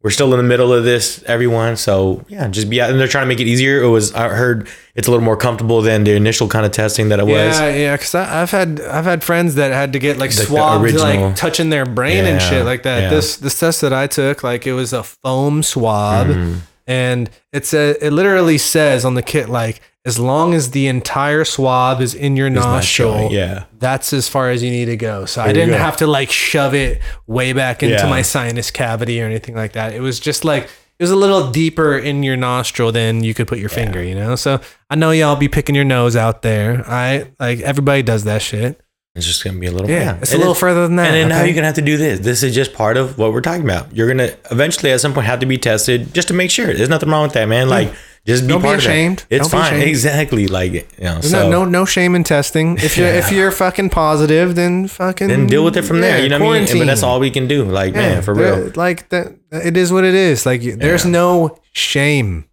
we're 0.00 0.10
still 0.10 0.30
in 0.32 0.36
the 0.36 0.44
middle 0.44 0.72
of 0.72 0.84
this, 0.84 1.24
everyone. 1.24 1.76
So 1.76 2.24
yeah, 2.28 2.46
just 2.48 2.70
be 2.70 2.80
out. 2.80 2.88
And 2.90 3.00
they're 3.00 3.08
trying 3.08 3.24
to 3.24 3.28
make 3.28 3.40
it 3.40 3.48
easier. 3.48 3.82
It 3.82 3.88
was. 3.88 4.12
I 4.14 4.28
heard 4.28 4.68
it's 4.94 5.08
a 5.08 5.10
little 5.10 5.24
more 5.24 5.36
comfortable 5.36 5.82
than 5.82 6.04
the 6.04 6.12
initial 6.12 6.46
kind 6.48 6.64
of 6.64 6.70
testing 6.72 7.08
that 7.08 7.18
it 7.18 7.24
was. 7.26 7.58
Yeah, 7.58 7.68
yeah. 7.74 7.96
Because 7.96 8.14
I've 8.14 8.50
had 8.52 8.80
I've 8.82 9.04
had 9.06 9.24
friends 9.24 9.56
that 9.56 9.72
had 9.72 9.94
to 9.94 9.98
get 9.98 10.18
like 10.18 10.30
Like 10.30 10.36
the 10.38 10.44
swabbed, 10.44 10.94
like 10.94 11.34
touching 11.34 11.70
their 11.70 11.84
brain 11.86 12.26
and 12.26 12.40
shit 12.40 12.64
like 12.64 12.84
that. 12.84 13.04
yeah. 13.04 13.10
This 13.10 13.38
this 13.38 13.58
test 13.58 13.80
that 13.80 13.92
I 13.92 14.06
took, 14.06 14.44
like 14.44 14.66
it 14.68 14.74
was 14.74 14.92
a 14.92 15.02
foam 15.02 15.62
swab, 15.64 16.28
Mhm. 16.28 16.58
And 16.88 17.30
it's 17.52 17.72
a 17.72 17.94
it 18.04 18.10
literally 18.12 18.58
says 18.58 19.04
on 19.04 19.14
the 19.14 19.22
kit 19.22 19.48
like 19.48 19.80
as 20.04 20.18
long 20.18 20.54
as 20.54 20.70
the 20.70 20.86
entire 20.86 21.44
swab 21.44 22.00
is 22.00 22.14
in 22.14 22.34
your 22.34 22.48
nostril, 22.48 23.12
showing, 23.18 23.30
Yeah. 23.30 23.64
that's 23.78 24.14
as 24.14 24.26
far 24.26 24.48
as 24.50 24.62
you 24.62 24.70
need 24.70 24.86
to 24.86 24.96
go. 24.96 25.26
So 25.26 25.42
I 25.42 25.52
There 25.52 25.56
you 25.56 25.66
didn't 25.66 25.80
have 25.82 25.98
to 25.98 26.06
like 26.06 26.30
shove 26.30 26.72
it 26.74 27.02
way 27.26 27.52
back 27.52 27.82
into 27.82 27.96
Yeah. 27.96 28.08
my 28.08 28.22
sinus 28.22 28.70
cavity 28.70 29.20
or 29.20 29.26
anything 29.26 29.54
like 29.54 29.72
that. 29.72 29.92
It 29.92 30.00
was 30.00 30.18
just 30.18 30.46
like 30.46 30.64
it 30.64 31.02
was 31.04 31.10
a 31.10 31.16
little 31.16 31.50
deeper 31.50 31.96
in 31.96 32.22
your 32.22 32.36
nostril 32.36 32.90
than 32.90 33.22
you 33.22 33.32
could 33.34 33.46
put 33.46 33.58
your 33.58 33.68
finger, 33.68 34.02
you 34.02 34.14
know? 34.16 34.34
So 34.34 34.60
I 34.90 34.94
know 34.96 35.10
y'all 35.10 35.36
be 35.36 35.46
picking 35.46 35.74
your 35.74 35.84
nose 35.84 36.16
out 36.16 36.40
there. 36.42 36.84
I 36.88 37.26
like 37.38 37.60
everybody 37.60 38.02
does 38.02 38.24
that 38.24 38.40
shit. 38.40 38.80
It's 39.14 39.26
just 39.26 39.42
gonna 39.42 39.58
be 39.58 39.66
a 39.66 39.72
little. 39.72 39.90
Yeah. 39.90 40.18
It's 40.22 40.32
a 40.32 40.38
little 40.38 40.54
further 40.54 40.86
than 40.86 40.96
that. 40.96 41.06
And 41.06 41.14
then 41.16 41.28
now 41.28 41.38
okay? 41.38 41.46
you're 41.46 41.54
gonna 41.54 41.66
have 41.66 41.74
to 41.76 41.82
do 41.82 41.96
this. 41.96 42.20
This 42.20 42.42
is 42.42 42.54
just 42.54 42.72
part 42.72 42.96
of 42.96 43.18
what 43.18 43.32
we're 43.32 43.40
talking 43.40 43.64
about. 43.64 43.92
You're 43.94 44.06
gonna 44.06 44.36
eventually 44.50 44.92
at 44.92 45.00
some 45.00 45.12
point 45.12 45.26
have 45.26 45.40
to 45.40 45.46
be 45.46 45.58
tested 45.58 46.14
just 46.14 46.28
to 46.28 46.34
make 46.34 46.50
sure. 46.50 46.72
There's 46.72 46.88
nothing 46.88 47.08
wrong 47.10 47.24
with 47.24 47.32
that, 47.32 47.46
man. 47.46 47.68
Like 47.68 47.92
just 48.26 48.42
be 48.44 48.48
Don't 48.48 48.60
be 48.60 48.66
part 48.66 48.76
of 48.78 48.84
that. 48.84 48.90
ashamed. 48.90 49.24
It's 49.30 49.48
Don't 49.48 49.60
fine. 49.60 49.72
ashamed. 49.74 49.88
Exactly. 49.88 50.46
Like 50.46 50.72
you 50.72 50.84
know. 51.00 51.20
So 51.20 51.50
no, 51.50 51.64
no 51.64 51.64
no 51.64 51.84
shame 51.84 52.14
in 52.14 52.22
testing. 52.22 52.76
If 52.78 52.96
you're 52.96 53.08
if 53.08 53.32
you're 53.32 53.50
fucking 53.50 53.90
positive, 53.90 54.54
then 54.54 54.86
fucking 54.86 55.26
then 55.28 55.46
deal 55.48 55.64
with 55.64 55.76
it 55.76 55.82
from 55.82 56.00
there. 56.00 56.22
You 56.22 56.28
know 56.28 56.38
what 56.38 56.56
I 56.56 56.64
mean? 56.64 56.78
But 56.78 56.86
that's 56.86 57.02
all 57.02 57.18
we 57.18 57.30
can 57.30 57.48
do. 57.48 57.64
Like 57.64 57.94
Yeah, 57.94 58.00
man, 58.00 58.22
for 58.22 58.34
real. 58.34 58.70
Like 58.76 59.08
that, 59.08 59.34
it 59.50 59.76
is 59.76 59.92
what 59.92 60.04
it 60.04 60.14
is. 60.14 60.46
Like 60.46 60.62
there's 60.62 61.04
Yeah. 61.04 61.10
no 61.10 61.58
shame. 61.72 62.44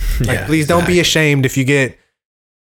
Like 0.20 0.28
Yeah, 0.28 0.46
please 0.46 0.66
don't 0.66 0.86
be 0.86 0.98
ashamed 0.98 1.46
if 1.46 1.56
you 1.56 1.64
get 1.64 1.96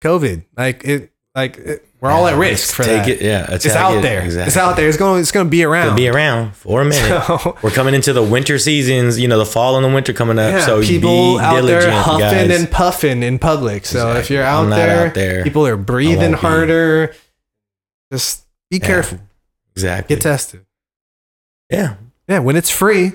COVID. 0.04 0.46
Like 0.58 0.84
it. 0.86 1.12
Like 1.38 1.58
it, 1.58 1.88
we're 2.02 2.10
all 2.10 2.26
at 2.28 2.36
risk 2.36 2.74
for 2.76 2.84
take 2.84 3.04
that. 3.06 3.10
it. 3.10 3.22
Yeah, 3.22 3.46
It's 3.54 3.66
out 3.68 4.02
there. 4.02 4.24
It's 4.26 4.58
out 4.58 4.76
there. 4.76 4.90
It's 4.90 4.98
going. 4.98 5.22
It's 5.22 5.32
going 5.32 5.46
to 5.46 5.50
be 5.52 5.64
around. 5.64 5.86
It'll 5.88 5.96
be 5.98 6.08
around 6.10 6.56
for 6.56 6.82
a 6.82 6.86
minute. 6.90 7.24
So, 7.26 7.56
We're 7.62 7.70
coming 7.70 7.94
into 7.94 8.12
the 8.12 8.24
winter 8.24 8.58
seasons. 8.58 9.20
You 9.20 9.28
know, 9.28 9.38
the 9.38 9.46
fall 9.46 9.76
and 9.76 9.86
the 9.86 9.94
winter 9.94 10.14
coming 10.14 10.40
up. 10.40 10.52
yeah, 10.52 10.66
so 10.66 10.82
people 10.82 11.38
be 11.38 11.40
out 11.44 11.56
diligent, 11.58 11.82
there 11.84 11.92
huffing 11.92 12.20
guys. 12.50 12.60
and 12.60 12.72
puffing 12.72 13.22
in 13.24 13.38
public. 13.40 13.86
So 13.86 14.14
if 14.16 14.30
you're 14.32 14.44
out 14.44 14.66
there, 14.70 15.08
out 15.10 15.14
there. 15.14 15.44
people 15.44 15.66
are 15.68 15.78
breathing 15.78 16.18
won't 16.32 16.42
be. 16.42 16.48
harder. 16.48 17.16
Just 18.12 18.46
be 18.70 18.78
Yeah. 18.78 18.86
careful. 18.88 19.20
exactly. 19.76 20.16
Get 20.16 20.24
tested. 20.24 20.66
Yeah. 21.70 21.96
Yeah, 22.28 22.40
when 22.40 22.56
it's 22.56 22.70
free, 22.70 23.14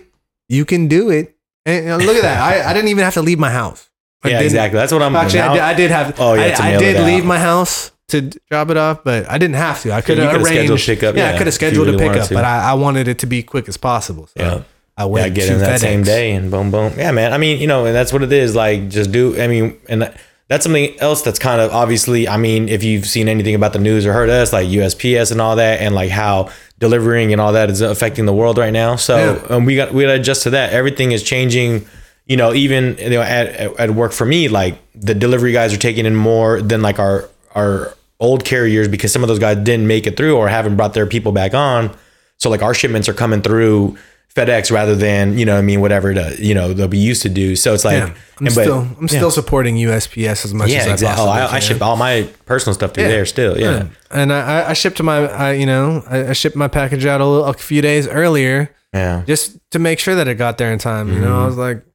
you 0.49 0.65
can 0.65 0.89
do 0.89 1.11
it. 1.11 1.37
And 1.67 1.89
uh, 1.89 1.97
look 1.97 2.17
at 2.17 2.23
that. 2.23 2.41
I, 2.41 2.71
I 2.71 2.73
didn't 2.75 2.89
even 2.89 3.05
have 3.05 3.15
to 3.15 3.23
leave 3.23 3.39
my 3.39 3.51
house. 3.51 3.89
I 4.25 4.31
Yeah, 4.31 4.41
exactly. 4.41 4.79
That's 4.79 4.93
what 4.93 5.03
I'm 5.03 5.15
Actually, 5.17 5.41
I 5.41 5.53
did, 5.55 5.63
I 5.63 5.75
did 5.75 5.91
have. 5.91 6.21
Oh, 6.21 6.35
yeah, 6.35 6.57
I, 6.61 6.75
I 6.75 6.77
did 6.79 7.05
leave 7.05 7.23
out. 7.23 7.27
my 7.27 7.39
house 7.39 7.92
to 8.13 8.23
drop 8.51 8.71
it 8.71 8.77
off, 8.77 9.05
but 9.05 9.29
I 9.29 9.37
didn't 9.39 9.57
have 9.57 9.83
to. 9.83 9.93
I 9.93 10.01
could 10.01 10.17
have 10.19 10.31
scheduled 10.47 10.71
arranged 10.71 10.87
pickup, 10.87 11.17
Yeah, 11.17 11.29
yeah, 11.29 11.35
I 11.35 11.39
could 11.39 11.47
have 11.49 11.55
scheduled 11.55 11.89
really 11.89 12.05
a 12.07 12.09
pickup, 12.11 12.29
but 12.31 12.45
I, 12.45 12.71
I 12.71 12.75
wanted 12.75 13.09
it 13.09 13.19
to 13.19 13.27
be 13.27 13.43
quick 13.43 13.69
as 13.69 13.77
possible. 13.77 14.27
So 14.29 14.33
Yeah. 14.37 14.63
I 14.97 15.03
Yeah, 15.03 15.07
went 15.07 15.35
get 15.35 15.47
to 15.49 15.53
in 15.55 15.59
that 15.61 15.81
FedEx. 15.81 15.81
same 15.81 16.03
day 16.05 16.33
and 16.33 16.51
boom, 16.51 16.71
boom. 16.71 16.93
Yeah, 16.97 17.11
man. 17.13 17.33
I 17.33 17.39
mean, 17.39 17.61
you 17.61 17.67
know, 17.67 17.85
and 17.87 17.95
that's 17.95 18.13
what 18.13 18.23
it 18.23 18.33
is. 18.33 18.55
Like, 18.55 18.89
just 18.91 19.11
do. 19.11 19.41
I 19.41 19.47
mean, 19.49 19.79
and 19.89 20.13
that's 20.49 20.65
something 20.65 20.95
else 21.01 21.23
that's 21.23 21.39
kind 21.39 21.61
of 21.63 21.73
obviously. 21.73 22.29
I 22.29 22.37
mean, 22.37 22.69
if 22.69 22.85
you've 22.85 23.07
seen 23.07 23.27
anything 23.29 23.55
about 23.55 23.73
the 23.73 23.79
news 23.79 24.05
or 24.07 24.13
heard 24.13 24.29
us, 24.29 24.53
like 24.53 24.69
USPS 24.69 25.33
and 25.33 25.41
all 25.41 25.57
that, 25.57 25.81
and 25.81 25.95
like 25.95 26.11
how 26.11 26.51
delivering 26.79 27.33
and 27.33 27.41
all 27.41 27.53
that 27.55 27.71
is 27.71 27.81
affecting 27.81 28.27
the 28.27 28.35
world 28.35 28.59
right 28.59 28.73
now. 28.73 28.97
So 28.97 29.17
Yeah. 29.17 29.57
um, 29.57 29.65
we 29.65 29.77
got 29.77 29.95
we 29.95 30.03
got 30.03 30.09
to 30.09 30.21
adjust 30.21 30.43
to 30.43 30.51
that. 30.51 30.73
Everything 30.75 31.13
is 31.13 31.23
changing. 31.23 31.87
You 32.27 32.37
know, 32.37 32.53
even 32.53 32.97
you 32.99 33.11
know 33.11 33.23
at 33.23 33.49
at 33.81 33.91
work 33.93 34.13
for 34.13 34.27
me, 34.27 34.49
like 34.49 34.77
the 34.95 35.15
delivery 35.15 35.53
guys 35.53 35.73
are 35.73 35.79
taking 35.79 36.05
in 36.05 36.15
more 36.15 36.61
than 36.61 36.83
like 36.83 36.99
our 36.99 37.31
our 37.55 37.95
old 38.23 38.45
carriers 38.45 38.89
because 38.89 39.13
some 39.13 39.23
of 39.23 39.29
those 39.29 39.39
guys 39.41 39.57
didn't 39.59 39.87
make 39.87 40.07
it 40.07 40.17
through 40.17 40.37
or 40.37 40.49
haven't 40.49 40.77
brought 40.77 40.95
their 40.95 41.07
people 41.07 41.33
back 41.33 41.53
on. 41.53 41.95
So 42.39 42.49
like 42.49 42.63
our 42.63 42.73
shipments 42.75 43.09
are 43.09 43.15
coming 43.15 43.43
through 43.43 43.99
FedEx 44.35 44.71
rather 44.73 44.95
than 44.97 45.37
you 45.37 45.45
know 45.45 45.59
I 45.59 45.61
mean 45.61 45.83
whatever 45.83 46.15
the 46.15 46.37
you 46.41 46.55
know 46.55 46.73
they'll 46.73 46.89
be 46.89 46.97
used 46.97 47.21
to 47.23 47.29
do. 47.29 47.55
So 47.57 47.75
it's 47.75 47.85
like 47.85 47.99
Yeah, 47.99 48.05
I'm 48.41 48.47
and 48.47 48.55
but- 48.55 48.63
still 48.65 48.79
I'm 48.81 48.97
yeah. 49.03 49.07
still 49.09 49.31
supporting 49.31 49.77
USPS 49.77 50.45
as 50.47 50.55
much 50.55 50.69
as 50.69 50.75
yeah 50.75 50.85
I 50.91 50.93
exactly. 50.93 51.23
Oh, 51.23 51.27
possibly 51.27 51.43
I, 51.43 51.47
I 51.47 51.51
can. 51.51 51.61
ship 51.61 51.83
all 51.83 51.97
my 51.97 52.29
personal 52.47 52.73
stuff 52.75 52.95
through 52.95 53.05
there 53.09 53.27
still. 53.27 53.59
Yeah. 53.61 53.89
and 54.11 54.33
I, 54.33 54.71
I 54.71 54.73
shipped 54.73 55.03
my 55.03 55.19
I, 55.29 55.53
you 55.53 55.67
know 55.67 56.03
I, 56.09 56.29
I 56.29 56.33
shipped 56.33 56.57
my 56.57 56.69
package 56.69 57.05
out 57.05 57.21
a, 57.21 57.27
little, 57.27 57.45
a 57.45 57.53
few 57.53 57.83
days 57.83 58.09
earlier 58.09 58.75
yeah 58.95 59.23
just 59.27 59.59
to 59.73 59.79
make 59.79 59.99
sure 59.99 60.15
that 60.15 60.27
it 60.29 60.37
got 60.37 60.57
there 60.59 60.73
in 60.73 60.79
time. 60.79 61.13
You 61.13 61.21
know, 61.21 61.43
I 61.43 61.47
was 61.47 61.57
like, 61.59 61.79
Mm-hmm. 61.79 61.89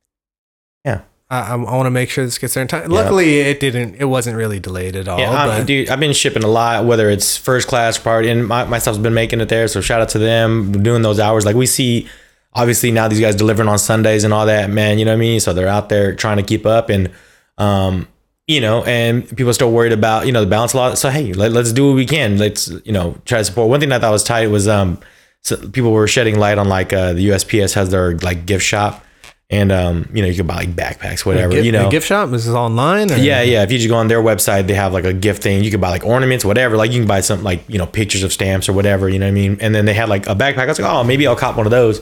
Yeah. 0.85 1.01
I, 1.29 1.53
I, 1.53 1.55
want 1.55 1.85
to 1.85 1.91
make 1.91 2.09
sure 2.09 2.23
this 2.23 2.37
gets 2.37 2.53
there 2.53 2.61
in 2.61 2.69
time. 2.69 2.89
Luckily, 2.89 3.39
it 3.39 3.59
didn't. 3.59 3.95
It 3.95 4.05
wasn't 4.05 4.37
really 4.37 4.59
delayed 4.59 4.95
at 4.95 5.09
all. 5.09 5.19
Yeah, 5.19 5.31
I'm- 5.31 5.49
but 5.49 5.67
dude, 5.67 5.89
I've 5.89 5.99
been 5.99 6.13
shipping 6.13 6.43
a 6.43 6.47
lot, 6.47 6.85
whether 6.85 7.09
it's 7.09 7.35
first 7.35 7.67
class 7.67 7.97
party, 7.97 8.29
and 8.29 8.47
my, 8.47 8.63
my 8.63 8.79
stuff's 8.79 8.97
been 8.97 9.13
making 9.13 9.41
it 9.41 9.49
there. 9.49 9.67
So 9.67 9.81
shout 9.81 10.01
out 10.01 10.09
to 10.09 10.19
them 10.19 10.83
doing 10.83 11.01
those 11.01 11.19
hours. 11.19 11.45
Like 11.45 11.57
we 11.57 11.65
see, 11.65 12.07
obviously 12.53 12.91
now 12.91 13.09
these 13.09 13.19
guys 13.19 13.35
delivering 13.35 13.67
on 13.67 13.77
Sundays 13.77 14.23
and 14.23 14.33
all 14.33 14.45
that, 14.45 14.69
man. 14.69 14.99
You 14.99 15.05
know 15.05 15.11
what 15.11 15.17
I 15.17 15.19
mean? 15.19 15.39
So 15.41 15.53
they're 15.53 15.67
out 15.67 15.89
there 15.89 16.15
trying 16.15 16.37
to 16.37 16.43
keep 16.43 16.65
up, 16.65 16.89
and 16.89 17.11
um, 17.57 18.07
you 18.47 18.61
know, 18.61 18.85
and 18.85 19.27
people 19.27 19.49
are 19.49 19.53
still 19.53 19.71
worried 19.71 19.91
about 19.91 20.27
you 20.27 20.31
know 20.31 20.41
the 20.41 20.49
balance 20.49 20.71
a 20.73 20.77
lot. 20.77 20.97
So 20.97 21.09
hey, 21.09 21.33
let, 21.33 21.51
let's 21.51 21.73
do 21.73 21.87
what 21.87 21.95
we 21.95 22.05
can. 22.05 22.37
Let's 22.37 22.69
you 22.85 22.93
know 22.93 23.17
try 23.25 23.39
to 23.39 23.43
support. 23.43 23.69
One 23.69 23.81
thing 23.81 23.91
I 23.91 23.99
thought 23.99 24.11
was 24.11 24.23
tight 24.23 24.47
was 24.47 24.69
um, 24.69 24.97
so 25.41 25.57
people 25.71 25.91
were 25.91 26.07
shedding 26.07 26.39
light 26.39 26.57
on 26.57 26.69
like 26.69 26.93
uh, 26.93 27.11
the 27.11 27.27
USPS 27.27 27.73
has 27.73 27.89
their 27.89 28.17
like 28.19 28.45
gift 28.45 28.63
shop. 28.63 29.03
And 29.49 29.71
um, 29.71 30.10
you 30.13 30.21
know, 30.21 30.27
you 30.27 30.36
can 30.36 30.45
buy 30.45 30.55
like 30.55 30.75
backpacks, 30.75 31.25
whatever. 31.25 31.53
gift, 31.53 31.65
you 31.65 31.71
know, 31.71 31.89
gift 31.89 32.05
shop 32.05 32.33
is 32.33 32.45
this 32.45 32.53
online. 32.53 33.10
Or? 33.12 33.15
yeah, 33.15 33.41
yeah. 33.43 33.63
If 33.63 33.71
you 33.71 33.77
just 33.77 33.88
go 33.89 33.95
on 33.95 34.10
their 34.10 34.21
website, 34.21 34.67
they 34.67 34.73
have 34.73 34.91
like 34.91 35.05
a 35.05 35.13
gift 35.13 35.41
thing. 35.41 35.63
You 35.63 35.71
can 35.71 35.79
buy 35.79 35.89
like 35.89 36.03
ornaments, 36.03 36.43
whatever. 36.43 36.75
Like 36.75 36.91
you 36.91 36.99
can 36.99 37.07
buy 37.07 37.21
some 37.21 37.43
like 37.43 37.63
you 37.69 37.77
know 37.77 37.86
pictures 37.86 38.23
of 38.23 38.33
stamps 38.33 38.67
or 38.67 38.73
whatever. 38.73 39.07
You 39.07 39.19
know 39.19 39.25
what 39.25 39.29
I 39.31 39.36
mean? 39.36 39.57
And 39.62 39.73
then 39.73 39.86
they 39.86 39.93
had 39.93 40.10
like 40.10 40.27
a 40.27 40.36
backpack. 40.36 40.57
I 40.57 40.65
was 40.65 40.79
like, 40.79 40.91
oh, 40.91 41.03
maybe 41.05 41.25
I'll 41.25 41.38
cop 41.38 41.55
one 41.55 41.65
of 41.65 41.71
those. 41.71 41.99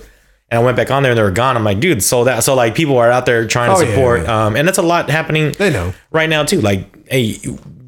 And 0.49 0.59
I 0.59 0.63
went 0.63 0.75
back 0.75 0.89
on 0.89 1.03
there 1.03 1.11
and 1.11 1.19
they 1.19 1.23
were 1.23 1.29
gone. 1.29 1.55
I'm 1.55 1.63
like, 1.63 1.79
dude, 1.79 2.01
sold 2.03 2.27
out. 2.27 2.43
So 2.43 2.55
like 2.55 2.73
people 2.73 2.97
are 2.97 3.11
out 3.11 3.27
there 3.27 3.45
trying 3.47 3.69
to 3.69 3.75
Oh, 3.75 3.81
yeah, 3.81 3.89
support. 3.95 4.21
yeah. 4.23 4.45
Um, 4.45 4.55
and 4.55 4.67
that's 4.67 4.77
a 4.79 4.83
lot 4.83 5.09
happening 5.11 5.51
They 5.51 5.69
know. 5.71 5.93
right 6.11 6.29
now 6.29 6.43
too. 6.45 6.61
Like, 6.61 7.07
hey, 7.09 7.35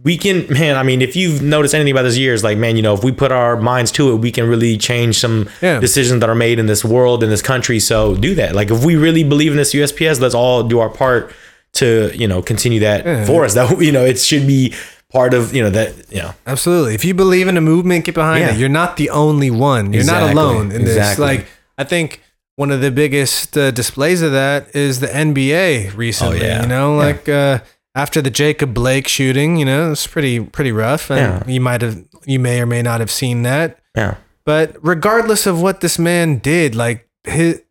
we 0.04 0.18
can, 0.18 0.46
man. 0.52 0.76
I 0.76 0.84
mean, 0.84 1.02
if 1.02 1.16
you've 1.16 1.42
noticed 1.42 1.74
anything 1.76 1.92
about 1.92 2.04
this 2.04 2.18
year, 2.18 2.34
is 2.34 2.44
like, 2.44 2.58
man, 2.58 2.76
you 2.76 2.82
know, 2.82 2.94
if 2.94 3.04
we 3.04 3.12
put 3.12 3.32
our 3.32 3.58
minds 3.60 3.92
to 3.94 4.12
it, 4.14 4.16
we 4.18 4.32
can 4.32 4.48
really 4.48 4.78
change 4.78 5.20
some 5.20 5.50
Yeah. 5.62 5.80
decisions 5.80 6.20
that 6.22 6.30
are 6.30 6.36
made 6.36 6.60
in 6.60 6.66
this 6.68 6.84
world, 6.86 7.24
in 7.24 7.30
this 7.30 7.42
country. 7.42 7.80
So 7.80 8.16
do 8.16 8.36
that. 8.36 8.56
Like, 8.56 8.72
if 8.72 8.84
we 8.86 8.96
really 8.96 9.24
believe 9.24 9.52
in 9.52 9.58
this 9.58 9.74
USPS, 9.74 10.20
let's 10.20 10.36
all 10.36 10.64
do 10.64 10.80
our 10.80 10.90
part 10.90 11.32
to, 11.74 12.12
you 12.16 12.28
know, 12.28 12.42
continue 12.42 12.80
that 12.82 13.26
for 13.28 13.46
us. 13.46 13.54
That 13.58 13.82
you 13.82 13.92
know, 13.92 14.06
it 14.06 14.20
should 14.20 14.48
be 14.48 14.74
part 15.12 15.34
of, 15.34 15.54
you 15.56 15.64
know, 15.64 15.70
that 15.70 15.94
you 16.10 16.22
know. 16.22 16.34
Absolutely. 16.46 16.94
If 16.96 17.04
you 17.06 17.14
believe 17.14 17.48
in 17.48 17.58
a 17.58 17.62
movement, 17.62 18.06
get 18.06 18.16
behind 18.16 18.42
Yeah. 18.42 18.54
it. 18.54 18.58
You're 18.58 18.70
not 18.70 18.98
the 18.98 19.10
only 19.10 19.52
one. 19.52 19.94
You're 19.94 20.04
not 20.06 20.32
alone 20.32 20.72
in 20.72 20.84
this. 20.86 21.18
Like, 21.20 21.48
I 21.78 21.84
think 21.84 22.22
one 22.56 22.72
of 22.72 22.82
the 22.82 22.90
biggest 22.92 23.56
uh, 23.58 23.70
displays 23.72 24.22
of 24.22 24.32
that 24.32 24.76
is 24.76 25.00
the 25.00 25.08
NBA 25.08 25.96
recently. 25.96 26.42
Oh, 26.42 26.44
yeah. 26.46 26.62
You 26.64 26.68
know, 26.68 27.00
Yeah. 27.00 27.06
like 27.06 27.30
uh, 27.30 27.60
after 27.98 28.22
the 28.22 28.30
Jacob 28.30 28.74
Blake 28.74 29.08
shooting, 29.08 29.58
you 29.58 29.66
know, 29.66 29.92
it's 29.92 30.06
pretty 30.08 30.40
pretty 30.40 30.72
rough. 30.72 31.10
And 31.10 31.20
Yeah. 31.20 31.54
you 31.54 31.60
might 31.60 31.82
have, 31.82 31.98
you 32.26 32.40
may 32.40 32.62
or 32.62 32.66
may 32.66 32.82
not 32.82 33.00
have 33.00 33.10
seen 33.12 33.42
that. 33.44 33.80
Yeah. 33.96 34.16
But 34.46 34.76
regardless 34.82 35.46
of 35.48 35.60
what 35.62 35.82
this 35.82 35.98
man 36.00 36.38
did, 36.38 36.76
like 36.76 37.08
his, 37.26 37.62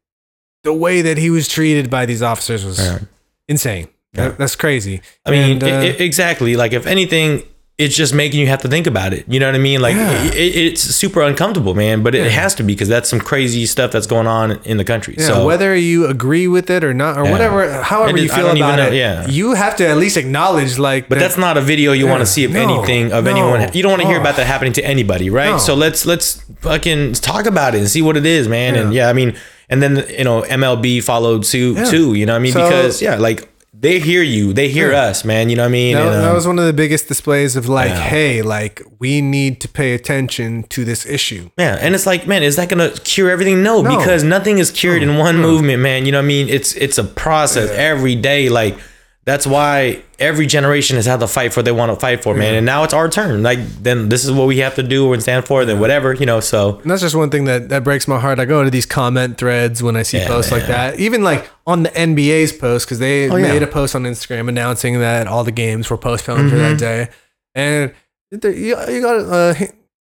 the 0.65 0.73
way 0.73 1.01
that 1.03 1.17
he 1.17 1.31
was 1.31 1.47
treated 1.49 1.89
by 1.91 2.07
these 2.07 2.23
officers 2.23 2.65
was 2.65 2.79
Yeah. 2.79 2.99
insane. 3.49 3.89
That- 4.15 4.37
that's 4.39 4.57
crazy. 4.57 5.01
I 5.25 5.31
mean, 5.31 5.53
And, 5.53 5.63
uh, 5.63 5.67
i- 5.67 5.71
i- 5.71 6.03
exactly. 6.11 6.57
Like, 6.57 6.73
if 6.73 6.87
anything, 6.87 7.43
it's 7.79 7.95
just 7.95 8.15
making 8.15 8.41
you 8.41 8.47
have 8.47 8.63
to 8.63 8.69
think 8.69 8.87
about 8.87 9.13
it. 9.13 9.27
You 9.29 9.39
know 9.39 9.45
what 9.47 9.55
I 9.55 9.59
mean? 9.59 9.83
Like, 9.83 9.97
Yeah. 9.97 10.25
it, 10.33 10.57
it's 10.57 10.81
super 10.81 11.21
uncomfortable, 11.21 11.75
man. 11.75 12.03
But 12.03 12.15
it 12.15 12.31
has 12.33 12.55
to 12.55 12.63
be 12.63 12.73
because 12.73 12.89
that's 12.89 13.07
some 13.11 13.21
crazy 13.21 13.67
stuff 13.67 13.91
that's 13.93 14.07
going 14.07 14.27
on 14.27 14.53
in 14.65 14.79
the 14.79 14.85
country. 14.85 15.15
Yeah, 15.19 15.27
so 15.27 15.45
whether 15.47 15.77
you 15.77 16.07
agree 16.07 16.49
with 16.49 16.71
it 16.71 16.83
or 16.83 16.95
not, 16.95 17.19
or 17.19 17.25
Yeah. 17.25 17.33
whatever, 17.33 17.83
however 17.83 18.17
you 18.17 18.31
feel 18.31 18.51
about 18.51 18.77
know- 18.79 18.87
it, 18.87 18.95
yeah. 18.95 19.27
you 19.29 19.53
have 19.53 19.77
to 19.77 19.87
at 19.87 19.99
least 19.99 20.17
acknowledge, 20.17 20.79
like, 20.79 21.11
But 21.11 21.17
that- 21.17 21.21
that's 21.27 21.37
not 21.37 21.59
a 21.59 21.61
video 21.61 21.93
you 21.93 22.07
want 22.07 22.21
to 22.21 22.27
see 22.27 22.45
of 22.45 22.53
No. 22.53 22.63
anything 22.63 23.13
of 23.13 23.25
No. 23.25 23.31
anyone. 23.31 23.69
You 23.75 23.83
don't 23.83 23.91
want 23.93 24.03
to 24.03 24.09
hear 24.09 24.19
about 24.21 24.37
that 24.37 24.47
happening 24.47 24.73
to 24.75 24.83
anybody, 24.85 25.29
right? 25.29 25.51
No. 25.51 25.59
So 25.59 25.75
let's 25.75 26.07
let's 26.07 26.41
fucking 26.63 27.13
talk 27.15 27.45
about 27.45 27.75
it 27.75 27.79
and 27.79 27.89
see 27.91 28.01
what 28.01 28.17
it 28.17 28.25
is, 28.25 28.49
man. 28.49 28.75
And 28.75 28.95
Yeah. 28.95 29.03
yeah, 29.05 29.11
I 29.11 29.13
mean, 29.13 29.35
and 29.69 29.83
then 29.83 30.03
you 30.17 30.25
know 30.25 30.41
MLB 30.49 31.01
followed 31.03 31.45
suit 31.45 31.77
Yeah. 31.77 31.85
too. 31.85 32.15
You 32.15 32.25
know 32.25 32.33
what 32.33 32.39
I 32.39 32.43
mean? 32.43 32.53
So- 32.55 32.67
because 32.67 33.03
yeah, 33.03 33.17
like 33.17 33.49
they 33.79 33.99
hear 34.01 34.23
you, 34.23 34.53
they 34.53 34.69
hear 34.69 34.93
Yeah. 34.93 35.03
us, 35.03 35.25
man. 35.25 35.51
You 35.51 35.57
know 35.57 35.63
what 35.65 35.69
I 35.69 35.73
mean? 35.73 35.95
that, 35.97 36.07
And, 36.07 36.23
that 36.25 36.29
um, 36.31 36.35
was 36.35 36.47
one 36.47 36.59
of 36.59 36.65
the 36.67 36.73
biggest 36.73 37.09
displays 37.09 37.57
of 37.57 37.69
like, 37.69 37.91
Yeah. 37.91 38.01
hey, 38.01 38.43
like 38.43 38.83
we 38.99 39.21
need 39.21 39.61
to 39.61 39.69
pay 39.69 39.93
attention 39.95 40.65
to 40.71 40.85
this 40.85 41.05
issue. 41.05 41.51
Yeah, 41.59 41.77
and 41.81 41.95
it's 41.95 42.07
like, 42.07 42.27
man, 42.27 42.43
is 42.43 42.57
that 42.57 42.69
gonna 42.69 42.91
cure 43.05 43.31
everything? 43.31 43.63
No, 43.63 43.83
No. 43.83 43.97
because 43.99 44.23
nothing 44.25 44.59
is 44.59 44.71
cured 44.71 45.03
in 45.03 45.17
one 45.19 45.39
movement, 45.39 45.83
man. 45.83 46.07
You 46.07 46.13
know 46.13 46.19
what 46.19 46.25
I 46.25 46.29
mean? 46.29 46.49
It's 46.49 46.73
it's 46.75 46.99
a 46.99 47.05
process 47.05 47.71
every 47.71 48.15
day. 48.15 48.49
Like 48.49 48.77
that's 49.27 49.45
why 49.47 50.03
every 50.21 50.47
generation 50.47 50.95
has 50.97 51.05
had 51.05 51.19
to 51.21 51.27
fight 51.27 51.53
for 51.53 51.59
what 51.59 51.65
they 51.67 51.73
want 51.73 51.93
to 51.93 51.99
fight 51.99 52.23
for, 52.23 52.33
man. 52.33 52.55
And 52.55 52.65
now 52.65 52.85
it's 52.85 52.95
our 52.95 53.09
turn. 53.09 53.43
Like 53.43 53.59
then 53.83 54.09
this 54.09 54.25
is 54.25 54.31
what 54.31 54.47
we 54.47 54.59
have 54.59 54.77
to 54.77 54.85
do 54.85 55.13
and 55.13 55.21
stand 55.21 55.47
for. 55.47 55.65
Then 55.65 55.81
whatever, 55.81 56.15
you 56.15 56.27
know. 56.27 56.39
So 56.39 56.79
And 56.79 56.91
that's 56.91 57.03
just 57.03 57.17
one 57.17 57.29
thing 57.31 57.45
that, 57.47 57.69
that 57.71 57.83
breaks 57.83 58.07
my 58.07 58.21
heart. 58.21 58.39
I 58.39 58.45
go 58.45 58.63
to 58.63 58.71
these 58.71 58.87
comment 58.87 59.37
threads 59.37 59.83
when 59.83 59.97
I 59.97 60.03
see 60.05 60.19
Yeah, 60.19 60.29
posts 60.29 60.53
like 60.53 60.69
that. 60.69 61.01
Even 61.01 61.25
like 61.25 61.51
on 61.67 61.83
the 61.83 61.89
NBA's 61.91 62.53
post, 62.53 62.87
because 62.87 63.01
they 63.01 63.29
Oh, 63.29 63.35
yeah. 63.37 63.49
made 63.53 63.63
a 63.65 63.67
post 63.67 63.97
on 63.97 64.05
Instagram 64.05 64.49
announcing 64.49 65.01
that 65.01 65.27
all 65.27 65.43
the 65.43 65.51
games 65.53 65.91
were 65.91 65.99
postponed 65.99 66.49
for 66.49 66.57
Mm-hmm. 66.57 66.77
that 66.77 66.79
day. 66.79 67.09
And 67.57 67.93
you, 68.33 68.77
you 68.89 69.01
got 69.03 69.21
uh, 69.21 69.55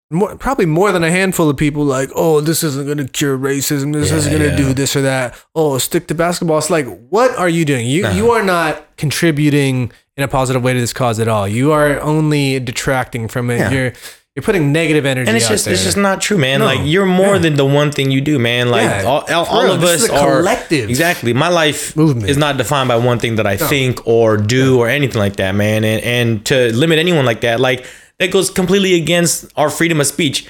more, 0.09 0.35
probably 0.37 0.65
more 0.65 0.91
than 0.91 1.03
a 1.03 1.11
handful 1.11 1.49
of 1.49 1.57
people 1.57 1.83
like, 1.83 2.09
oh, 2.15 2.39
this 2.39 2.63
isn't 2.63 2.85
going 2.85 2.97
to 2.97 3.07
cure 3.07 3.37
racism. 3.37 3.93
This 3.93 4.11
isn't 4.11 4.31
going 4.31 4.43
to 4.43 4.49
yeah. 4.49 4.55
do 4.55 4.73
this 4.73 4.95
or 4.95 5.01
that. 5.01 5.35
Oh, 5.53 5.77
stick 5.77 6.07
to 6.07 6.15
basketball. 6.15 6.57
It's 6.57 6.69
like, 6.69 6.85
what 7.09 7.35
are 7.37 7.49
you 7.49 7.65
doing? 7.65 7.87
You, 7.87 8.07
you 8.09 8.31
uh-huh. 8.31 8.39
are 8.39 8.43
not 8.43 8.97
contributing 8.97 9.91
in 10.15 10.23
a 10.23 10.27
positive 10.27 10.63
way 10.63 10.73
to 10.73 10.79
this 10.79 10.93
cause 10.93 11.19
at 11.19 11.27
all. 11.27 11.47
You 11.47 11.71
are 11.71 11.99
only 11.99 12.59
detracting 12.59 13.27
from 13.27 13.49
it. 13.49 13.57
Yeah. 13.57 13.71
You're 13.71 13.93
you're 14.35 14.43
putting 14.43 14.71
negative 14.71 15.03
energy 15.03 15.27
and 15.27 15.35
it's 15.35 15.47
just 15.47 15.65
there. 15.65 15.73
it's 15.73 15.83
just 15.83 15.97
not 15.97 16.21
true, 16.21 16.37
man. 16.37 16.59
No. 16.59 16.67
like 16.67 16.81
you're 16.83 17.07
more 17.07 17.33
Yeah. 17.33 17.39
than 17.39 17.55
the 17.55 17.65
one 17.65 17.91
thing 17.91 18.11
you 18.11 18.21
do, 18.21 18.37
man. 18.37 18.69
Like 18.69 18.83
Yeah, 18.83 19.01
all, 19.03 19.25
all, 19.31 19.63
real. 19.63 19.73
of 19.73 19.83
us 19.83 20.03
is 20.03 20.09
a 20.09 20.15
are 20.15 20.37
collective 20.37 20.91
Exactly. 20.91 21.33
My 21.33 21.49
life 21.49 21.97
movement. 21.97 22.29
is 22.29 22.37
not 22.37 22.55
defined 22.55 22.87
by 22.87 22.97
one 22.97 23.17
thing 23.17 23.37
that 23.37 23.47
I 23.47 23.57
think 23.57 24.05
or 24.05 24.37
do 24.37 24.77
or 24.79 24.89
anything 24.89 25.17
like 25.17 25.37
that, 25.37 25.55
man. 25.55 25.83
And 25.83 26.03
and 26.03 26.45
to 26.45 26.71
limit 26.71 26.99
anyone 26.99 27.25
like 27.25 27.41
that, 27.41 27.59
like 27.59 27.87
that 28.19 28.31
goes 28.31 28.49
completely 28.49 28.95
against 28.95 29.45
our 29.55 29.69
freedom 29.69 29.99
of 30.01 30.07
speech. 30.07 30.47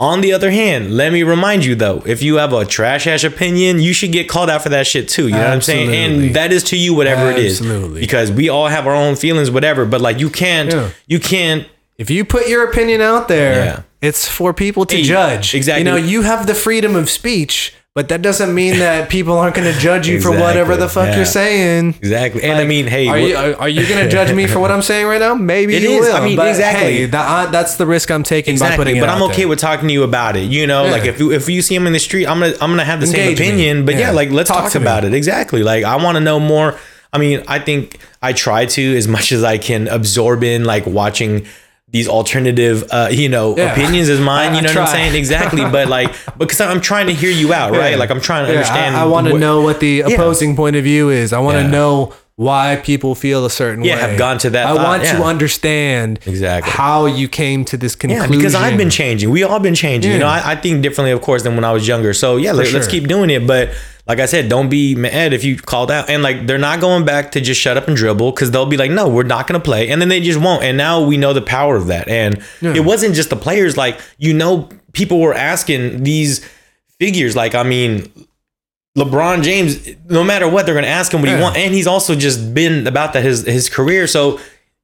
On 0.00 0.20
the 0.20 0.32
other 0.32 0.50
hand, 0.50 0.96
let 0.96 1.12
me 1.12 1.22
remind 1.22 1.64
you 1.64 1.76
though, 1.76 2.02
if 2.04 2.22
you 2.22 2.36
have 2.36 2.52
a 2.52 2.64
trash 2.64 3.06
ass 3.06 3.22
opinion, 3.22 3.78
you 3.78 3.92
should 3.92 4.10
get 4.10 4.28
called 4.28 4.50
out 4.50 4.62
for 4.62 4.70
that 4.70 4.86
shit 4.86 5.08
too. 5.08 5.24
You 5.28 5.34
know 5.34 5.38
what 5.38 5.50
I'm 5.50 5.60
saying? 5.60 5.94
And 5.94 6.34
that 6.34 6.50
is 6.52 6.64
to 6.64 6.76
you 6.76 6.92
whatever 6.94 7.30
it 7.30 7.38
is. 7.38 7.60
Absolutely. 7.60 8.00
Because 8.00 8.32
we 8.32 8.48
all 8.48 8.66
have 8.66 8.86
our 8.88 8.94
own 8.96 9.14
feelings, 9.14 9.48
whatever. 9.50 9.84
But 9.84 10.00
like 10.00 10.18
you 10.18 10.28
can't 10.28 10.72
Yeah. 10.72 10.88
you 11.06 11.20
can't 11.20 11.68
If 11.98 12.10
you 12.10 12.24
put 12.24 12.48
your 12.48 12.64
opinion 12.68 13.00
out 13.00 13.28
there, 13.28 13.64
Yeah. 13.64 13.80
it's 14.00 14.26
for 14.26 14.52
people 14.52 14.84
to 14.86 14.96
Hey, 14.96 15.02
judge. 15.04 15.54
exactly. 15.54 15.82
You 15.82 15.84
know, 15.84 15.96
you 15.96 16.22
have 16.22 16.46
the 16.48 16.54
freedom 16.54 16.96
of 16.96 17.08
speech, 17.08 17.72
but 17.94 18.08
that 18.08 18.22
doesn't 18.22 18.54
mean 18.54 18.78
that 18.78 19.08
people 19.16 19.36
aren't 19.38 19.54
going 19.54 19.70
to 19.72 19.78
judge 19.78 20.08
you 20.08 20.20
for 20.20 20.30
whatever 20.30 20.76
the 20.76 20.88
fuck 20.88 21.08
Exactly. 21.08 21.16
you're 21.16 21.24
saying. 21.26 21.88
exactly. 21.98 22.42
And 22.42 22.58
I 22.58 22.64
mean, 22.64 22.86
hey, 22.86 23.06
Are 23.08 23.20
what- 23.20 23.28
you 23.28 23.36
are, 23.36 23.54
are 23.62 23.68
you 23.68 23.86
going 23.86 24.02
to 24.04 24.08
judge 24.10 24.32
me 24.34 24.46
for 24.46 24.60
what 24.60 24.70
I'm 24.70 24.80
saying 24.82 25.06
right 25.06 25.20
now? 25.20 25.34
Maybe 25.34 25.74
It 25.76 25.82
you 25.82 25.90
is. 25.90 26.00
will. 26.08 26.16
I 26.16 26.20
mean, 26.24 26.38
exactly. 26.40 26.92
Hey, 26.98 27.04
that, 27.06 27.26
uh, 27.48 27.50
that's 27.50 27.76
the 27.76 27.84
risk 27.86 28.10
I'm 28.10 28.22
taking 28.22 28.52
by 28.54 28.66
Exactly, 28.66 28.76
putting 28.84 29.00
but 29.00 29.08
out 29.08 29.16
I'm 29.16 29.22
okay 29.24 29.42
there. 29.42 29.48
with 29.48 29.58
talking 29.58 29.88
to 29.88 29.92
you 29.92 30.02
about 30.04 30.36
it. 30.36 30.50
You 30.50 30.66
know, 30.66 30.84
Yeah. 30.86 30.90
like 30.92 31.04
if 31.04 31.18
you, 31.18 31.32
if 31.32 31.48
you 31.48 31.60
see 31.60 31.74
him 31.74 31.86
in 31.86 31.92
the 31.92 31.98
street, 32.00 32.26
I'm 32.26 32.40
gonna 32.40 32.54
I'm 32.60 32.70
gonna 32.70 32.84
have 32.84 33.00
the 33.00 33.06
Engage 33.06 33.18
same 33.18 33.28
me. 33.28 33.34
opinion. 33.68 33.84
But 33.84 33.94
yeah, 33.96 34.00
Yeah. 34.00 34.10
like 34.12 34.30
let's 34.30 34.48
Talk 34.48 34.62
talk, 34.64 34.72
to 34.72 34.78
me. 34.80 34.84
about 34.84 35.04
it. 35.04 35.12
Exactly. 35.12 35.62
Like 35.62 35.84
I 35.84 35.96
want 35.96 36.16
to 36.16 36.20
know 36.20 36.40
more. 36.40 36.78
I 37.12 37.18
mean, 37.18 37.42
I 37.46 37.58
think 37.58 37.98
I 38.22 38.32
try 38.32 38.64
to 38.64 38.96
as 38.96 39.06
much 39.06 39.32
as 39.32 39.44
I 39.44 39.58
can 39.58 39.86
absorb 39.88 40.42
in 40.42 40.64
like 40.64 40.86
watching 40.86 41.44
these 41.92 42.08
alternative, 42.08 42.84
uh, 42.90 43.08
you 43.10 43.28
know, 43.28 43.54
Yeah. 43.56 43.72
opinions 43.72 44.08
as 44.08 44.18
mine. 44.18 44.52
I- 44.52 44.56
You 44.56 44.62
know 44.62 44.68
what 44.70 44.78
I'm 44.78 44.86
saying? 44.88 45.14
Exactly. 45.14 45.62
But 45.64 45.88
like, 45.88 46.12
because 46.38 46.60
I'm 46.60 46.80
trying 46.80 47.06
to 47.06 47.12
hear 47.14 47.30
you 47.30 47.52
out, 47.52 47.72
right? 47.72 47.92
Yeah. 47.92 47.96
Like 47.98 48.10
I'm 48.10 48.20
trying 48.20 48.46
to 48.46 48.52
Yeah, 48.52 48.58
understand. 48.60 48.96
I, 48.96 49.04
want 49.04 49.26
to 49.28 49.38
know 49.38 49.60
what 49.60 49.80
the 49.80 50.00
opposing 50.00 50.56
point 50.56 50.74
of 50.76 50.84
view 50.84 51.10
is. 51.10 51.32
I 51.32 51.38
want 51.38 51.56
to 51.58 51.62
Yeah. 51.64 51.70
know 51.70 52.12
why 52.36 52.80
people 52.82 53.14
feel 53.14 53.44
a 53.44 53.50
certain 53.50 53.84
Yeah, 53.84 53.96
way. 53.96 54.00
have 54.08 54.18
gone 54.18 54.38
to 54.38 54.48
that 54.50 54.66
I 54.66 54.74
thought, 54.74 54.84
want 54.84 55.02
yeah. 55.04 55.18
to 55.18 55.22
understand 55.22 56.18
Exactly. 56.26 56.72
how 56.72 57.04
you 57.04 57.28
came 57.28 57.62
to 57.66 57.76
this 57.76 57.94
conclusion. 57.94 58.32
Yeah, 58.32 58.36
because 58.38 58.54
I've 58.54 58.78
been 58.78 58.88
changing. 58.90 59.30
We 59.30 59.42
all 59.44 59.60
been 59.60 59.74
changing. 59.74 60.12
You 60.12 60.18
know, 60.18 60.26
I, 60.26 60.52
I 60.52 60.56
think 60.56 60.82
differently, 60.82 61.12
of 61.12 61.20
course, 61.20 61.42
than 61.42 61.54
when 61.56 61.64
I 61.64 61.72
was 61.72 61.86
younger. 61.86 62.14
So 62.14 62.38
yeah, 62.38 62.52
let, 62.52 62.66
us 62.66 62.72
sure. 62.72 62.90
keep 62.90 63.06
doing 63.06 63.28
it. 63.28 63.46
But 63.46 63.68
like 64.06 64.18
I 64.18 64.26
said, 64.26 64.48
don't 64.48 64.68
be 64.68 64.94
mad 64.94 65.32
if 65.32 65.44
you 65.44 65.56
called 65.56 65.90
out. 65.90 66.10
And 66.10 66.22
like 66.22 66.46
they're 66.46 66.58
not 66.58 66.80
going 66.80 67.04
back 67.04 67.32
to 67.32 67.40
just 67.40 67.60
shut 67.60 67.76
up 67.76 67.86
and 67.88 67.96
dribble 67.96 68.32
because 68.32 68.50
they'll 68.50 68.66
be 68.66 68.76
like, 68.76 68.90
no, 68.90 69.08
we're 69.08 69.22
not 69.22 69.46
going 69.46 69.60
to 69.60 69.64
play, 69.64 69.88
and 69.90 70.00
then 70.00 70.08
they 70.08 70.20
just 70.20 70.40
won't. 70.40 70.62
And 70.64 70.76
now 70.76 71.02
we 71.04 71.16
know 71.16 71.32
the 71.32 71.42
power 71.42 71.76
of 71.76 71.86
that. 71.86 72.08
And 72.08 72.42
it 72.60 72.84
wasn't 72.84 73.14
just 73.14 73.30
the 73.30 73.36
players. 73.36 73.76
Like 73.76 74.00
you 74.18 74.34
know, 74.34 74.68
people 74.92 75.20
were 75.20 75.34
asking 75.34 76.02
these 76.02 76.44
figures. 76.98 77.36
Like 77.36 77.54
I 77.54 77.62
mean. 77.62 78.10
LeBron 78.98 79.42
James, 79.42 79.88
no 80.10 80.22
matter 80.22 80.46
what, 80.46 80.66
they're 80.66 80.74
going 80.74 80.84
to 80.84 80.90
ask 80.90 81.14
him 81.14 81.20
what 81.22 81.30
he 81.30 81.34
Yeah. 81.34 81.40
wants, 81.40 81.58
and 81.58 81.72
he's 81.72 81.86
also 81.86 82.14
just 82.14 82.52
been 82.52 82.86
about 82.86 83.14
that 83.14 83.24
his 83.24 83.42
his 83.46 83.70
career. 83.70 84.06
So 84.06 84.36
he, 84.36 84.42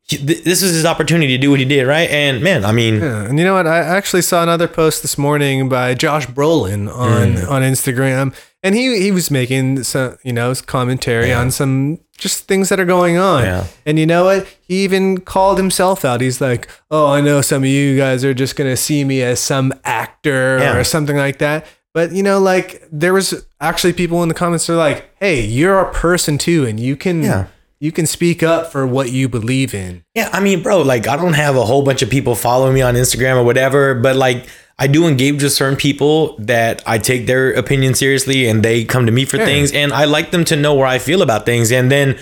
this 0.09 0.63
is 0.63 0.75
his 0.75 0.87
opportunity 0.87 1.37
to 1.37 1.39
do 1.39 1.51
what 1.51 1.61
he 1.61 1.67
did, 1.67 1.87
right? 1.87 2.09
And 2.09 2.43
man, 2.43 2.65
I 2.65 2.73
mean, 2.73 3.01
Yeah, 3.01 3.25
and 3.25 3.39
you 3.39 3.45
know 3.45 3.55
what? 3.55 3.67
I 3.67 3.79
actually 3.79 4.23
saw 4.23 4.43
another 4.43 4.67
post 4.67 5.03
this 5.03 5.19
morning 5.19 5.69
by 5.69 5.95
Josh 5.95 6.27
Brolin 6.27 6.91
on 6.93 7.35
Mm. 7.37 7.51
on 7.51 7.63
Instagram, 7.63 8.33
and 8.63 8.75
he 8.75 9.01
he 9.03 9.11
was 9.11 9.31
making 9.31 9.83
some 9.85 10.17
you 10.25 10.33
know 10.33 10.55
commentary 10.67 11.33
on 11.33 11.51
some 11.51 11.99
just 12.17 12.49
things 12.49 12.69
that 12.71 12.81
are 12.81 12.85
going 12.87 13.17
on. 13.19 13.45
Yeah. 13.45 13.65
And 13.87 13.99
you 13.99 14.07
know 14.07 14.25
what? 14.25 14.47
He 14.67 14.83
even 14.83 15.19
called 15.21 15.59
himself 15.59 16.05
out. 16.05 16.21
He's 16.23 16.41
like, 16.41 16.69
"Oh, 16.91 17.09
I 17.13 17.21
know 17.21 17.41
some 17.43 17.63
of 17.63 17.69
you 17.69 17.97
guys 17.97 18.25
are 18.25 18.35
just 18.35 18.57
gonna 18.57 18.77
see 18.77 19.05
me 19.05 19.23
as 19.23 19.41
some 19.41 19.73
actor 19.85 20.59
Yeah. 20.61 20.77
or 20.79 20.85
something 20.85 21.17
like 21.17 21.39
that." 21.39 21.67
But 21.93 22.13
you 22.13 22.23
know, 22.23 22.39
like 22.39 22.83
there 22.91 23.13
was 23.13 23.45
actually 23.61 23.93
people 23.93 24.23
in 24.23 24.29
the 24.29 24.35
comments 24.35 24.71
are 24.71 24.77
like, 24.77 25.05
"Hey, 25.21 25.43
you're 25.43 25.79
a 25.81 25.93
person 25.93 26.39
too, 26.39 26.65
and 26.65 26.81
you 26.81 26.97
can." 26.97 27.47
Yeah. 27.81 27.87
You 27.87 27.93
can 27.93 28.07
speak 28.07 28.43
up 28.43 28.73
for 28.73 28.87
what 28.87 29.13
you 29.13 29.29
believe 29.29 29.75
in. 29.75 30.05
Yeah, 30.15 30.31
I 30.33 30.41
mean, 30.41 30.63
bro, 30.63 30.83
like 30.83 31.07
I 31.07 31.17
don't 31.17 31.35
have 31.35 31.57
a 31.57 31.65
whole 31.65 31.83
bunch 31.83 32.03
of 32.03 32.11
people 32.11 32.35
following 32.35 32.75
me 32.75 32.83
on 32.83 32.95
Instagram 32.95 33.37
or 33.37 33.45
whatever, 33.45 33.95
but 33.95 34.17
like 34.17 34.47
I 34.81 34.87
do 34.87 35.07
engage 35.09 35.43
with 35.43 35.53
certain 35.53 35.77
people 35.77 36.37
that 36.39 36.83
I 36.87 36.99
take 36.99 37.27
their 37.27 37.51
opinion 37.53 37.95
seriously 37.95 38.47
and 38.47 38.65
they 38.65 38.85
come 38.85 39.07
to 39.07 39.13
me 39.13 39.25
for 39.25 39.37
things 39.37 39.73
and 39.73 39.93
I 39.93 40.05
like 40.05 40.31
them 40.31 40.45
to 40.47 40.57
know 40.57 40.75
where 40.75 40.87
I 40.87 41.01
feel 41.01 41.21
about 41.21 41.45
things 41.45 41.73
and 41.73 41.91
then 41.91 42.17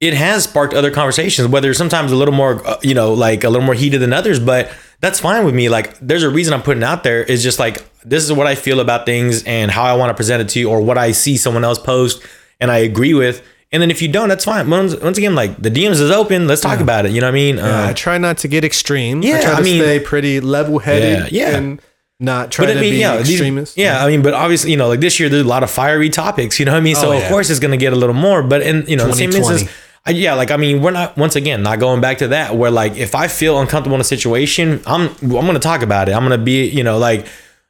it 0.00 0.14
has 0.14 0.42
sparked 0.42 0.74
other 0.74 0.90
conversations 0.90 1.46
whether 1.46 1.72
sometimes 1.72 2.10
a 2.10 2.16
little 2.16 2.34
more 2.34 2.66
uh, 2.66 2.76
you 2.82 2.92
know 2.92 3.14
like 3.14 3.44
a 3.44 3.48
little 3.48 3.64
more 3.64 3.76
heated 3.76 4.00
than 4.00 4.12
others 4.12 4.40
but 4.40 4.72
that's 4.98 5.20
fine 5.20 5.44
with 5.44 5.54
me 5.54 5.68
like 5.68 5.96
there's 6.00 6.24
a 6.24 6.30
reason 6.30 6.52
I'm 6.52 6.62
putting 6.62 6.82
out 6.82 7.04
there 7.04 7.22
is 7.22 7.40
just 7.40 7.60
like 7.60 7.84
this 8.02 8.24
is 8.24 8.32
what 8.32 8.48
I 8.48 8.56
feel 8.56 8.80
about 8.80 9.06
things 9.06 9.44
and 9.44 9.70
how 9.70 9.84
I 9.84 9.94
want 9.94 10.10
to 10.10 10.14
present 10.14 10.42
it 10.42 10.48
to 10.50 10.58
you 10.58 10.70
or 10.70 10.80
what 10.80 10.98
I 10.98 11.12
see 11.12 11.36
someone 11.36 11.62
else 11.62 11.78
post 11.78 12.20
and 12.60 12.68
I 12.68 12.78
agree 12.78 13.14
with 13.14 13.46
and 13.72 13.80
then 13.82 13.90
if 13.90 14.02
you 14.02 14.08
don't 14.08 14.28
that's 14.28 14.44
fine 14.44 14.68
once, 14.70 14.94
once 14.96 15.18
again 15.18 15.34
like 15.34 15.56
the 15.60 15.70
DMs 15.70 16.00
is 16.00 16.10
open 16.10 16.46
let's 16.46 16.60
talk 16.60 16.80
about 16.80 17.06
it 17.06 17.12
you 17.12 17.20
know 17.20 17.26
what 17.26 17.32
I 17.32 17.34
mean 17.34 17.58
Uh, 17.58 17.66
I 17.66 17.88
Um, 17.88 17.94
try 17.94 18.18
not 18.18 18.38
to 18.38 18.48
get 18.48 18.64
extreme. 18.64 19.22
I 19.22 19.26
yeah, 19.26 19.40
try 19.40 19.50
to 19.52 19.56
I 19.56 19.62
mean- 19.62 19.82
stay 19.82 20.00
pretty 20.00 20.40
level 20.40 20.78
headed 20.78 21.32
Yeah, 21.32 21.48
yeah. 21.50 21.56
and 21.56 21.80
not 22.20 22.52
try 22.52 22.66
but 22.66 22.74
to 22.74 22.78
I 22.78 22.82
mean, 22.82 22.92
be 22.92 22.98
yeah, 22.98 23.16
these- 23.16 23.30
extremist. 23.30 23.76
yeah, 23.76 24.04
I 24.04 24.08
mean, 24.08 24.22
but 24.22 24.32
obviously, 24.34 24.70
you 24.70 24.76
know, 24.76 24.86
like 24.86 25.00
this 25.00 25.18
year, 25.18 25.28
there's 25.28 25.44
a 25.44 25.48
lot 25.48 25.64
of 25.64 25.70
fiery 25.72 26.08
topics. 26.08 26.60
You 26.60 26.66
know 26.66 26.72
what 26.72 26.78
I 26.78 26.80
mean? 26.82 26.94
So 26.94 27.12
Oh, 27.12 27.18
of 27.18 27.24
course, 27.24 27.50
it's 27.50 27.58
going 27.58 27.72
to 27.72 27.76
get 27.76 27.92
a 27.92 27.96
little 27.96 28.14
more. 28.14 28.44
But 28.44 28.62
in 28.62 28.84
you 28.86 28.94
know, 28.96 29.08
the 29.08 29.14
same 29.14 29.30
2020. 29.30 29.54
instance, 29.54 29.78
I, 30.06 30.10
yeah, 30.12 30.34
like 30.34 30.52
I 30.52 30.56
mean, 30.56 30.82
we're 30.82 30.92
not 30.92 31.16
once 31.16 31.34
again 31.34 31.64
not 31.64 31.80
going 31.80 32.00
back 32.00 32.18
to 32.18 32.28
that. 32.28 32.54
Where 32.54 32.70
like 32.70 32.96
if 32.96 33.16
I 33.16 33.26
feel 33.26 33.58
uncomfortable 33.60 33.96
in 33.96 34.00
a 34.00 34.04
situation, 34.04 34.80
I'm 34.86 35.08
I'm 35.22 35.30
going 35.30 35.54
to 35.54 35.58
talk 35.58 35.82
about 35.82 36.08
it. 36.08 36.12
I'm 36.12 36.24
going 36.26 36.38
to 36.38 36.44
be 36.44 36.68
you 36.68 36.84
know 36.84 36.98
like. 36.98 37.26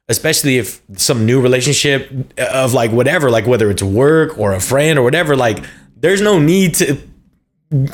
Especially 0.08 0.58
if 0.58 0.82
some 0.96 1.24
new 1.24 1.40
relationship 1.40 2.10
of 2.36 2.74
like 2.74 2.90
whatever, 2.90 3.30
like 3.30 3.46
whether 3.46 3.70
it's 3.70 3.82
work 3.84 4.36
or 4.36 4.52
a 4.52 4.60
friend 4.60 4.98
or 4.98 5.02
whatever, 5.02 5.36
like 5.36 5.64
there's 6.02 6.20
no 6.20 6.38
need 6.38 6.74
to 6.74 6.98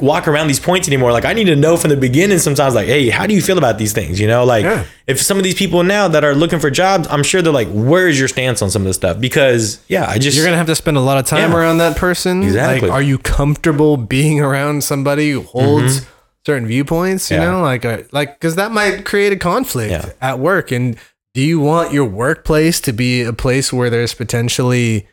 walk 0.00 0.26
around 0.26 0.48
these 0.48 0.58
points 0.58 0.88
anymore. 0.88 1.12
Like 1.12 1.24
I 1.24 1.32
need 1.32 1.44
to 1.44 1.54
know 1.54 1.76
from 1.76 1.90
the 1.90 1.96
beginning 1.96 2.40
sometimes 2.40 2.74
like, 2.74 2.88
hey, 2.88 3.10
how 3.10 3.26
do 3.28 3.34
you 3.34 3.40
feel 3.40 3.58
about 3.58 3.78
these 3.78 3.92
things? 3.92 4.18
You 4.18 4.26
know, 4.26 4.44
like 4.44 4.64
Yeah. 4.64 4.84
if 5.06 5.20
some 5.22 5.38
of 5.38 5.44
these 5.44 5.54
people 5.54 5.84
now 5.84 6.08
that 6.08 6.24
are 6.24 6.34
looking 6.34 6.58
for 6.58 6.68
jobs, 6.68 7.06
I'm 7.08 7.22
sure 7.22 7.42
they're 7.42 7.52
like, 7.52 7.68
where 7.70 8.08
is 8.08 8.18
your 8.18 8.26
stance 8.26 8.60
on 8.60 8.70
some 8.70 8.82
of 8.82 8.86
this 8.86 8.96
stuff? 8.96 9.20
Because 9.20 9.78
yeah, 9.86 10.04
I 10.10 10.18
just 10.18 10.36
You're 10.36 10.46
gonna 10.46 10.56
have 10.56 10.66
to 10.66 10.74
spend 10.74 10.96
a 10.96 11.00
lot 11.00 11.16
of 11.18 11.26
time 11.26 11.52
Yeah. 11.52 11.56
around 11.56 11.78
that 11.78 11.96
person. 11.96 12.42
Exactly. 12.42 12.88
Like, 12.88 12.96
are 12.96 13.02
you 13.02 13.18
comfortable 13.18 13.96
being 13.96 14.40
around 14.40 14.82
somebody 14.82 15.30
who 15.30 15.42
holds 15.42 16.04
certain 16.44 16.66
viewpoints? 16.66 17.30
You 17.30 17.36
Mm-hmm. 17.36 17.44
Yeah. 17.46 17.50
know, 17.52 17.62
like, 17.62 17.84
uh, 17.84 17.98
like, 18.10 18.34
because 18.40 18.56
that 18.56 18.72
might 18.72 19.04
create 19.04 19.32
a 19.32 19.36
conflict 19.36 19.92
Yeah. 19.92 20.06
at 20.20 20.40
work. 20.40 20.72
And 20.72 20.96
do 21.34 21.40
you 21.40 21.60
want 21.60 21.92
your 21.92 22.04
workplace 22.06 22.80
to 22.80 22.92
be 22.92 23.22
a 23.22 23.32
place 23.32 23.72
where 23.72 23.90
there's 23.90 24.12
potentially 24.14 25.06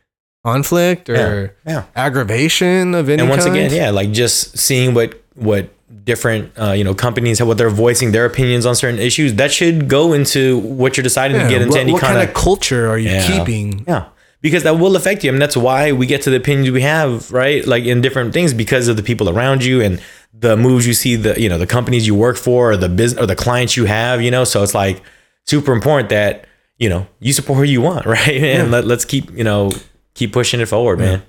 conflict 0.45 1.09
or 1.09 1.55
yeah. 1.65 1.83
aggravation 1.95 2.93
of 2.95 3.09
any 3.09 3.21
and 3.21 3.29
once 3.29 3.45
kind? 3.45 3.55
again, 3.57 3.73
yeah, 3.73 3.89
like 3.89 4.11
just 4.11 4.57
seeing 4.57 4.93
what 4.93 5.21
what 5.35 5.69
different 6.05 6.51
uh, 6.57 6.71
you 6.71 6.83
know 6.83 6.93
companies 6.93 7.39
have 7.39 7.47
what 7.47 7.57
they're 7.57 7.69
voicing 7.69 8.11
their 8.11 8.25
opinions 8.25 8.65
on 8.65 8.75
certain 8.75 8.99
issues 8.99 9.33
that 9.35 9.51
should 9.51 9.87
go 9.89 10.13
into 10.13 10.59
what 10.59 10.95
you're 10.97 11.03
deciding 11.03 11.39
to 11.41 11.47
get 11.49 11.61
into 11.61 11.71
what, 11.71 11.79
any 11.79 11.93
what 11.93 12.01
kind 12.01 12.17
of 12.27 12.33
culture 12.33 12.87
are 12.89 12.97
you 12.97 13.09
Yeah. 13.09 13.27
keeping? 13.27 13.83
Yeah. 13.87 14.05
Because 14.41 14.61
that 14.63 14.77
will 14.77 14.95
affect 14.95 15.23
you. 15.23 15.31
I 15.31 15.31
mean, 15.31 15.39
that's 15.39 15.57
why 15.57 15.91
we 15.91 16.05
get 16.05 16.21
to 16.23 16.29
the 16.29 16.35
opinions 16.37 16.69
we 16.69 16.81
have, 16.81 17.31
right? 17.31 17.65
Like 17.65 17.85
in 17.85 18.01
different 18.01 18.31
things 18.31 18.53
because 18.53 18.87
of 18.87 18.95
the 18.95 19.01
people 19.01 19.27
around 19.27 19.63
you 19.63 19.81
and 19.81 19.99
the 20.39 20.55
moves 20.55 20.85
you 20.85 20.93
see, 20.93 21.15
the, 21.15 21.33
you 21.41 21.49
know, 21.49 21.57
the 21.57 21.65
companies 21.65 22.05
you 22.05 22.13
work 22.13 22.37
for 22.37 22.71
or 22.71 22.77
the 22.77 22.89
business 22.89 23.19
or 23.23 23.25
the 23.25 23.35
clients 23.35 23.75
you 23.75 23.85
have, 23.85 24.21
you 24.21 24.29
know? 24.29 24.43
So 24.43 24.61
it's 24.61 24.75
like 24.75 25.01
super 25.45 25.73
important 25.73 26.09
that, 26.09 26.45
you 26.77 26.89
know, 26.89 27.07
you 27.19 27.33
support 27.33 27.57
who 27.57 27.63
you 27.63 27.81
want, 27.81 28.05
right? 28.17 28.37
And 28.57 28.69
let, 28.69 28.85
let's 28.85 29.05
keep, 29.05 29.31
you 29.31 29.43
know, 29.43 29.71
keep 30.15 30.33
pushing 30.33 30.59
it 30.59 30.65
forward, 30.67 30.97
man. 30.99 31.21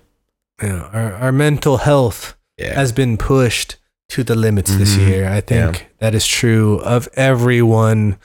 Yeah, 0.63 0.89
our, 0.93 1.13
our 1.15 1.33
mental 1.33 1.77
health 1.79 2.35
Yeah. 2.57 2.75
has 2.75 2.93
been 2.93 3.17
pushed 3.19 3.77
to 4.09 4.25
the 4.25 4.35
limits 4.35 4.75
this 4.77 4.97
Mhm. 4.97 5.09
year. 5.09 5.29
I 5.29 5.41
think 5.43 5.79
Yeah. 5.79 5.87
that 5.99 6.15
is 6.15 6.27
true 6.27 6.77
of 6.81 7.09
everyone 7.15 8.17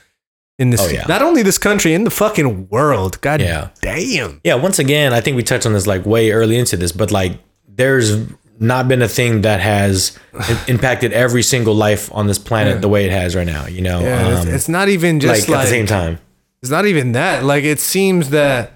in 0.58 0.70
this, 0.70 0.80
Oh, 0.80 0.88
yeah. 0.88 1.04
not 1.08 1.22
only 1.22 1.42
this 1.42 1.58
country, 1.58 1.92
in 1.92 2.04
the 2.04 2.10
fucking 2.10 2.68
world. 2.70 3.20
God 3.20 3.40
damn. 3.82 4.40
Yeah, 4.44 4.54
once 4.54 4.78
again, 4.78 5.12
I 5.12 5.20
think 5.20 5.36
we 5.36 5.42
touched 5.42 5.66
on 5.66 5.72
this 5.72 5.86
like 5.86 6.06
way 6.06 6.30
early 6.30 6.56
into 6.56 6.76
this, 6.76 6.92
but 6.92 7.10
like 7.10 7.32
there's 7.68 8.16
not 8.60 8.86
been 8.86 9.02
a 9.02 9.08
thing 9.08 9.42
that 9.42 9.60
has 9.60 10.12
impacted 10.68 11.12
every 11.12 11.42
single 11.42 11.74
life 11.74 12.08
on 12.12 12.28
this 12.28 12.38
planet 12.38 12.80
the 12.80 12.88
way 12.88 13.04
it 13.04 13.10
has 13.10 13.34
right 13.34 13.46
now, 13.46 13.66
you 13.66 13.80
know? 13.80 14.00
Yeah, 14.00 14.28
it's, 14.38 14.46
Um, 14.48 14.54
it's 14.54 14.68
not 14.68 14.88
even 14.88 15.18
just 15.20 15.28
like, 15.30 15.38
just 15.40 15.48
at 15.48 15.52
like, 15.56 15.64
the 15.64 15.70
same 15.70 15.86
time. 15.86 16.18
it's 16.62 16.70
not 16.70 16.86
even 16.86 17.12
that. 17.12 17.44
Like 17.44 17.64
it 17.64 17.80
seems 17.80 18.28
that 18.30 18.72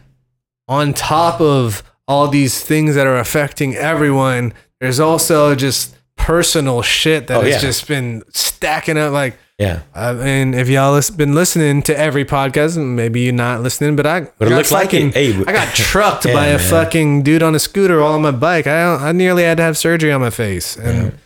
on 0.69 0.93
top 0.95 1.41
of 1.41 1.83
all 2.09 2.29
these 2.29 2.63
things 2.63 2.95
that 2.95 3.07
are 3.07 3.19
affecting 3.19 3.75
everyone, 3.75 4.53
there's 4.81 5.01
also 5.01 5.55
just 5.55 5.95
personal 6.17 6.83
shit 6.83 7.27
that 7.29 7.39
Oh, 7.39 7.41
has 7.43 7.51
yeah. 7.55 7.59
just 7.61 7.87
been 7.89 8.23
stacking 8.33 8.97
up. 8.99 9.13
Like 9.13 9.39
Yeah. 9.59 9.81
I 9.95 10.13
mean, 10.13 10.55
if 10.55 10.69
y'all 10.69 10.95
has 10.97 11.11
been 11.11 11.35
listening 11.35 11.83
to 11.83 11.99
every 11.99 12.25
podcast, 12.25 12.77
maybe 12.77 13.21
you're 13.23 13.33
not 13.33 13.63
listening, 13.63 13.97
but 13.97 14.07
I, 14.07 14.21
But 14.39 14.49
it 14.49 14.51
got 14.51 14.57
looks 14.57 14.73
like 14.73 14.93
it. 14.95 15.15
Hey, 15.15 15.35
I 15.47 15.53
got 15.53 15.69
trucked 15.75 16.25
Yeah, 16.27 16.35
by 16.35 16.47
a 16.47 16.59
man. 16.59 16.71
fucking 16.71 17.23
dude 17.23 17.43
on 17.43 17.55
a 17.55 17.59
scooter 17.59 18.01
while 18.01 18.13
on 18.13 18.23
my 18.23 18.31
bike. 18.33 18.67
I 18.67 18.83
I 19.09 19.13
nearly 19.13 19.45
had 19.45 19.57
to 19.59 19.63
have 19.63 19.77
surgery 19.79 20.13
on 20.13 20.21
my 20.21 20.31
face, 20.31 20.77
and 20.77 21.19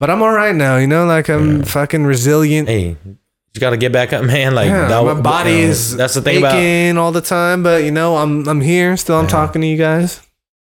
but 0.00 0.10
I'm 0.10 0.22
all 0.22 0.32
right 0.32 0.54
now. 0.54 0.76
You 0.76 0.86
know, 0.86 1.06
like 1.06 1.28
I'm 1.30 1.62
fucking 1.62 2.04
resilient. 2.04 2.68
Hey, 2.68 2.96
you 3.56 3.60
got 3.60 3.70
to 3.70 3.76
get 3.76 3.92
back 3.92 4.12
up, 4.12 4.24
man. 4.34 4.54
Like 4.54 4.68
Yeah, 4.68 4.88
that- 4.88 5.04
my 5.04 5.20
body 5.20 5.50
you 5.52 5.56
know, 5.64 5.70
is 5.70 5.96
That's 5.96 6.14
the 6.14 6.22
thing 6.22 6.38
about. 6.38 7.02
all 7.02 7.12
the 7.12 7.20
time, 7.20 7.62
but 7.62 7.82
you 7.84 7.90
know, 7.90 8.16
I'm 8.16 8.46
I'm 8.48 8.60
here 8.60 8.96
still. 8.96 9.16
I'm 9.16 9.24
Yeah. 9.24 9.30
talking 9.30 9.62
to 9.62 9.66
you 9.68 9.76
guys. 9.76 10.20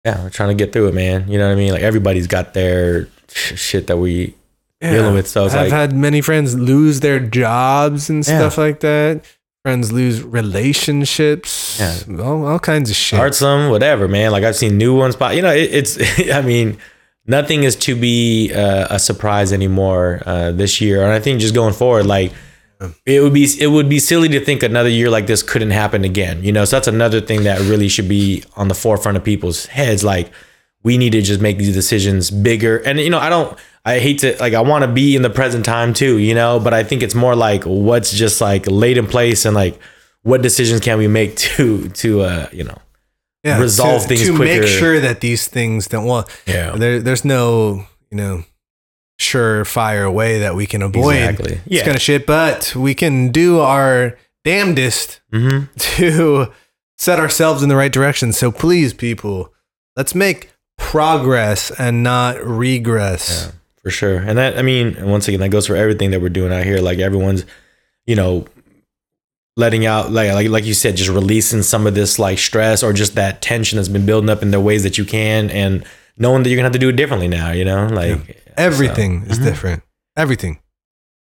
Yeah, 0.05 0.23
we're 0.23 0.31
trying 0.31 0.57
to 0.57 0.65
get 0.65 0.73
through 0.73 0.89
it, 0.89 0.95
man. 0.95 1.29
You 1.29 1.37
know 1.39 1.47
what 1.49 1.53
I 1.53 1.57
mean? 1.57 1.73
Like 1.73 1.83
everybody's 1.83 2.29
got 2.29 2.55
their 2.55 3.09
sh- 3.33 3.59
shit 3.59 3.89
that 3.89 3.97
we 3.99 4.35
Yeah. 4.81 4.93
dealing 4.93 5.15
with. 5.15 5.27
So 5.27 5.47
I've 5.47 5.53
like, 5.55 5.71
had 5.71 5.97
many 5.97 6.21
friends 6.21 6.55
lose 6.55 7.01
their 7.01 7.19
jobs 7.19 8.09
and 8.09 8.25
stuff 8.25 8.57
like 8.57 8.81
that. 8.81 9.25
Friends 9.65 9.91
lose 9.93 10.23
relationships. 10.23 11.79
Yeah. 11.81 12.23
All, 12.23 12.47
all 12.47 12.59
kinds 12.59 12.91
of 12.91 12.97
shit. 12.97 13.35
some, 13.35 13.71
whatever, 13.71 14.07
man. 14.09 14.31
Like 14.31 14.45
I've 14.45 14.57
seen 14.57 14.79
new 14.79 14.97
ones 14.97 15.17
pop. 15.17 15.35
You 15.35 15.43
know, 15.43 15.53
it, 15.53 15.75
it's. 15.75 15.99
I 16.33 16.43
mean, 16.43 16.79
nothing 17.27 17.65
is 17.65 17.75
to 17.77 17.97
be 17.97 18.53
uh, 18.55 18.87
a 18.91 18.99
surprise 18.99 19.53
anymore 19.53 20.23
uh, 20.27 20.53
this 20.53 20.81
year, 20.81 21.03
and 21.03 21.13
I 21.13 21.19
think 21.21 21.41
just 21.41 21.55
going 21.55 21.75
forward, 21.75 22.07
like 22.07 22.33
it 23.07 23.21
would 23.21 23.33
be 23.35 23.49
it 23.59 23.69
would 23.69 23.89
be 23.89 23.99
silly 23.99 24.29
to 24.29 24.41
think 24.45 24.63
another 24.63 24.89
year 24.89 25.11
like 25.11 25.27
this 25.27 25.43
couldn't 25.43 25.71
happen 25.71 26.05
again. 26.05 26.43
You 26.45 26.53
know, 26.53 26.65
so 26.65 26.77
that's 26.77 26.89
another 26.89 27.21
thing 27.21 27.45
that 27.45 27.61
really 27.61 27.89
should 27.89 28.09
be 28.09 28.45
on 28.57 28.69
the 28.69 28.75
forefront 28.75 29.17
of 29.17 29.25
people's 29.25 29.67
heads. 29.67 30.05
Like 30.05 30.31
we 30.83 30.99
need 30.99 31.11
to 31.13 31.23
just 31.23 31.41
make 31.41 31.59
these 31.59 31.75
decisions 31.75 32.31
bigger, 32.31 32.79
and 32.79 32.99
you 33.01 33.11
know, 33.11 33.19
I 33.19 33.29
don't. 33.29 33.57
I 33.85 34.01
hate 34.01 34.19
to 34.21 34.37
like 34.41 34.53
I 34.55 34.61
want 34.63 34.83
to 34.83 34.89
be 34.91 35.15
in 35.15 35.23
the 35.23 35.31
present 35.31 35.65
time 35.65 35.95
too, 35.95 36.19
you 36.19 36.35
know, 36.35 36.59
but 36.59 36.75
I 36.75 36.83
think 36.83 37.03
it's 37.03 37.15
more 37.15 37.37
like 37.37 37.63
what's 37.65 38.13
just 38.13 38.41
like 38.41 38.67
laid 38.67 38.99
in 38.99 39.07
place 39.07 39.45
and 39.45 39.55
like 39.55 39.79
what 40.23 40.43
decisions 40.43 40.81
can 40.81 40.99
we 40.99 41.07
make 41.07 41.37
to 41.57 41.89
to 41.89 42.21
uh 42.23 42.49
you 42.53 42.65
know 42.65 42.79
yeah, 43.45 43.61
resolve 43.61 44.03
to, 44.03 44.09
things 44.09 44.27
to 44.27 44.37
make 44.37 44.65
sure 44.65 44.99
that 44.99 45.21
these 45.21 45.47
things 45.47 45.87
don't. 45.87 46.05
Well, 46.05 46.29
Yeah. 46.47 46.73
there, 46.73 47.01
there's 47.01 47.25
no, 47.25 47.87
you 48.11 48.17
know, 48.17 48.45
surefire 49.19 50.13
way 50.13 50.39
that 50.41 50.55
we 50.55 50.67
can 50.67 50.83
avoid 50.83 51.17
Exactly. 51.17 51.51
this 51.55 51.61
Yeah. 51.67 51.85
kind 51.85 51.97
of 51.97 52.03
shit. 52.03 52.27
But 52.27 52.75
we 52.77 52.95
can 52.95 53.31
do 53.31 53.61
our 53.61 54.17
damnedest 54.45 55.21
hmm 55.33 55.65
to 55.79 56.53
set 56.99 57.19
ourselves 57.19 57.63
in 57.63 57.69
the 57.69 57.77
right 57.77 57.93
direction. 57.93 58.33
So 58.33 58.51
please, 58.51 58.93
people, 58.95 59.53
let's 59.97 60.15
make 60.15 60.53
progress 60.79 61.71
and 61.79 62.03
not 62.03 62.43
regress. 62.45 63.47
Yeah, 63.47 63.53
for 63.83 63.91
sure. 63.91 64.17
And 64.19 64.39
that, 64.39 64.59
I 64.59 64.63
mean, 64.63 64.95
and 64.97 65.11
once 65.11 65.27
again, 65.29 65.41
that 65.41 65.49
goes 65.51 65.67
for 65.67 65.77
everything 65.77 66.11
that 66.13 66.21
we're 66.21 66.29
doing 66.29 66.53
out 66.53 66.65
here. 66.65 66.79
Like 66.79 66.99
everyone's, 66.99 67.45
you 68.07 68.17
know, 68.17 68.47
letting 69.57 69.87
out, 69.87 70.11
like, 70.13 70.33
like, 70.33 70.49
like 70.51 70.65
you 70.65 70.75
said, 70.75 70.97
just 70.97 71.09
releasing 71.11 71.63
some 71.63 71.87
of 71.87 71.95
this 71.95 72.19
like 72.19 72.39
stress 72.39 72.83
or 72.83 72.93
just 72.93 73.15
that 73.15 73.41
tension 73.41 73.77
that's 73.77 73.89
been 73.89 74.05
building 74.07 74.29
up 74.31 74.43
in 74.43 74.51
the 74.51 74.61
ways 74.61 74.83
that 74.83 74.99
you 74.99 75.05
can, 75.05 75.51
and 75.51 75.85
knowing 76.19 76.43
that 76.43 76.51
you're 76.51 76.57
gonna 76.57 76.67
have 76.67 76.73
to 76.73 76.79
do 76.79 76.89
it 76.91 76.97
differently 76.97 77.29
now. 77.29 77.51
You 77.53 77.65
know, 77.65 77.87
like 77.87 78.43
Everything 78.57 79.25
is 79.29 79.39
Mhm. 79.39 79.45
different. 79.45 79.83
Everything. 80.17 80.59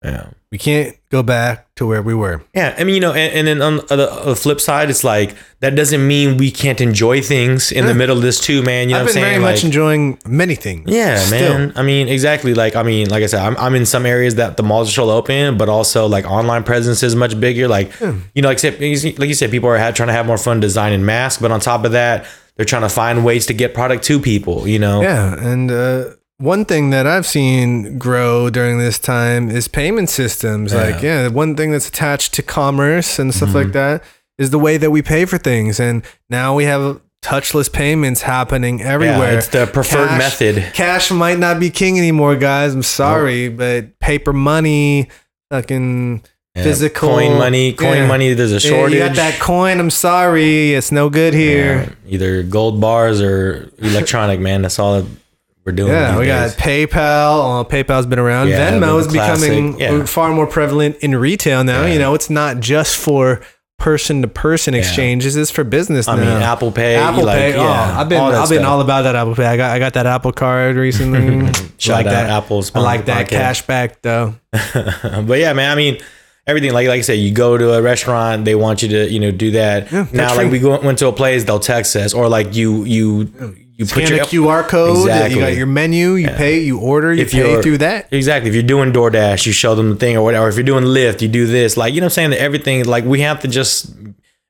yeah. 0.04 0.26
We 0.52 0.58
can't 0.58 0.98
go 1.10 1.24
back 1.24 1.74
to 1.76 1.86
where 1.88 2.02
we 2.02 2.14
were. 2.14 2.44
Yeah, 2.54 2.76
I 2.78 2.84
mean, 2.84 2.96
you 2.96 3.00
know, 3.00 3.14
and, 3.14 3.34
and 3.34 3.48
then 3.48 3.62
on 3.62 3.78
the, 3.88 4.12
on 4.12 4.26
the 4.26 4.36
flip 4.36 4.60
side, 4.60 4.90
it's 4.90 5.06
like 5.06 5.34
that 5.62 5.76
doesn't 5.76 6.06
mean 6.06 6.36
we 6.36 6.52
can't 6.52 6.82
enjoy 6.82 7.22
things 7.22 7.72
in 7.72 7.86
the 7.86 7.94
middle 7.94 8.18
of 8.18 8.22
this 8.22 8.38
too, 8.42 8.62
man. 8.62 8.90
You 8.90 8.96
know 8.96 9.00
I've 9.02 9.06
what 9.06 9.14
been 9.14 9.24
I'm 9.24 9.30
saying? 9.30 9.42
very 9.42 9.54
much 9.54 9.64
enjoying 9.64 10.18
many 10.26 10.56
things. 10.56 10.90
Yeah, 10.92 11.20
still. 11.20 11.58
man. 11.58 11.74
I 11.78 11.84
mean, 11.84 12.10
exactly. 12.10 12.54
Like, 12.54 12.76
I 12.76 12.84
mean, 12.84 13.08
like 13.10 13.24
I 13.24 13.28
said, 13.28 13.40
I'm, 13.46 13.56
I'm 13.56 13.76
in 13.76 13.86
some 13.86 14.06
areas 14.06 14.36
that 14.36 14.58
the 14.58 14.64
malls 14.64 14.90
are 14.90 14.92
still 14.92 15.10
open, 15.10 15.58
but 15.58 15.70
also 15.70 16.06
like 16.08 16.26
online 16.26 16.64
presence 16.66 17.02
is 17.02 17.16
much 17.16 17.40
bigger. 17.40 17.70
Like, 17.70 17.94
you 18.36 18.42
know, 18.42 18.50
except 18.50 18.82
like 18.82 19.30
you 19.30 19.34
said, 19.34 19.52
people 19.52 19.70
are 19.70 19.78
ha- 19.78 19.92
trying 19.92 20.08
to 20.08 20.14
have 20.14 20.26
more 20.26 20.38
fun 20.38 20.60
designing 20.60 21.06
masks, 21.06 21.42
but 21.42 21.52
on 21.52 21.62
top 21.62 21.86
of 21.86 21.94
that, 21.94 22.26
they're 22.56 22.66
trying 22.66 22.82
to 22.84 22.90
find 22.90 23.24
ways 23.26 23.46
to 23.48 23.54
get 23.54 23.74
product 23.74 24.04
to 24.06 24.20
people. 24.20 24.68
You 24.68 24.80
know, 24.80 25.02
Yeah, 25.02 25.34
and 25.40 25.72
uh, 25.72 26.04
one 26.38 26.66
thing 26.66 26.90
that 26.92 27.06
I've 27.08 27.26
seen 27.26 27.98
grow 27.98 28.50
during 28.50 28.78
this 28.80 28.98
time 29.00 29.50
is 29.50 29.68
payment 29.68 30.10
systems. 30.10 30.74
Like, 30.74 31.02
yeah, 31.02 31.28
one 31.28 31.56
thing 31.56 31.72
that's 31.72 31.88
attached 31.90 32.34
to 32.36 32.42
commerce 32.44 33.20
and 33.20 33.34
stuff 33.34 33.50
Mm-hmm. 33.50 33.58
like 33.58 33.72
that 33.74 34.04
is 34.38 34.50
the 34.50 34.60
way 34.60 34.78
that 34.78 34.90
we 34.92 35.02
pay 35.02 35.26
for 35.26 35.38
things. 35.38 35.80
And 35.80 36.04
now 36.30 36.56
we 36.56 36.64
have 36.66 37.00
touchless 37.22 37.72
payments 37.72 38.24
happening 38.24 38.82
everywhere. 38.82 39.34
Yeah, 39.34 39.38
it's 39.38 39.48
the 39.50 39.68
preferred 39.68 40.08
Cash- 40.08 40.18
method. 40.18 40.74
Cash 40.74 41.12
might 41.12 41.38
not 41.38 41.60
be 41.60 41.70
king 41.70 42.00
anymore, 42.00 42.36
guys. 42.36 42.74
I'm 42.74 42.82
sorry, 42.82 43.48
but 43.50 44.00
paper 44.00 44.34
money, 44.34 45.10
fucking 45.52 46.16
Yeah, 46.16 46.22
physical 46.56 47.10
coin 47.10 47.38
money, 47.38 47.74
coin 47.74 47.98
yeah. 47.98 48.08
money. 48.08 48.34
There's 48.34 48.52
a 48.52 48.56
Yeah, 48.56 48.60
shortage. 48.60 48.94
you 48.94 49.00
got 49.00 49.16
that 49.16 49.40
coin. 49.40 49.80
I'm 49.80 49.90
sorry, 49.90 50.74
it's 50.74 50.92
no 50.92 51.10
good 51.10 51.34
here. 51.34 51.96
Yeah, 52.06 52.14
either 52.14 52.44
gold 52.44 52.82
bars 52.82 53.22
or 53.22 53.72
electronic, 53.78 54.40
man. 54.40 54.62
That's 54.62 54.80
all 54.80 55.02
that 55.02 55.10
we're 55.66 55.74
doing. 55.74 55.92
Yeah, 55.92 56.18
we 56.18 56.26
got. 56.26 56.50
PayPal. 56.52 57.62
Uh, 57.62 57.64
PayPal's 57.64 58.06
been 58.06 58.20
around. 58.20 58.50
Yeah, 58.50 58.72
Venmo 58.72 59.00
is 59.00 59.08
becoming 59.08 59.80
yeah. 59.80 60.06
far 60.06 60.34
more 60.34 60.48
prevalent 60.48 60.98
in 60.98 61.16
retail 61.16 61.64
now. 61.64 61.86
Yeah. 61.86 61.94
You 61.94 62.00
know, 62.00 62.16
it's 62.16 62.30
not 62.30 62.60
just 62.60 62.98
for 62.98 63.42
person 63.78 64.22
to 64.22 64.28
person 64.28 64.74
exchanges; 64.74 65.36
it's 65.36 65.52
for 65.52 65.64
business 65.64 66.08
I 66.08 66.16
now. 66.16 66.22
mean, 66.22 66.42
Apple 66.42 66.72
Pay. 66.72 66.96
Apple 66.96 67.26
like, 67.26 67.38
Pay. 67.38 67.52
Yeah, 67.52 67.60
oh, 67.60 68.00
I've 68.00 68.10
been 68.10 68.20
all 68.20 68.32
I've 68.32 68.50
been 68.50 68.60
stuff. 68.60 68.68
all 68.72 68.82
about 68.82 69.04
that 69.04 69.16
Apple 69.16 69.36
Pay. 69.36 69.46
I 69.46 69.58
got 69.58 69.72
I 69.72 69.80
got 69.80 69.94
that 69.94 70.08
Apple 70.08 70.32
Card 70.32 70.76
recently. 70.76 71.20
I 71.48 71.92
like 71.92 72.06
that 72.06 72.30
Apple 72.30 72.64
I 72.74 72.80
like 72.80 73.06
that 73.06 73.30
cash 73.30 73.62
back 73.66 74.02
though. 74.02 74.36
but 74.52 75.40
yeah, 75.40 75.54
man. 75.54 75.72
I 75.72 75.76
mean, 75.76 76.00
everything 76.48 76.74
like 76.74 76.88
like 76.88 77.00
I 77.00 77.02
said, 77.02 77.14
you 77.14 77.32
go 77.32 77.58
to 77.58 77.74
a 77.74 77.82
restaurant, 77.82 78.46
they 78.46 78.56
want 78.56 78.82
you 78.82 78.90
to 78.90 79.10
you 79.10 79.20
know 79.20 79.32
do 79.32 79.52
that. 79.52 79.92
Yeah, 79.92 80.08
now, 80.12 80.30
like 80.30 80.50
free. 80.50 80.50
we 80.50 80.60
go, 80.60 80.80
went 80.82 81.00
to 81.00 81.08
a 81.08 81.14
place, 81.14 81.44
they'll 81.44 81.60
text 81.60 81.96
us, 81.96 82.14
or 82.14 82.30
like 82.30 82.56
you 82.56 82.84
you 82.86 83.56
you 83.82 83.88
put 83.88 84.10
your 84.10 84.22
a 84.22 84.26
QR 84.26 84.68
code. 84.68 85.00
You 85.32 85.40
got 85.40 85.56
your 85.56 85.66
menu. 85.66 86.14
You 86.14 86.28
pay. 86.30 86.60
You 86.60 86.80
order. 86.80 87.12
You 87.14 87.24
If 87.24 87.32
pay 87.32 87.62
through 87.64 87.80
that. 87.80 88.14
Exactly. 88.14 88.50
If 88.50 88.54
you're 88.54 88.64
doing 88.64 88.94
DoorDash, 88.94 89.48
you 89.48 89.52
show 89.52 89.74
them 89.74 89.90
the 89.90 89.96
thing 89.96 90.16
or 90.16 90.24
whatever. 90.24 90.48
If 90.50 90.56
you're 90.56 90.64
doing 90.64 90.84
Lyft, 90.84 91.22
you 91.22 91.28
do 91.28 91.48
this. 91.48 91.78
Like, 91.78 91.94
you 91.96 92.00
know 92.00 92.06
what 92.06 92.12
I'm 92.12 92.16
saying? 92.16 92.30
That 92.32 92.42
everything, 92.42 92.86
like, 92.86 93.06
we 93.06 93.22
have 93.22 93.40
to 93.42 93.48
just 93.48 93.92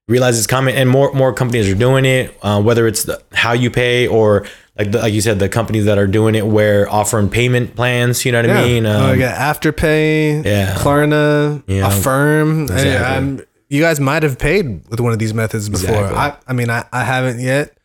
realize 0.10 0.38
it's 0.38 0.48
coming. 0.48 0.76
And 0.76 0.90
more 0.90 1.14
more 1.14 1.34
companies 1.34 1.70
are 1.70 1.76
doing 1.76 2.04
it, 2.04 2.38
uh, 2.42 2.62
whether 2.62 2.88
it's 2.88 3.04
the, 3.04 3.24
how 3.32 3.54
you 3.54 3.72
pay 3.72 4.06
or, 4.06 4.46
like 4.84 4.92
the, 4.92 5.00
like 5.00 5.14
you 5.14 5.22
said, 5.22 5.40
the 5.40 5.50
companies 5.50 5.86
that 5.86 5.98
are 5.98 6.08
doing 6.08 6.36
it 6.36 6.46
where 6.46 6.90
offering 6.90 7.30
payment 7.30 7.76
plans. 7.76 8.26
You 8.26 8.32
know 8.32 8.42
what 8.42 8.50
I 8.50 8.64
mean? 8.66 8.86
oh, 8.86 9.06
Um, 9.06 9.12
we 9.12 9.18
got 9.20 9.36
Afterpay, 9.38 10.46
yeah. 10.46 10.76
Klarna, 10.76 11.64
Yeah. 11.68 11.88
Affirm. 11.88 12.64
Exactly. 12.64 12.96
I'm- 12.96 13.42
you 13.70 13.80
guys 13.82 14.02
might 14.02 14.24
have 14.24 14.38
paid 14.38 14.82
with 14.90 15.00
one 15.00 15.14
of 15.14 15.20
these 15.20 15.34
methods 15.34 15.70
before. 15.70 15.96
Exactly. 15.96 16.18
I, 16.20 16.36
I 16.46 16.54
mean, 16.54 16.70
I, 16.70 16.84
I 16.92 17.06
haven't 17.06 17.40
yet. 17.40 17.78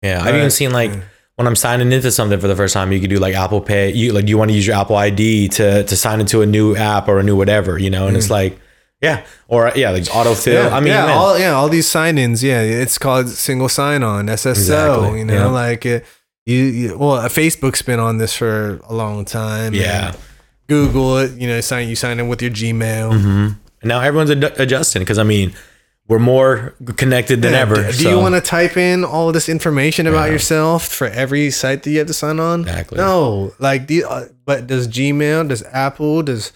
Yeah, 0.00 0.22
I've 0.24 0.34
even 0.34 0.50
seen 0.50 0.72
like 0.72 0.90
when 1.36 1.46
I'm 1.46 1.54
signing 1.56 1.92
into 1.92 2.10
something 2.10 2.40
for 2.40 2.48
the 2.48 2.56
first 2.56 2.72
time, 2.72 2.92
you 2.92 2.98
could 3.00 3.10
do 3.10 3.18
like 3.18 3.34
Apple 3.34 3.60
Pay. 3.60 3.92
You 3.92 4.12
like, 4.14 4.26
you 4.26 4.38
want 4.38 4.50
to 4.50 4.54
use 4.54 4.66
your 4.66 4.76
Apple 4.76 4.96
ID 4.96 5.48
to 5.48 5.84
to 5.84 5.96
sign 5.96 6.20
into 6.20 6.40
a 6.40 6.46
new 6.46 6.74
app 6.76 7.08
or 7.08 7.18
a 7.18 7.22
new 7.22 7.36
whatever, 7.36 7.76
you 7.78 7.90
know? 7.90 8.06
And 8.06 8.16
it's 8.16 8.30
like, 8.30 8.58
yeah, 9.02 9.26
or 9.48 9.70
yeah, 9.76 9.90
like 9.90 10.04
autofill. 10.04 10.62
Mm. 10.64 10.70
Yeah, 10.70 10.76
I 10.76 10.80
mean, 10.80 10.88
yeah, 10.94 11.06
man, 11.06 11.18
all 11.18 11.38
yeah, 11.38 11.50
all 11.52 11.68
these 11.68 11.86
sign-ins. 11.86 12.42
Yeah, 12.42 12.62
it's 12.62 12.96
called 12.96 13.28
single 13.28 13.68
sign-on 13.68 14.28
(SSO). 14.28 14.50
Exactly, 14.52 15.18
You 15.18 15.24
know, 15.26 15.34
yeah. 15.34 15.46
like 15.46 15.84
it, 15.84 16.06
you, 16.46 16.56
you. 16.64 16.98
Well, 16.98 17.12
uh, 17.12 17.28
Facebook's 17.28 17.82
been 17.82 18.00
on 18.00 18.18
this 18.18 18.34
for 18.36 18.80
a 18.88 18.94
long 18.94 19.24
time. 19.24 19.74
Yeah. 19.74 20.14
Google 20.68 21.18
it. 21.18 21.32
You 21.32 21.48
know, 21.48 21.60
sign 21.60 21.88
you 21.88 21.96
sign 21.96 22.18
in 22.20 22.28
with 22.28 22.42
your 22.42 22.50
Gmail. 22.50 23.12
and 23.12 23.56
now 23.82 24.00
everyone's 24.00 24.30
ad- 24.30 24.58
adjusting 24.60 25.02
because 25.02 25.18
I 25.18 25.22
mean, 25.24 25.52
we're 26.08 26.18
more 26.18 26.74
connected 26.96 27.40
than 27.42 27.52
Yeah, 27.52 27.60
ever. 27.60 27.74
Do, 27.76 27.92
do 27.92 28.08
you 28.10 28.18
want 28.18 28.34
to 28.34 28.40
type 28.40 28.76
in 28.76 29.04
all 29.04 29.28
of 29.28 29.34
this 29.34 29.48
information 29.48 30.06
about 30.06 30.30
yourself 30.30 30.86
for 30.86 31.06
every 31.06 31.50
site 31.50 31.82
that 31.82 31.90
you 31.90 31.98
have 31.98 32.06
to 32.08 32.14
sign 32.14 32.38
on? 32.40 32.60
Exactly. 32.62 32.98
No, 32.98 33.52
like 33.58 33.86
the. 33.86 34.04
Uh, 34.04 34.24
but 34.44 34.66
does 34.66 34.86
Gmail, 34.88 35.48
does 35.48 35.62
Apple, 35.64 36.22
does 36.22 36.52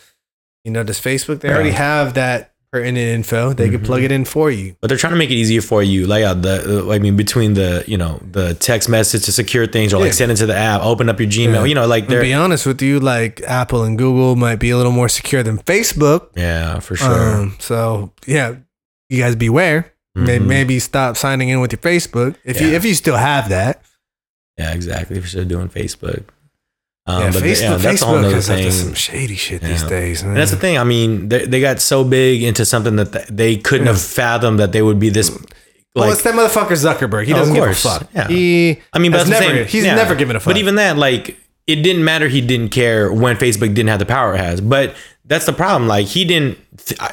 you 0.65 0.71
know, 0.71 0.83
does 0.85 1.01
Facebook? 1.01 1.41
They 1.41 1.49
already 1.51 1.71
have 1.71 2.13
that 2.15 2.53
pertinent 2.73 2.99
info. 2.99 3.53
They 3.53 3.69
could 3.71 3.81
Mm-hmm. 3.81 3.87
plug 3.87 4.03
it 4.03 4.13
in 4.13 4.25
for 4.25 4.51
you. 4.51 4.77
But 4.81 4.89
they're 4.89 4.99
trying 4.99 5.13
to 5.15 5.19
make 5.19 5.31
it 5.31 5.35
easier 5.35 5.61
for 5.63 5.83
you. 5.83 6.07
Like 6.07 6.25
out 6.25 6.43
the, 6.43 6.87
uh, 6.89 6.93
I 6.93 6.99
mean, 6.99 7.17
between 7.17 7.55
the, 7.55 7.85
you 7.87 7.97
know, 7.97 8.21
the 8.31 8.55
text 8.55 8.89
message 8.89 9.25
to 9.25 9.33
secure 9.33 9.67
things, 9.67 9.93
or 9.95 9.99
Yeah. 9.99 10.05
like 10.05 10.13
send 10.15 10.31
it 10.33 10.37
to 10.37 10.47
the 10.47 10.57
app, 10.57 10.83
open 10.83 11.09
up 11.09 11.19
your 11.21 11.29
Gmail. 11.29 11.53
Yeah. 11.55 11.65
You 11.65 11.75
know, 11.75 11.87
like 11.87 12.05
To 12.05 12.11
they're, 12.11 12.23
be 12.23 12.35
honest 12.35 12.67
with 12.67 12.83
you, 12.83 13.01
like 13.01 13.41
Apple 13.47 13.85
and 13.85 13.97
Google 13.97 14.37
might 14.37 14.57
be 14.57 14.71
a 14.71 14.77
little 14.77 14.93
more 14.93 15.09
secure 15.09 15.43
than 15.43 15.59
Facebook. 15.59 16.29
yeah, 16.37 16.79
for 16.81 16.97
sure. 16.97 17.37
Um, 17.41 17.57
so 17.59 18.13
yeah, 18.27 18.57
you 19.09 19.23
guys 19.23 19.35
beware. 19.37 19.93
Maybe, 20.15 20.45
Mhm. 20.45 20.49
maybe 20.49 20.79
stop 20.81 21.17
signing 21.17 21.49
in 21.49 21.61
with 21.61 21.71
your 21.73 21.79
Facebook 21.81 22.35
if 22.45 22.61
you 22.61 22.69
if 22.69 22.85
you 22.85 22.95
still 22.95 23.17
have 23.17 23.51
that. 23.51 23.83
yeah, 24.59 24.73
exactly. 24.73 25.17
If 25.17 25.23
you're 25.23 25.29
still 25.29 25.45
doing 25.45 25.69
Facebook. 25.69 26.25
Um, 27.09 27.23
yeah, 27.23 27.31
but 27.33 27.43
Facebook, 27.43 27.61
yeah, 27.63 27.77
that's 27.79 28.03
Facebook 28.05 28.23
nother 28.23 28.37
is 28.37 28.51
up 28.51 28.57
to 28.59 28.63
thing. 28.65 28.71
some 28.73 28.95
shady 28.95 29.35
shit 29.35 29.63
these 29.63 29.83
days. 29.83 30.23
Man. 30.23 30.33
And 30.33 30.41
that's 30.41 30.51
the 30.51 30.59
thing. 30.59 30.77
I 30.77 30.85
mean, 30.85 31.29
they, 31.31 31.47
they 31.47 31.61
got 31.61 31.81
so 31.81 32.05
big 32.05 32.43
into 32.43 32.67
something 32.67 32.97
that 32.97 33.13
th- 33.13 33.27
they 33.29 33.57
couldn't 33.57 33.87
have 33.87 34.01
fathomed 34.01 34.59
that 34.59 34.73
they 34.73 34.83
would 34.83 34.99
be 35.01 35.09
this. 35.09 35.31
well, 35.95 36.13
it's 36.13 36.23
that 36.23 36.35
motherfucker 36.35 36.77
Zuckerberg. 36.77 37.25
He 37.25 37.33
Oh, 37.33 37.37
doesn't 37.37 37.55
give 37.55 37.65
a 37.65 37.73
fuck. 37.75 38.09
Yeah. 38.15 38.29
He, 38.29 38.81
I 38.93 38.99
mean, 38.99 39.13
but 39.13 39.21
has 39.21 39.31
never, 39.31 39.45
same- 39.45 39.67
he's 39.67 39.85
yeah. 39.87 39.95
never 39.95 40.15
given 40.15 40.37
a 40.37 40.41
fuck. 40.41 40.51
But 40.53 40.59
even 40.59 40.75
that, 40.75 40.99
like, 40.99 41.39
it 41.67 41.77
didn't 41.77 42.05
matter. 42.05 42.29
He 42.29 42.41
didn't 42.43 42.69
care 42.71 43.11
when 43.13 43.37
Facebook 43.37 43.75
didn't 43.75 43.89
have 43.89 43.99
the 44.01 44.07
power 44.07 44.35
it 44.35 44.39
has. 44.39 44.61
But 44.61 44.95
that's 45.25 45.47
the 45.47 45.53
problem. 45.55 45.89
Like, 45.89 46.07
he 46.07 46.25
didn't. 46.27 46.59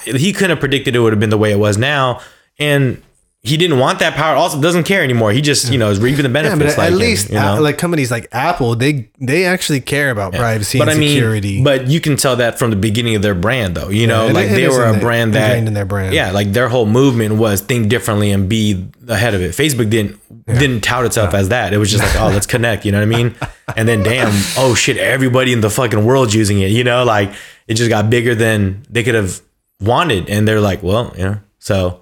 He 0.04 0.34
couldn't 0.34 0.50
have 0.52 0.60
predicted 0.60 0.96
it 0.96 1.00
would 1.00 1.14
have 1.14 1.20
been 1.22 1.30
the 1.30 1.38
way 1.38 1.52
it 1.52 1.60
was 1.60 1.78
now, 1.78 2.22
and 2.60 3.02
he 3.46 3.58
didn't 3.58 3.78
want 3.78 4.00
that 4.00 4.16
power. 4.16 4.36
Also, 4.36 4.60
doesn't 4.60 4.86
care 4.86 5.04
anymore. 5.04 5.32
He 5.32 5.40
just, 5.42 5.72
you 5.72 5.78
know, 5.78 5.92
is 5.92 6.00
reaping 6.00 6.24
the 6.24 6.30
yeah, 6.30 6.34
benefits. 6.34 6.76
but 6.76 6.86
at 6.88 6.92
like, 6.92 7.00
least 7.00 7.30
you 7.30 7.36
know? 7.36 7.58
uh, 7.58 7.62
like 7.62 7.78
companies 7.78 8.10
like 8.10 8.28
Apple, 8.32 8.76
they 8.76 9.10
they 9.20 9.46
actually 9.46 9.82
care 9.82 10.10
about 10.10 10.34
privacy 10.34 10.80
but 10.80 10.90
and 10.90 10.98
I 10.98 11.00
mean, 11.00 11.10
security. 11.10 11.64
but 11.64 11.88
you 11.88 12.02
can 12.02 12.18
tell 12.18 12.38
that 12.38 12.58
from 12.58 12.72
the 12.72 12.76
beginning 12.76 13.16
of 13.16 13.22
their 13.22 13.36
brand, 13.36 13.76
though. 13.76 13.90
You 13.90 14.08
know, 14.08 14.28
it- 14.28 14.34
like 14.34 14.50
they 14.50 14.68
were 14.68 14.88
a 14.88 14.94
the- 14.94 15.00
brand 15.00 15.36
that 15.36 15.58
in 15.58 15.74
their 15.74 15.86
brand. 15.86 16.16
Yeah, 16.16 16.32
like 16.32 16.54
their 16.54 16.70
whole 16.70 16.88
movement 16.88 17.36
was 17.36 17.62
think 17.62 17.88
differently 17.88 18.32
and 18.32 18.50
be 18.50 18.88
ahead 19.08 19.36
of 19.36 19.42
it. 19.42 19.52
Facebook 19.52 19.92
didn't 19.92 20.20
didn't 20.48 20.82
tout 20.82 21.06
itself 21.06 21.34
as 21.34 21.50
that. 21.50 21.72
It 21.72 21.78
was 21.78 21.92
just 21.92 22.04
like, 22.04 22.16
oh, 22.22 22.30
let's 22.30 22.48
connect. 22.48 22.84
You 22.86 22.92
know 22.92 23.00
what 23.00 23.16
I 23.16 23.24
mean? 23.24 23.36
And 23.76 23.88
then, 23.88 24.04
damn, 24.04 24.30
oh 24.58 24.76
shit, 24.76 24.96
everybody 24.98 25.52
in 25.52 25.60
the 25.60 25.72
fucking 25.72 26.06
world's 26.06 26.36
using 26.36 26.62
it. 26.62 26.70
You 26.70 26.84
know, 26.84 27.04
like 27.04 27.34
it 27.68 27.74
just 27.74 27.90
got 27.90 28.12
bigger 28.12 28.36
than 28.36 28.86
they 28.90 29.04
could 29.04 29.16
have 29.16 29.42
wanted, 29.82 30.30
and 30.30 30.48
they're 30.48 30.62
like, 30.62 30.84
well, 30.84 31.14
you 31.18 31.24
know, 31.24 31.40
so, 31.60 32.02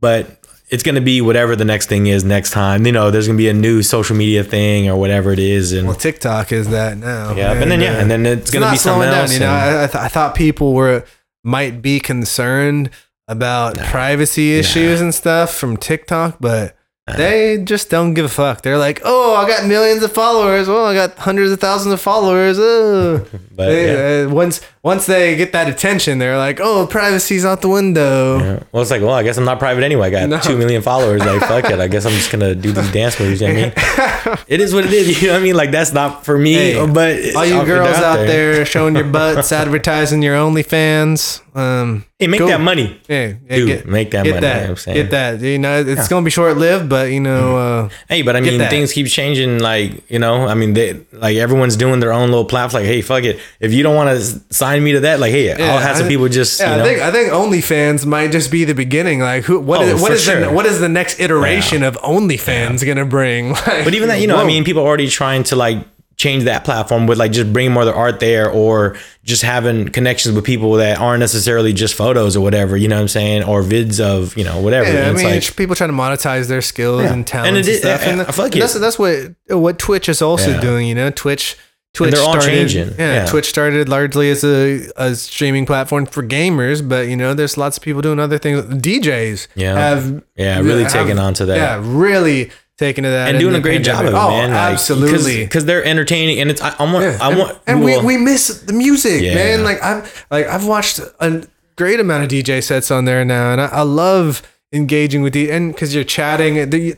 but. 0.00 0.40
It's 0.68 0.82
gonna 0.82 1.00
be 1.00 1.20
whatever 1.20 1.54
the 1.54 1.64
next 1.64 1.88
thing 1.88 2.06
is 2.08 2.24
next 2.24 2.50
time. 2.50 2.84
You 2.86 2.92
know, 2.92 3.10
there's 3.10 3.26
gonna 3.28 3.36
be 3.38 3.48
a 3.48 3.54
new 3.54 3.82
social 3.82 4.16
media 4.16 4.42
thing 4.42 4.88
or 4.88 4.96
whatever 4.96 5.32
it 5.32 5.38
is, 5.38 5.72
and 5.72 5.86
well, 5.86 5.96
TikTok 5.96 6.50
is 6.52 6.68
that 6.70 6.98
now. 6.98 7.34
yeah, 7.36 7.52
and 7.52 7.70
then 7.70 7.80
yeah, 7.80 8.00
and 8.00 8.10
then 8.10 8.26
it's, 8.26 8.42
it's 8.42 8.50
gonna 8.50 8.70
be 8.72 8.76
something 8.76 9.02
slowing 9.08 9.20
else. 9.20 9.32
You 9.34 9.40
know, 9.40 9.50
I, 9.50 9.84
I, 9.84 9.86
th- 9.86 9.94
I 10.02 10.08
thought 10.08 10.34
people 10.34 10.72
were 10.74 11.04
might 11.44 11.80
be 11.82 12.00
concerned 12.00 12.90
about 13.28 13.76
privacy 13.78 14.58
issues 14.58 15.00
and 15.00 15.14
stuff 15.14 15.54
from 15.54 15.76
TikTok, 15.76 16.38
but 16.40 16.76
they 17.16 17.58
just 17.62 17.88
don't 17.88 18.14
give 18.14 18.24
a 18.24 18.28
fuck. 18.28 18.62
They're 18.62 18.78
like, 18.78 19.00
oh, 19.04 19.36
I 19.36 19.46
got 19.46 19.66
millions 19.66 20.02
of 20.02 20.10
followers. 20.12 20.66
Well, 20.66 20.86
I 20.86 20.94
got 20.94 21.16
hundreds 21.18 21.52
of 21.52 21.60
thousands 21.60 21.92
of 21.92 22.00
followers. 22.00 22.56
Oh. 22.58 23.18
but 23.54 23.66
They- 23.66 24.22
yeah. 24.24 24.26
uh, 24.28 24.34
once 24.34 24.60
once 24.86 25.06
they 25.06 25.34
get 25.34 25.50
that 25.50 25.68
attention, 25.68 26.18
they're 26.20 26.38
like, 26.38 26.60
"Oh, 26.62 26.86
privacy's 26.86 27.44
out 27.44 27.60
the 27.60 27.68
window." 27.68 28.38
Yeah. 28.38 28.62
Well, 28.70 28.82
it's 28.82 28.90
like, 28.92 29.02
well, 29.02 29.14
I 29.14 29.24
guess 29.24 29.36
I'm 29.36 29.44
not 29.44 29.58
private 29.58 29.82
anyway. 29.82 30.06
I 30.06 30.10
got 30.10 30.28
No. 30.34 30.38
two 30.38 30.56
million 30.56 30.80
followers. 30.80 31.24
Like, 31.24 31.40
fuck 31.40 31.64
it. 31.68 31.80
I 31.80 31.88
guess 31.88 32.06
I'm 32.06 32.12
just 32.12 32.30
gonna 32.30 32.54
do 32.54 32.70
these 32.70 32.92
dance 32.92 33.18
moves. 33.18 33.40
You 33.40 33.48
know 33.48 33.54
what 33.64 33.78
I 33.78 34.30
mean? 34.30 34.38
it 34.46 34.60
is 34.60 34.72
what 34.72 34.84
it 34.84 34.92
is. 34.92 35.06
You 35.22 35.28
know 35.28 35.34
what 35.34 35.40
I 35.40 35.44
mean? 35.44 35.56
Like, 35.56 35.72
that's 35.72 35.92
not 35.92 36.24
for 36.24 36.38
me. 36.38 36.52
Hey, 36.54 36.86
but 36.86 37.34
All 37.34 37.44
you 37.44 37.64
girls 37.64 37.96
out 37.96 38.26
there. 38.26 38.64
showing 38.64 38.94
your 38.94 39.04
butts, 39.04 39.50
advertising 39.50 40.22
your 40.22 40.36
OnlyFans. 40.36 41.42
Um, 41.56 42.04
hey, 42.18 42.26
make 42.26 42.38
go- 42.40 42.48
that 42.48 42.60
money. 42.60 43.00
Yeah, 43.08 43.32
yeah, 43.48 43.56
Dude, 43.56 43.86
make 43.86 44.10
that 44.10 44.24
get 44.24 44.34
money, 44.34 44.40
That, 44.42 44.56
you 44.60 44.64
know 44.64 44.70
I'm 44.72 44.76
saying? 44.76 44.96
Get 44.96 45.10
that. 45.12 45.40
You 45.40 45.58
know, 45.58 45.80
it's 45.80 46.06
gonna 46.06 46.22
be 46.24 46.30
short 46.30 46.58
lived, 46.58 46.90
but 46.90 47.10
you 47.10 47.20
know, 47.20 47.56
uh, 47.56 47.88
Hey, 48.10 48.20
but 48.20 48.36
I 48.36 48.40
mean, 48.42 48.60
things 48.68 48.92
keep 48.92 49.06
changing. 49.06 49.60
Like, 49.60 50.08
you 50.10 50.18
know, 50.18 50.46
I 50.46 50.52
mean, 50.54 50.74
they 50.74 51.00
like 51.12 51.36
everyone's 51.38 51.76
doing 51.78 52.00
their 52.00 52.12
own 52.12 52.28
little 52.28 52.44
platform. 52.44 52.82
Like, 52.82 52.88
hey, 52.92 53.00
fuck 53.00 53.24
it. 53.24 53.40
If 53.58 53.72
you 53.72 53.82
don't 53.82 53.96
want 53.96 54.10
to 54.10 54.22
sign 54.54 54.75
me 54.82 54.92
to 54.92 55.00
that, 55.00 55.20
like, 55.20 55.30
hey, 55.32 55.52
I'll 55.52 55.78
have 55.78 55.96
some 55.96 56.06
I- 56.06 56.08
people 56.08 56.28
just, 56.28 56.60
Yeah, 56.60 56.70
you 56.72 56.76
know, 56.76 56.82
I 56.82 56.86
think 56.86 57.00
I 57.02 57.10
think 57.10 57.30
OnlyFans 57.32 58.06
might 58.06 58.32
just 58.32 58.50
be 58.50 58.64
the 58.64 58.74
beginning. 58.74 59.20
Like, 59.20 59.44
who? 59.44 59.58
What 59.60 59.80
Oh, 59.80 59.84
is 59.84 60.00
what 60.02 60.12
is 60.12 60.24
the 60.26 60.32
sure. 60.32 60.52
what 60.52 60.66
is 60.66 60.80
the 60.80 60.88
next 60.88 61.20
iteration 61.20 61.82
of 61.82 61.96
OnlyFans 62.02 62.84
gonna 62.86 63.04
bring? 63.06 63.50
Like, 63.66 63.84
But 63.84 63.94
even 63.94 64.08
that, 64.08 64.20
you 64.20 64.26
know, 64.26 64.36
I 64.36 64.44
mean, 64.44 64.64
people 64.64 64.82
are 64.82 64.86
already 64.86 65.08
trying 65.08 65.42
to 65.44 65.56
like 65.56 65.78
change 66.16 66.44
that 66.44 66.64
platform 66.64 67.06
with 67.06 67.18
like 67.18 67.30
just 67.30 67.52
bringing 67.52 67.72
more 67.72 67.82
of 67.82 67.86
their 67.86 67.94
art 67.94 68.20
there 68.20 68.48
or 68.50 68.96
just 69.22 69.42
having 69.42 69.86
connections 69.90 70.34
with 70.34 70.46
people 70.46 70.72
that 70.72 70.98
aren't 70.98 71.20
necessarily 71.20 71.74
just 71.74 71.92
photos 71.94 72.34
or 72.38 72.40
whatever, 72.40 72.74
you 72.74 72.88
know 72.88 72.96
what 72.96 73.02
I'm 73.02 73.08
saying? 73.08 73.44
Or 73.44 73.62
vids 73.62 74.00
of, 74.00 74.34
you 74.34 74.42
know, 74.42 74.58
whatever. 74.62 74.90
Yeah, 74.90 75.00
I 75.00 75.08
And 75.08 75.18
mean, 75.18 75.26
it's 75.34 75.50
people 75.50 75.76
trying 75.76 75.90
to 75.90 75.94
monetize 75.96 76.48
their 76.48 76.62
skills 76.62 77.02
Yeah. 77.02 77.12
and 77.12 77.26
talents 77.26 77.48
And 77.48 77.56
and, 77.58 77.68
it 77.68 77.70
is- 77.70 77.78
stuff. 77.80 78.00
I- 78.02 78.04
And, 78.06 78.20
eh, 78.22 78.24
I 78.28 78.32
feel 78.32 78.44
like 78.46 78.54
and 78.54 78.62
that's 78.62 78.74
that's 78.80 78.98
what 78.98 79.34
what 79.48 79.78
Twitch 79.78 80.08
is 80.08 80.22
also 80.22 80.52
Yeah. 80.52 80.60
doing. 80.60 80.86
You 80.86 80.94
know, 80.94 81.10
Twitch. 81.10 81.56
Twitch 81.96 82.12
they're 82.14 82.22
all 82.22 82.40
started, 82.40 82.68
changing. 82.68 82.88
Yeah, 82.98 83.14
Yeah. 83.14 83.26
Twitch 83.26 83.46
started 83.48 83.88
largely 83.88 84.30
as 84.30 84.44
a, 84.44 84.86
a 84.96 85.14
streaming 85.14 85.66
platform 85.66 86.06
for 86.06 86.22
gamers, 86.22 86.86
but 86.86 87.08
you 87.08 87.16
know, 87.16 87.34
there's 87.34 87.56
lots 87.56 87.76
of 87.78 87.82
people 87.82 88.02
doing 88.02 88.20
other 88.20 88.38
things. 88.38 88.62
DJs 88.62 89.48
Yeah. 89.54 89.74
have 89.78 90.22
Yeah, 90.36 90.60
really 90.60 90.82
have- 90.84 90.92
taking 90.92 91.18
on 91.18 91.34
to 91.34 91.46
that. 91.46 91.56
Yeah, 91.56 91.80
really 91.82 92.50
taking 92.78 93.04
to 93.04 93.10
that 93.10 93.28
and 93.28 93.36
in 93.36 93.40
doing 93.40 93.54
a 93.54 93.60
great 93.60 93.82
job 93.82 94.04
of 94.04 94.12
it, 94.12 94.14
oh, 94.16 94.28
man. 94.28 94.50
Oh, 94.50 94.54
Like, 94.54 94.72
absolutely. 94.74 95.42
Because 95.44 95.64
they're 95.64 95.82
entertaining 95.84 96.38
and 96.40 96.50
it's, 96.50 96.60
I, 96.60 96.74
I 96.78 96.82
want, 96.92 97.04
Yeah. 97.06 97.18
I 97.20 97.30
and, 97.30 97.38
want, 97.38 97.58
and 97.66 97.82
well, 97.82 98.00
we, 98.04 98.16
we 98.18 98.22
miss 98.22 98.48
the 98.60 98.74
music, 98.74 99.22
Yeah. 99.22 99.34
man. 99.34 99.64
Like 99.64 99.82
I've 99.82 100.26
like 100.30 100.46
I've 100.46 100.66
watched 100.66 101.00
a 101.20 101.44
great 101.76 101.98
amount 102.00 102.24
of 102.24 102.28
DJ 102.28 102.62
sets 102.62 102.90
on 102.90 103.06
there 103.06 103.24
now, 103.24 103.52
and 103.52 103.60
I, 103.62 103.66
I 103.68 103.82
love 103.82 104.42
engaging 104.72 105.22
with 105.22 105.32
the 105.32 105.50
and 105.50 105.72
because 105.72 105.94
you're 105.94 106.02
chatting. 106.04 106.54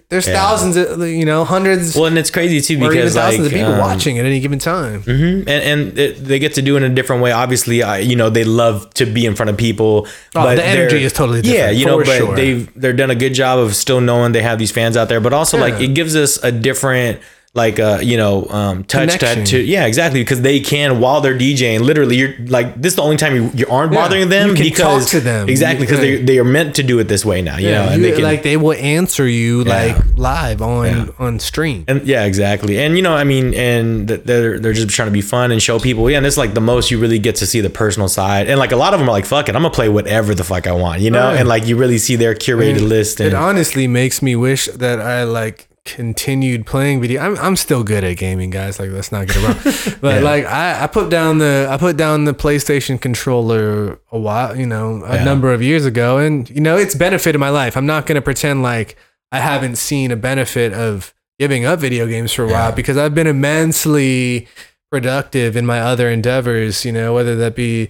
There's 0.08 0.26
Yeah. 0.26 0.32
thousands, 0.34 0.76
of, 0.76 1.00
you 1.06 1.24
know, 1.24 1.44
hundreds 1.44 1.94
well, 1.94 2.06
and 2.06 2.18
it's 2.18 2.30
crazy 2.30 2.60
too 2.62 2.78
because 2.78 3.14
like, 3.14 3.24
thousands 3.24 3.46
of 3.46 3.52
people 3.52 3.74
um, 3.74 3.78
watching 3.78 4.18
at 4.18 4.24
any 4.24 4.40
given 4.40 4.58
time. 4.58 5.02
Mhm. 5.02 5.40
and 5.40 5.48
and 5.48 5.98
it, 5.98 6.24
they 6.24 6.38
get 6.38 6.54
to 6.54 6.62
do 6.62 6.74
it 6.76 6.82
in 6.82 6.90
a 6.90 6.94
different 6.94 7.22
way. 7.22 7.30
Obviously, 7.30 7.82
I, 7.82 7.98
you 7.98 8.16
know 8.16 8.30
they 8.30 8.44
love 8.44 8.88
to 8.94 9.04
be 9.04 9.26
in 9.26 9.34
front 9.34 9.50
of 9.50 9.56
people. 9.58 10.06
Oh, 10.34 10.54
the 10.56 10.64
energy 10.64 11.04
is 11.04 11.12
totally 11.12 11.42
different 11.42 11.64
Yeah, 11.64 11.70
you 11.70 11.84
know, 11.84 11.98
but 11.98 12.06
sure. 12.16 12.34
they've 12.34 12.68
they're 12.74 12.94
done 12.94 13.10
a 13.10 13.14
good 13.14 13.34
job 13.34 13.58
of 13.58 13.76
still 13.76 14.00
knowing 14.00 14.32
they 14.32 14.42
have 14.42 14.58
these 14.58 14.72
fans 14.72 14.96
out 14.96 15.08
there, 15.10 15.20
but 15.20 15.32
also 15.34 15.58
like 15.58 15.78
it 15.80 15.94
gives 15.94 16.16
us 16.16 16.42
a 16.42 16.50
different 16.50 17.20
like 17.64 17.78
uh 17.78 17.98
you 18.10 18.16
know 18.16 18.46
um 18.60 18.84
touch 18.84 19.18
to 19.50 19.58
yeah 19.60 19.84
exactly 19.86 20.20
because 20.22 20.40
they 20.40 20.58
can 20.60 21.00
while 21.00 21.20
they're 21.20 21.36
DJing 21.36 21.80
literally 21.80 22.16
you're 22.16 22.34
like 22.46 22.68
this 22.80 22.92
is 22.92 22.96
the 22.96 23.02
only 23.02 23.16
time 23.18 23.34
you, 23.36 23.50
you 23.54 23.66
aren't 23.68 23.92
Yeah, 23.92 24.00
bothering 24.02 24.28
them 24.30 24.48
you 24.50 24.54
can 24.54 24.64
because 24.64 25.04
talk 25.04 25.10
to 25.16 25.20
them. 25.20 25.48
exactly 25.48 25.84
because 25.84 26.00
they 26.00 26.16
they 26.28 26.38
are 26.38 26.44
meant 26.58 26.76
to 26.76 26.82
do 26.82 26.98
it 27.00 27.08
this 27.08 27.24
way 27.24 27.42
now 27.42 27.58
you 27.58 27.70
know 27.70 27.84
and 27.88 27.96
you- 28.02 28.08
they 28.08 28.12
can 28.16 28.22
like 28.24 28.42
they 28.42 28.56
will 28.56 28.78
answer 28.98 29.26
you 29.28 29.64
Yeah. 29.64 29.74
like 29.76 29.96
live 30.16 30.62
on 30.62 30.86
Yeah. 30.86 31.06
on 31.26 31.38
stream. 31.40 31.84
And 31.88 32.06
yeah, 32.06 32.24
exactly. 32.24 32.78
And 32.78 32.96
you 32.96 33.02
know, 33.02 33.14
I 33.14 33.24
mean, 33.24 33.52
and 33.54 34.08
they're 34.08 34.58
they're 34.58 34.72
just 34.72 34.88
trying 34.90 35.08
to 35.08 35.12
be 35.12 35.20
fun 35.20 35.50
and 35.52 35.62
show 35.62 35.78
people. 35.78 36.08
Yeah, 36.10 36.18
and 36.18 36.26
it's 36.26 36.36
like 36.36 36.54
the 36.54 36.60
most 36.60 36.90
you 36.90 36.98
really 36.98 37.18
get 37.18 37.34
to 37.36 37.46
see 37.46 37.60
the 37.60 37.70
personal 37.70 38.08
side. 38.08 38.48
And 38.48 38.58
like 38.58 38.72
a 38.72 38.76
lot 38.76 38.94
of 38.94 39.00
them 39.00 39.08
are 39.08 39.12
like, 39.12 39.26
"Fuck 39.26 39.48
it, 39.48 39.54
I'm 39.56 39.62
gonna 39.62 39.74
play 39.74 39.88
whatever 39.88 40.34
the 40.34 40.44
fuck 40.44 40.66
I 40.66 40.72
want," 40.72 41.00
you 41.00 41.10
know. 41.10 41.28
Right. 41.28 41.38
And 41.40 41.48
like 41.48 41.66
you 41.66 41.76
really 41.76 41.98
see 41.98 42.16
their 42.16 42.34
curated 42.34 42.86
list. 42.88 43.20
and 43.20 43.28
It 43.28 43.34
honestly 43.34 43.86
makes 43.86 44.22
me 44.22 44.34
wish 44.36 44.66
that 44.74 45.00
I 45.00 45.24
like 45.24 45.67
continued 45.96 46.66
playing 46.66 47.00
video. 47.00 47.20
I'm, 47.20 47.36
I'm 47.38 47.56
still 47.56 47.82
good 47.82 48.04
at 48.04 48.16
gaming, 48.16 48.50
guys. 48.50 48.78
Like 48.78 48.90
let's 48.90 49.10
not 49.10 49.26
get 49.26 49.36
it 49.36 49.42
wrong. 49.44 49.98
But 50.00 50.16
Yeah. 50.16 50.20
like 50.20 50.44
I, 50.44 50.84
I 50.84 50.86
put 50.86 51.10
down 51.10 51.38
the 51.38 51.66
I 51.70 51.76
put 51.76 51.96
down 51.96 52.24
the 52.24 52.34
PlayStation 52.34 53.00
controller 53.00 53.98
a 54.12 54.18
while, 54.18 54.56
you 54.56 54.66
know, 54.66 55.02
a 55.04 55.16
Yeah. 55.16 55.24
number 55.24 55.52
of 55.52 55.62
years 55.62 55.84
ago, 55.86 56.18
and 56.18 56.48
you 56.50 56.60
know 56.60 56.76
it's 56.76 56.94
benefited 56.94 57.40
my 57.40 57.50
life. 57.50 57.76
I'm 57.76 57.86
not 57.86 58.06
gonna 58.06 58.22
pretend 58.22 58.62
like 58.62 58.96
I 59.32 59.40
haven't 59.40 59.76
seen 59.76 60.10
a 60.10 60.16
benefit 60.16 60.72
of 60.72 61.12
giving 61.38 61.64
up 61.64 61.78
video 61.80 62.06
games 62.06 62.32
for 62.32 62.44
a 62.44 62.46
while 62.46 62.70
Yeah. 62.70 62.74
because 62.74 62.96
I've 62.96 63.14
been 63.14 63.26
immensely 63.26 64.48
productive 64.90 65.56
in 65.56 65.66
my 65.66 65.80
other 65.80 66.08
endeavors. 66.10 66.84
You 66.84 66.92
know, 66.92 67.14
whether 67.14 67.36
that 67.36 67.54
be 67.54 67.88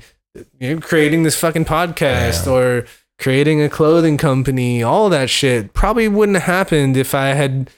you 0.61 0.75
know, 0.75 0.81
creating 0.81 1.23
this 1.25 1.39
fucking 1.39 1.65
podcast 1.65 2.47
or 2.51 2.87
creating 3.19 3.61
a 3.61 3.69
clothing 3.69 4.17
company, 4.17 4.83
all 4.83 5.09
that 5.09 5.29
shit 5.31 5.73
probably 5.75 6.07
wouldn't 6.07 6.37
have 6.39 6.45
happened 6.45 6.97
if 6.97 7.15
I 7.15 7.29
had 7.31 7.69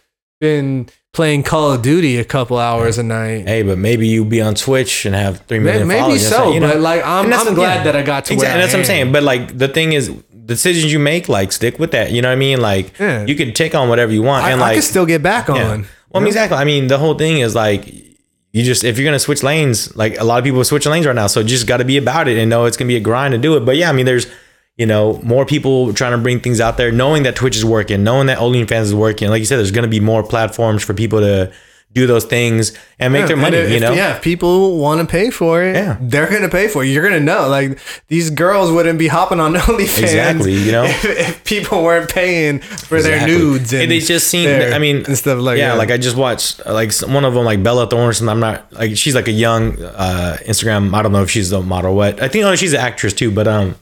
been 0.41 0.89
playing 1.13 1.43
Call 1.43 1.73
of 1.73 1.83
Duty 1.83 2.19
a 2.19 2.25
couple 2.25 2.59
hours 2.59 2.99
a 2.99 3.03
night. 3.03 3.47
hey, 3.47 3.63
but 3.63 3.79
maybe 3.79 4.09
you 4.09 4.25
be 4.25 4.41
on 4.41 4.55
Twitch 4.55 5.05
and 5.07 5.15
have 5.15 5.41
three 5.47 5.59
million 5.59 5.87
Maybe 5.87 6.01
followers. 6.01 6.25
you 6.25 6.31
know 6.31 6.37
what 6.37 6.43
so, 6.43 6.49
I'm? 6.49 6.55
You 6.55 6.61
know? 6.61 6.69
but 6.73 6.81
like 6.81 7.05
I'm, 7.05 7.33
I'm 7.33 7.55
glad 7.55 7.75
yeah. 7.77 7.83
that 7.85 7.97
I 7.97 8.03
got 8.03 8.25
to 8.27 8.35
Exactly. 8.35 8.37
where 8.47 8.53
And 8.53 8.63
that's 8.63 8.73
what 8.73 8.81
I'm 8.81 8.85
saying. 8.87 9.13
But 9.13 9.23
like 9.23 9.57
the 9.57 9.69
thing 9.69 9.93
is, 9.93 10.09
decisions 10.09 10.93
you 10.93 10.99
make, 10.99 11.29
like 11.29 11.53
stick 11.53 11.79
with 11.79 11.93
that. 11.93 12.11
You 12.11 12.23
know 12.23 12.29
what 12.29 12.33
I 12.33 12.37
mean? 12.37 12.61
Like 12.61 12.99
Yeah. 12.99 13.25
you 13.27 13.35
can 13.37 13.53
take 13.53 13.75
on 13.75 13.89
whatever 13.89 14.13
you 14.13 14.23
want, 14.23 14.45
I, 14.45 14.51
and 14.53 14.61
like 14.61 14.73
I 14.73 14.75
can 14.75 14.83
still 14.83 15.07
get 15.07 15.23
back 15.23 15.49
on. 15.51 15.57
Yeah. 15.57 15.69
Well, 15.77 15.87
I 16.15 16.19
mean, 16.21 16.27
exactly. 16.29 16.59
I 16.59 16.65
mean, 16.65 16.89
the 16.89 16.99
whole 16.99 17.15
thing 17.15 17.39
is 17.39 17.55
like 17.55 17.87
you 18.53 18.65
just 18.65 18.83
if 18.83 18.99
you're 18.99 19.05
gonna 19.05 19.19
switch 19.19 19.43
lanes, 19.43 19.95
like 19.97 20.19
a 20.19 20.25
lot 20.25 20.39
of 20.39 20.45
people 20.45 20.61
are 20.61 20.65
switching 20.65 20.91
lanes 20.91 21.07
right 21.07 21.15
now, 21.15 21.27
so 21.27 21.43
just 21.43 21.67
got 21.67 21.77
to 21.77 21.85
be 21.85 21.99
about 21.99 22.29
it 22.29 22.37
and 22.39 22.49
know 22.51 22.65
it's 22.65 22.77
gonna 22.77 22.89
be 22.89 22.97
a 22.97 23.01
grind 23.01 23.33
to 23.33 23.39
do 23.39 23.57
it. 23.57 23.65
But 23.65 23.77
yeah, 23.77 23.91
I 23.91 23.93
mean, 23.93 24.07
there's 24.07 24.27
you 24.81 24.87
know 24.87 25.21
more 25.23 25.45
people 25.55 25.93
trying 26.01 26.13
to 26.13 26.19
bring 26.27 26.41
things 26.41 26.61
out 26.61 26.77
there, 26.79 26.91
knowing 27.03 27.23
that 27.25 27.37
Twitch 27.37 27.57
is 27.57 27.65
working, 27.65 28.03
knowing 28.03 28.27
that 28.29 28.39
OnlyFans 28.39 28.83
is 28.91 28.95
working. 28.95 29.29
Like 29.29 29.41
you 29.41 29.47
said, 29.47 29.59
there's 29.59 29.71
gonna 29.79 29.89
be 29.99 30.01
more 30.01 30.23
platforms 30.23 30.83
for 30.83 30.95
people 30.95 31.21
to 31.21 31.53
do 31.93 32.07
those 32.07 32.25
things 32.25 32.73
and 33.01 33.13
make 33.13 33.23
Yeah, 33.23 33.27
their 33.27 33.37
money. 33.37 33.57
if- 33.57 33.71
you 33.73 33.81
know, 33.81 33.93
yeah, 33.93 34.15
if 34.15 34.23
people 34.23 34.79
want 34.79 35.01
to 35.01 35.07
pay 35.19 35.29
for 35.31 35.61
it, 35.65 35.75
Yeah. 35.75 35.97
they're 36.01 36.31
gonna 36.31 36.49
pay 36.49 36.69
for 36.69 36.85
it. 36.85 36.87
You're 36.87 37.03
gonna 37.03 37.19
know. 37.33 37.49
Like 37.49 37.81
these 38.07 38.31
girls 38.31 38.71
wouldn't 38.71 38.97
be 38.99 39.09
hopping 39.09 39.41
on 39.41 39.55
OnlyFans, 39.69 40.03
Exactly, 40.05 40.55
you 40.55 40.71
know? 40.71 40.85
if, 40.85 41.05
if 41.05 41.45
people 41.45 41.83
weren't 41.83 42.09
paying 42.09 42.61
for 42.61 43.03
their 43.03 43.27
nudes 43.27 43.73
and 43.75 43.91
they 43.91 43.99
just 43.99 44.29
seen. 44.29 44.45
their- 44.45 44.73
I 44.73 44.79
mean, 44.79 44.99
and 45.05 45.19
stuff 45.19 45.41
like 45.41 45.59
yeah, 45.59 45.71
that. 45.73 45.79
like 45.79 45.91
I 45.91 45.99
just 45.99 46.17
watched 46.17 46.65
like 46.65 46.93
one 47.03 47.25
of 47.25 47.35
them, 47.35 47.45
like 47.45 47.61
Bella 47.69 47.89
Thornton. 47.91 48.29
I'm 48.29 48.39
not 48.41 48.73
like 48.73 48.97
she's 48.97 49.17
like 49.17 49.27
a 49.29 49.33
young 49.47 49.63
uh 49.83 50.37
Instagram. 50.47 50.95
I 50.95 51.03
don't 51.03 51.13
know 51.13 51.25
if 51.25 51.31
she's 51.31 51.51
the 51.51 51.61
model 51.61 51.97
what. 51.97 52.23
I 52.23 52.29
think 52.29 52.45
oh 52.45 52.55
she's 52.55 52.73
an 52.73 52.81
actress 52.81 53.13
too, 53.13 53.31
but 53.33 53.47
um. 53.49 53.75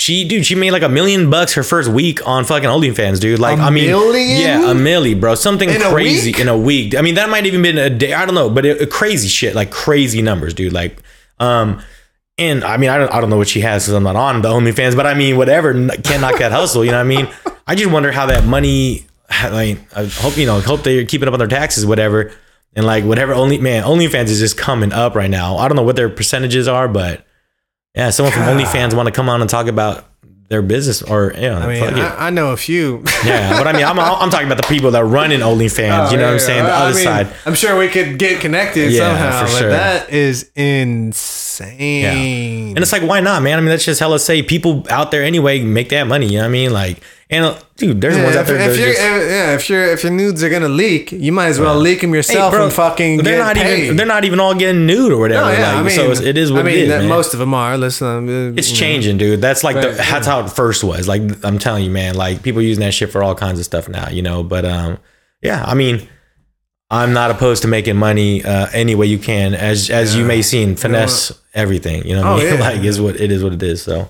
She, 0.00 0.26
dude, 0.28 0.46
she 0.46 0.54
made 0.54 0.70
like 0.70 0.82
a 0.84 0.88
million 0.88 1.28
bucks 1.28 1.54
her 1.54 1.64
first 1.64 1.88
week 1.90 2.24
on 2.26 2.44
fucking 2.44 2.68
OnlyFans, 2.68 3.18
dude. 3.20 3.40
Like, 3.40 3.58
A 3.58 3.62
I 3.62 3.70
mean, 3.70 3.88
million? 3.88 4.40
yeah, 4.40 4.70
a 4.70 4.74
milli, 4.74 5.18
bro. 5.18 5.34
Something 5.34 5.68
In 5.68 5.80
crazy 5.80 6.30
week? 6.30 6.38
in 6.40 6.46
a 6.48 6.56
week. 6.56 6.94
I 6.96 7.02
mean, 7.02 7.16
that 7.16 7.28
might 7.28 7.46
even 7.46 7.62
been 7.62 7.78
a 7.78 7.90
day. 7.90 8.14
I 8.14 8.24
don't 8.24 8.36
know, 8.36 8.48
but 8.48 8.64
it, 8.64 8.90
crazy 8.90 9.26
shit, 9.26 9.56
like 9.56 9.70
crazy 9.72 10.22
numbers, 10.22 10.54
dude. 10.54 10.72
Like, 10.72 10.98
um, 11.40 11.82
and 12.38 12.62
I 12.62 12.76
mean, 12.76 12.90
I 12.90 12.98
don't, 12.98 13.12
I 13.12 13.20
don't 13.20 13.28
know 13.28 13.36
what 13.38 13.48
she 13.48 13.60
has 13.62 13.84
because 13.84 13.94
I'm 13.94 14.04
not 14.04 14.14
on 14.14 14.40
the 14.40 14.48
OnlyFans, 14.48 14.94
but 14.94 15.04
I 15.04 15.14
mean, 15.14 15.36
whatever, 15.36 15.72
can't 15.72 16.20
knock 16.20 16.38
that 16.38 16.52
hustle. 16.52 16.84
You 16.84 16.92
know 16.92 16.98
what 16.98 17.04
I 17.04 17.08
mean? 17.08 17.28
I 17.66 17.74
just 17.74 17.90
wonder 17.90 18.12
how 18.12 18.26
that 18.26 18.44
money. 18.44 19.04
I 19.28 19.50
mean, 19.50 19.86
I 19.96 20.04
hope 20.04 20.36
you 20.38 20.46
know, 20.46 20.60
hope 20.60 20.84
they're 20.84 21.04
keeping 21.06 21.26
up 21.26 21.32
on 21.34 21.40
their 21.40 21.48
taxes, 21.48 21.84
whatever, 21.84 22.32
and 22.76 22.86
like 22.86 23.02
whatever. 23.04 23.34
Only 23.34 23.58
man, 23.58 23.82
OnlyFans 23.82 24.28
is 24.28 24.38
just 24.38 24.56
coming 24.56 24.92
up 24.92 25.16
right 25.16 25.28
now. 25.28 25.56
I 25.56 25.66
don't 25.66 25.76
know 25.76 25.82
what 25.82 25.96
their 25.96 26.08
percentages 26.08 26.68
are, 26.68 26.86
but 26.86 27.24
yeah, 27.98 28.10
someone 28.10 28.32
from. 28.32 28.44
OnlyFans 28.44 28.94
want 28.94 29.06
to 29.06 29.12
come 29.12 29.28
on 29.28 29.40
and 29.40 29.50
talk 29.50 29.66
about 29.66 30.04
their 30.48 30.62
business 30.62 31.02
or 31.02 31.34
yeah, 31.36 31.58
I 31.58 31.66
mean, 31.66 31.84
fuck 31.84 31.92
it. 31.92 31.98
I, 31.98 32.28
I 32.28 32.30
know 32.30 32.52
a 32.52 32.56
few. 32.56 33.04
yeah, 33.24 33.58
but 33.58 33.66
I 33.66 33.72
mean, 33.74 33.84
I'm, 33.84 33.98
I'm 33.98 34.30
talking 34.30 34.46
about 34.46 34.62
the 34.62 34.66
people 34.66 34.92
that 34.92 35.04
run 35.04 35.30
in 35.30 35.40
OnlyFans. 35.40 36.08
Oh, 36.08 36.10
you 36.10 36.16
know 36.16 36.24
what 36.24 36.34
I'm 36.34 36.38
saying? 36.38 36.64
The 36.64 36.70
I 36.70 36.86
other 36.86 36.94
mean, 36.94 37.04
side. 37.04 37.28
I'm 37.44 37.54
sure 37.54 37.78
we 37.78 37.88
could 37.88 38.18
get 38.18 38.40
connected 38.40 38.92
Yeah, 38.92 39.10
somehow, 39.10 39.44
for 39.44 39.58
sure. 39.58 39.70
that 39.70 40.10
is 40.10 40.50
insane. 40.54 42.68
And 42.68 42.78
it's 42.78 42.92
like, 42.92 43.02
why 43.02 43.20
not, 43.20 43.42
man? 43.42 43.58
I 43.58 43.60
mean, 43.60 43.70
that's 43.70 43.84
just 43.84 44.00
hella 44.00 44.18
say 44.18 44.42
people 44.42 44.84
out 44.90 45.10
there 45.10 45.22
anyway 45.22 45.60
make 45.60 45.90
that 45.90 46.04
money. 46.04 46.26
You 46.26 46.38
know 46.38 46.44
what 46.44 46.48
I 46.48 46.52
mean? 46.52 46.72
Like, 46.72 47.02
and 47.30 47.44
uh, 47.44 47.58
dude, 47.76 48.00
there's 48.00 48.16
Yeah, 48.16 48.24
ones 48.24 48.36
out 48.36 48.40
if, 48.42 48.46
there 48.48 48.56
if 48.56 48.76
are 48.76 48.80
you're, 48.80 48.88
just. 48.88 49.00
if- 49.02 49.30
yeah, 49.30 49.54
if 49.54 49.68
your 49.68 49.84
if 49.92 50.02
your 50.02 50.12
nudes 50.12 50.42
are 50.42 50.48
gonna 50.48 50.68
leak, 50.68 51.12
you 51.12 51.30
might 51.30 51.48
as 51.48 51.60
well 51.60 51.76
leak 51.78 52.00
them 52.00 52.10
Hey, 52.10 52.16
yourself 52.16 52.52
bro, 52.52 52.64
and 52.64 52.72
fucking 52.72 53.18
they're 53.18 53.36
get 53.38 53.44
not 53.44 53.56
paid. 53.56 53.84
even. 53.84 53.96
They're 53.96 54.06
not 54.06 54.24
even 54.24 54.40
all 54.40 54.54
getting 54.54 54.86
nude 54.86 55.12
or 55.12 55.18
whatever. 55.18 55.46
No, 55.46 55.52
yeah, 55.52 55.66
like, 55.68 55.76
I 55.76 55.82
mean, 55.82 55.90
so 55.94 56.10
it's, 56.10 56.20
it 56.20 56.38
is 56.38 56.50
what 56.50 56.60
I 56.60 56.62
mean, 56.64 56.76
it 56.78 56.82
is. 56.84 56.88
that 56.88 57.04
most 57.04 57.34
of 57.34 57.38
them 57.40 57.52
are. 57.52 57.76
Listen, 57.76 58.28
uh, 58.28 58.52
It's 58.56 58.68
you 58.70 58.74
know. 58.74 58.80
changing, 58.80 59.18
dude. 59.18 59.40
That's 59.42 59.62
like 59.62 59.76
the, 59.76 59.88
Right, 59.88 59.96
that's 59.98 60.26
how 60.26 60.44
it 60.44 60.48
first 60.50 60.82
was. 60.82 61.06
Like 61.06 61.22
I'm 61.44 61.58
telling 61.58 61.84
you, 61.84 61.90
man. 61.90 62.14
Like 62.14 62.42
people 62.42 62.62
using 62.62 62.80
that 62.80 62.94
shit 62.94 63.10
for 63.12 63.22
all 63.22 63.34
kinds 63.34 63.58
of 63.58 63.64
stuff 63.66 63.88
now, 63.88 64.08
you 64.08 64.22
know. 64.22 64.42
But 64.42 64.64
um, 64.64 64.98
yeah. 65.42 65.62
I 65.66 65.74
mean, 65.74 66.08
I'm 66.90 67.12
not 67.12 67.30
opposed 67.30 67.60
to 67.62 67.68
making 67.68 67.96
money 67.96 68.42
uh, 68.42 68.68
any 68.72 68.94
way 68.94 69.04
you 69.06 69.18
can, 69.18 69.52
as 69.52 69.90
as 69.90 70.16
you 70.16 70.24
may 70.24 70.40
see, 70.40 70.74
finesse 70.74 71.32
everything. 71.52 72.06
You 72.06 72.16
know, 72.16 72.22
what 72.22 72.30
Oh, 72.42 72.46
I 72.46 72.50
mean? 72.50 72.54
yeah. 72.60 72.68
like 72.70 72.80
is 72.84 72.98
what 72.98 73.20
it 73.20 73.30
is. 73.30 73.44
What 73.44 73.52
it 73.52 73.62
is. 73.62 73.82
So 73.82 74.08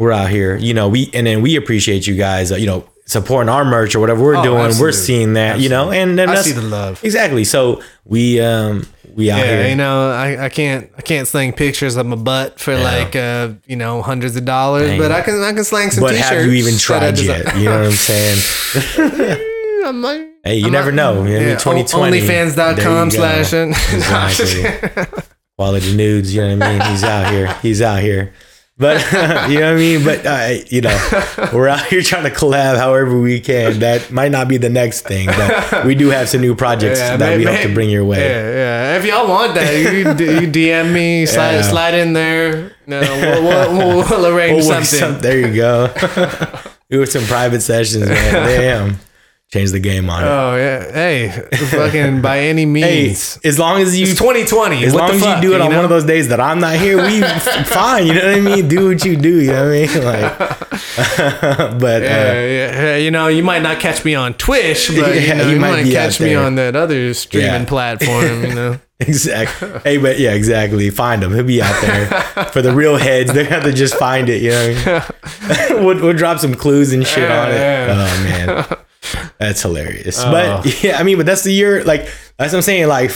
we're 0.00 0.12
out 0.12 0.30
here, 0.30 0.56
you 0.56 0.72
know. 0.74 0.88
We 0.88 1.10
and 1.12 1.26
then 1.26 1.42
we 1.42 1.56
appreciate 1.56 2.06
you 2.06 2.16
guys. 2.16 2.50
Uh, 2.50 2.56
you 2.56 2.66
know, 2.66 2.88
supporting 3.06 3.50
our 3.50 3.64
merch 3.66 3.94
or 3.94 4.00
whatever 4.00 4.22
we're 4.22 4.36
Oh, 4.36 4.42
doing, 4.42 4.72
we're 4.80 4.92
seeing 4.92 5.34
that, 5.34 5.60
you 5.60 5.68
know, 5.68 5.90
and 5.92 6.18
then 6.18 6.30
I 6.30 6.34
that's 6.36 6.46
see 6.46 6.52
the 6.52 6.62
love. 6.62 7.04
exactly. 7.04 7.44
So 7.44 7.82
we 8.04 8.40
um 8.40 8.86
we 9.14 9.30
out 9.30 9.38
Yeah, 9.40 9.44
here. 9.62 9.68
you 9.68 9.76
know, 9.76 10.10
I, 10.10 10.46
I 10.46 10.48
can't 10.48 10.90
I 10.96 11.02
can't 11.02 11.28
slang 11.28 11.52
pictures 11.52 11.96
of 11.96 12.06
my 12.06 12.16
butt 12.16 12.58
for 12.58 12.76
like 12.78 13.14
uh 13.14 13.50
you 13.66 13.76
know 13.76 14.00
hundreds 14.00 14.36
of 14.36 14.44
dollars, 14.46 14.88
Dang. 14.88 14.98
but 15.00 15.12
I 15.12 15.20
can 15.20 15.42
I 15.42 15.52
can 15.52 15.64
slang 15.64 15.90
some 15.90 16.02
but 16.02 16.12
t-shirts. 16.12 16.28
have 16.30 16.46
you 16.46 16.52
even 16.52 16.78
tried 16.78 17.18
yet? 17.18 17.56
You 17.58 17.64
know 17.66 17.78
what 17.80 17.86
I'm 17.86 17.92
saying? 17.92 18.38
I 19.84 19.90
might- 19.92 20.26
Hey, 20.42 20.56
you 20.56 20.66
I'm 20.66 20.72
never 20.72 20.90
not- 20.92 21.16
know. 21.16 21.24
You 21.24 21.34
know, 21.40 21.46
Yeah, 21.48 21.56
2020. 21.58 22.20
Onlyfans.com 22.22 23.08
There 23.10 23.34
you 23.34 23.36
go. 23.36 23.72
slash. 23.72 24.38
Exactly. 24.40 25.22
Quality 25.58 25.94
nudes. 25.94 26.34
You 26.34 26.40
know 26.40 26.56
what 26.56 26.62
I 26.66 26.78
mean? 26.78 26.90
He's 26.90 27.04
out 27.04 27.30
here. 27.30 27.52
He's 27.60 27.82
out 27.82 28.00
here. 28.00 28.32
But 28.80 29.00
you 29.50 29.60
know 29.60 29.66
what 29.66 29.74
I 29.74 29.76
mean. 29.76 30.04
But 30.04 30.24
uh, 30.26 30.64
you 30.68 30.80
know, 30.80 30.96
we're 31.52 31.68
out 31.68 31.84
here 31.86 32.00
trying 32.00 32.24
to 32.24 32.30
collab 32.30 32.78
however 32.78 33.20
we 33.20 33.38
can. 33.38 33.80
That 33.80 34.10
might 34.10 34.32
not 34.32 34.48
be 34.48 34.56
the 34.56 34.70
next 34.70 35.02
thing, 35.02 35.26
but 35.26 35.84
we 35.84 35.94
do 35.94 36.08
have 36.08 36.30
some 36.30 36.40
new 36.40 36.54
projects 36.54 36.98
Yeah, 36.98 37.18
that 37.18 37.36
we 37.36 37.44
may- 37.44 37.52
hope 37.56 37.62
to 37.68 37.74
bring 37.74 37.90
your 37.90 38.06
way. 38.06 38.20
Yeah, 38.26 38.50
yeah. 38.94 38.96
If 38.98 39.04
y'all 39.04 39.28
want 39.28 39.54
that, 39.54 39.70
you, 39.76 39.98
you 39.98 40.48
DM 40.50 40.92
me, 40.94 41.26
slide, 41.34 41.56
Yeah. 41.56 41.62
slide 41.62 41.94
in 41.94 42.14
there. 42.14 42.72
No, 42.86 43.00
we'll, 43.00 43.42
we'll, 43.42 43.76
we'll, 43.76 44.08
we'll 44.08 44.26
arrange 44.34 44.64
We'll 44.64 44.82
something. 44.82 44.98
some- 44.98 45.20
there 45.20 45.38
you 45.46 45.54
go. 45.54 45.92
do 46.90 47.04
some 47.06 47.24
private 47.24 47.60
sessions, 47.60 48.08
man. 48.08 48.32
Damn, 48.32 48.96
change 49.52 49.72
the 49.72 49.80
game 49.80 50.08
on 50.08 50.22
it. 50.22 50.26
Oh 50.28 50.56
yeah, 50.56 50.92
hey, 50.92 51.28
fucking 51.70 52.22
by 52.22 52.38
any 52.52 52.66
means. 52.66 53.34
hey, 53.42 53.48
as 53.48 53.58
long 53.58 53.80
as 53.80 53.98
you 53.98 54.06
it's 54.06 54.18
2020. 54.18 54.84
As 54.84 54.94
long 54.94 55.10
as 55.10 55.20
fuck, 55.20 55.42
you 55.42 55.48
do 55.50 55.54
it 55.54 55.60
on 55.60 55.70
know? 55.70 55.76
one 55.76 55.84
of 55.84 55.90
those 55.90 56.04
days 56.04 56.28
that 56.28 56.40
I'm 56.40 56.60
not 56.60 56.76
here, 56.76 56.96
we 57.02 57.20
fine. 57.64 58.06
You 58.06 58.14
know 58.14 58.26
what 58.28 58.36
I 58.36 58.40
mean? 58.40 58.68
Do 58.68 58.88
what 58.88 59.04
you 59.04 59.16
do. 59.16 59.40
You 59.42 59.52
know 59.52 59.68
what 59.68 59.74
I 59.74 59.94
mean? 59.94 60.04
Like, 60.04 60.38
but 61.80 62.02
Yeah, 62.02 62.30
uh, 62.30 62.32
yeah, 62.34 62.96
you 62.96 63.10
know, 63.10 63.26
you 63.26 63.42
might 63.42 63.62
not 63.62 63.80
catch 63.80 64.04
me 64.04 64.14
on 64.14 64.34
Twitch, 64.34 64.88
but 64.88 65.14
Yeah, 65.16 65.20
you, 65.20 65.34
know, 65.34 65.46
you 65.48 65.54
you, 65.54 65.60
might 65.60 65.82
might, 65.82 65.92
catch 65.92 66.20
me 66.20 66.34
on 66.34 66.54
that 66.54 66.76
other 66.76 67.12
streaming 67.14 67.48
Yeah. 67.50 67.64
platform. 67.64 68.44
You 68.44 68.54
know, 68.54 68.78
exactly. 69.00 69.68
Hey, 69.82 69.96
but 69.96 70.20
yeah, 70.20 70.32
exactly. 70.32 70.88
Find 70.90 71.24
him. 71.24 71.34
He'll 71.34 71.42
be 71.42 71.60
out 71.60 71.80
there 71.82 72.06
for 72.52 72.62
the 72.62 72.72
real 72.72 72.96
heads. 72.96 73.32
They 73.32 73.44
have 73.44 73.64
to 73.64 73.72
just 73.72 73.96
find 73.96 74.28
it. 74.28 74.42
You 74.42 74.50
know 74.50 75.02
I 75.24 75.68
mean? 75.74 75.84
we'll, 75.84 76.00
we'll 76.00 76.16
drop 76.16 76.38
some 76.38 76.54
clues 76.54 76.92
and 76.92 77.04
shit 77.04 77.28
on 77.28 77.50
it. 77.50 77.54
Yeah, 77.54 77.86
Oh 77.90 78.24
man, 78.24 78.76
that's 79.40 79.62
hilarious. 79.62 80.22
Oh. 80.22 80.30
But 80.30 80.82
yeah, 80.84 80.98
I 80.98 81.02
mean, 81.02 81.16
but 81.16 81.26
that's 81.26 81.42
the 81.42 81.52
year. 81.52 81.82
Like 81.82 82.02
that's 82.38 82.52
what 82.52 82.58
I'm 82.58 82.62
saying. 82.62 82.88
Like. 82.88 83.12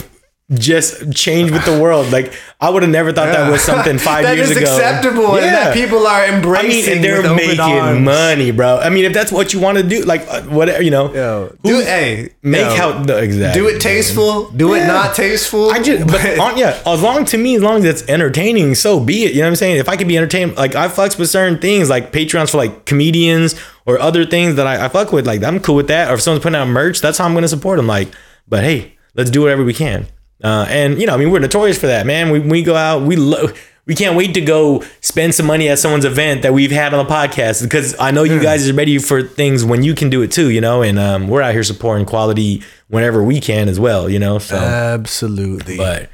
Just 0.52 1.14
change 1.14 1.50
with 1.50 1.64
the 1.64 1.80
world. 1.80 2.12
Like 2.12 2.34
I 2.60 2.68
would 2.68 2.82
have 2.82 2.92
never 2.92 3.12
thought 3.14 3.28
that 3.32 3.50
was 3.50 3.62
something 3.62 3.96
five 4.10 4.36
years 4.36 4.50
ago. 4.50 4.60
ago. 4.60 4.74
acceptable, 4.76 5.34
and 5.36 5.44
Yeah. 5.46 5.52
that 5.52 5.74
people 5.74 6.06
are 6.06 6.26
embracing. 6.26 6.66
I 6.66 6.68
mean, 6.68 6.88
and 6.96 7.02
they're 7.04 7.34
making 7.34 8.04
money, 8.04 8.50
bro. 8.50 8.76
I 8.78 8.90
mean, 8.90 9.06
if 9.06 9.14
that's 9.14 9.32
what 9.32 9.54
you 9.54 9.60
want 9.60 9.78
to 9.78 9.82
do, 9.84 10.02
like 10.02 10.20
uh, 10.28 10.42
whatever, 10.42 10.82
you 10.82 10.90
know, 10.90 11.10
Yo, 11.14 11.56
do 11.64 11.80
it, 11.80 11.86
hey, 11.86 12.34
make 12.42 12.60
yo, 12.60 12.76
how 12.76 13.02
no, 13.04 13.16
exactly. 13.16 13.58
do 13.62 13.68
it 13.68 13.80
tasteful. 13.80 14.50
Do 14.50 14.74
it 14.74 14.86
not 14.86 15.14
tasteful. 15.14 15.70
I 15.70 15.82
just, 15.82 16.06
but 16.06 16.38
on, 16.38 16.58
yeah, 16.58 16.78
as 16.86 17.00
long 17.00 17.24
to 17.24 17.38
me, 17.38 17.56
as 17.56 17.62
long 17.62 17.78
as 17.78 17.84
it's 17.86 18.06
entertaining, 18.10 18.74
so 18.74 19.00
be 19.00 19.24
it. 19.24 19.32
You 19.32 19.38
know 19.38 19.46
what 19.46 19.52
I'm 19.52 19.56
saying? 19.56 19.78
If 19.78 19.88
I 19.88 19.96
could 19.96 20.08
be 20.08 20.18
entertained, 20.18 20.56
like 20.56 20.74
I 20.74 20.88
fucks 20.88 21.18
with 21.18 21.30
certain 21.30 21.58
things, 21.58 21.88
like 21.88 22.12
Patreons 22.12 22.50
for 22.50 22.58
like 22.58 22.84
comedians 22.84 23.58
or 23.86 23.98
other 23.98 24.26
things 24.26 24.56
that 24.56 24.66
I, 24.66 24.84
I 24.84 24.88
fuck 24.90 25.10
with, 25.10 25.26
like 25.26 25.42
I'm 25.42 25.58
cool 25.58 25.76
with 25.76 25.88
that. 25.88 26.10
Or 26.10 26.14
if 26.16 26.20
someone's 26.20 26.42
putting 26.42 26.56
out 26.56 26.68
merch, 26.68 27.00
that's 27.00 27.16
how 27.16 27.24
I'm 27.24 27.32
gonna 27.32 27.48
support 27.48 27.78
them. 27.78 27.86
Like, 27.86 28.08
but 28.46 28.62
hey, 28.62 28.92
let's 29.14 29.30
do 29.30 29.40
whatever 29.40 29.64
we 29.64 29.72
can. 29.72 30.06
Uh, 30.44 30.66
and 30.68 31.00
you 31.00 31.06
know, 31.06 31.14
I 31.14 31.16
mean, 31.16 31.30
we're 31.30 31.38
notorious 31.38 31.78
for 31.78 31.86
that, 31.86 32.06
man. 32.06 32.30
We 32.30 32.38
we 32.38 32.62
go 32.62 32.76
out, 32.76 33.02
we 33.02 33.16
lo- 33.16 33.48
we 33.86 33.94
can't 33.94 34.16
wait 34.16 34.34
to 34.34 34.42
go 34.42 34.82
spend 35.00 35.34
some 35.34 35.46
money 35.46 35.68
at 35.68 35.78
someone's 35.78 36.04
event 36.04 36.42
that 36.42 36.52
we've 36.52 36.70
had 36.70 36.92
on 36.92 37.04
the 37.04 37.10
podcast 37.10 37.62
because 37.62 37.98
I 37.98 38.10
know 38.10 38.22
you 38.24 38.40
guys 38.40 38.68
are 38.68 38.74
ready 38.74 38.98
for 38.98 39.22
things 39.22 39.64
when 39.64 39.82
you 39.82 39.94
can 39.94 40.10
do 40.10 40.22
it 40.22 40.30
too, 40.30 40.50
you 40.50 40.60
know. 40.60 40.82
And 40.82 40.98
um, 40.98 41.28
we're 41.28 41.42
out 41.42 41.52
here 41.52 41.64
supporting 41.64 42.04
quality 42.04 42.62
whenever 42.88 43.24
we 43.24 43.40
can 43.40 43.68
as 43.68 43.80
well, 43.80 44.08
you 44.08 44.18
know. 44.18 44.38
So 44.38 44.56
Absolutely. 44.56 45.78
but 45.78 46.10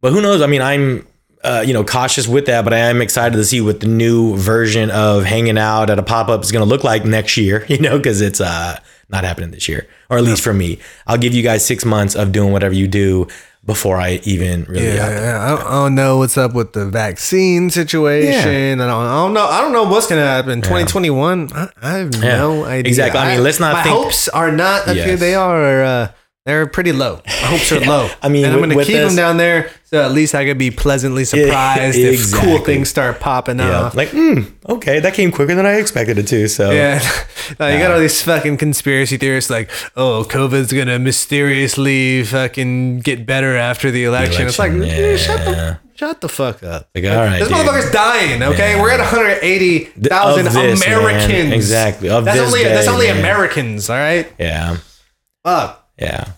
but 0.00 0.12
who 0.12 0.20
knows? 0.20 0.40
I 0.40 0.46
mean, 0.46 0.62
I'm 0.62 1.06
uh, 1.42 1.64
you 1.66 1.72
know 1.74 1.82
cautious 1.82 2.28
with 2.28 2.46
that, 2.46 2.62
but 2.62 2.72
I 2.72 2.78
am 2.78 3.02
excited 3.02 3.36
to 3.36 3.44
see 3.44 3.60
what 3.60 3.80
the 3.80 3.88
new 3.88 4.36
version 4.36 4.90
of 4.90 5.24
hanging 5.24 5.58
out 5.58 5.90
at 5.90 5.98
a 5.98 6.02
pop 6.02 6.28
up 6.28 6.42
is 6.42 6.52
going 6.52 6.64
to 6.64 6.68
look 6.68 6.84
like 6.84 7.04
next 7.04 7.36
year. 7.36 7.66
You 7.74 7.78
know, 7.78 7.96
because 7.96 8.20
it's 8.20 8.40
uh 8.40 8.78
not 9.08 9.24
happening 9.24 9.50
this 9.50 9.68
year, 9.68 9.86
or 10.10 10.18
at 10.18 10.24
least 10.24 10.42
for 10.42 10.54
me. 10.54 10.78
I'll 11.06 11.18
give 11.18 11.34
you 11.34 11.42
guys 11.42 11.64
six 11.64 11.84
months 11.84 12.14
of 12.14 12.32
doing 12.32 12.52
whatever 12.52 12.74
you 12.74 12.88
do 12.88 13.28
before 13.66 13.96
I 13.96 14.20
even 14.24 14.64
really. 14.64 14.86
yeah, 14.86 15.08
yeah, 15.10 15.42
I, 15.42 15.48
don't, 15.56 15.66
I 15.66 15.70
don't 15.70 15.94
know 15.94 16.18
what's 16.18 16.36
up 16.36 16.52
with 16.54 16.72
the 16.74 16.86
vaccine 16.86 17.70
situation. 17.70 18.80
I, 18.80 18.86
don't, 18.86 19.06
I 19.06 19.14
don't 19.22 19.32
know. 19.34 19.46
I 19.46 19.60
don't 19.62 19.72
know 19.72 19.84
what's 19.84 20.06
gonna 20.06 20.20
happen. 20.26 20.60
2021. 20.60 21.50
I, 21.54 21.68
I 21.82 21.90
have 21.98 22.14
Yeah. 22.14 22.36
no 22.36 22.64
idea. 22.64 22.88
Exactly. 22.90 23.20
I 23.20 23.34
mean, 23.34 23.42
let's 23.44 23.60
not 23.60 23.72
My 23.72 23.82
think- 23.82 23.96
hopes 23.96 24.28
are 24.28 24.52
not. 24.52 24.82
Okay, 24.88 24.96
Yes. 24.96 25.20
they 25.20 25.34
are. 25.34 25.82
Uh, 25.84 26.08
they're 26.46 26.66
pretty 26.66 26.92
low. 26.92 27.22
My 27.26 27.32
hopes 27.32 27.72
are 27.72 27.80
low. 27.86 28.08
I 28.22 28.28
mean, 28.28 28.44
and 28.44 28.52
I'm 28.54 28.60
gonna 28.60 28.74
keep 28.84 28.94
this- 28.94 29.08
them 29.08 29.16
down 29.16 29.36
there 29.38 29.70
so 29.84 30.02
at 30.04 30.10
least 30.12 30.34
I 30.34 30.44
could 30.44 30.58
be 30.58 30.70
pleasantly 30.70 31.24
surprised 31.24 31.96
if 31.96 32.14
exactly. 32.14 32.48
cool 32.56 32.64
things 32.64 32.88
start 32.88 33.20
popping 33.20 33.58
Yeah. 33.60 33.80
off. 33.80 33.94
Like, 33.94 34.10
mm, 34.10 34.50
okay, 34.68 34.98
that 35.00 35.14
came 35.14 35.30
quicker 35.32 35.54
than 35.54 35.64
I 35.66 35.74
expected 35.74 36.18
it 36.18 36.26
to. 36.28 36.48
So 36.48 36.70
Yeah, 36.70 37.00
you 37.48 37.54
got 37.56 37.92
all 37.92 38.00
these 38.00 38.20
fucking 38.22 38.56
conspiracy 38.58 39.16
theorists 39.16 39.50
like, 39.50 39.70
oh, 39.96 40.26
COVID's 40.28 40.72
gonna 40.72 40.98
mysteriously 40.98 42.24
fucking 42.24 43.00
get 43.00 43.24
better 43.26 43.56
after 43.56 43.90
the 43.90 44.04
election. 44.04 44.46
It's 44.46 44.58
like, 44.58 44.72
election, 44.72 44.96
dude, 44.98 45.20
shut 45.20 45.38
the 45.44 45.78
shut 45.94 46.20
the 46.20 46.28
fuck 46.28 46.62
up. 46.62 46.88
Like, 46.94 47.04
all 47.04 47.10
right, 47.16 47.38
this 47.38 47.48
dude. 47.48 47.56
motherfucker's 47.56 47.90
dying. 47.92 48.42
Okay, 48.42 48.72
Yeah. 48.76 48.82
we're 48.82 48.90
at 48.90 49.00
180,000 49.00 50.46
Of 50.46 50.52
this, 50.52 50.84
man. 50.86 50.98
Americans. 50.98 51.52
Exactly. 51.52 52.10
Of 52.10 52.24
that's 52.24 52.38
this 52.38 52.46
only 52.48 52.64
that's 52.64 52.88
only 52.88 53.06
man. 53.06 53.18
Americans. 53.20 53.88
All 53.88 53.96
right. 53.96 54.30
yeah. 54.38 54.76
Fuck. 55.44 55.83
Yeah. 55.98 56.32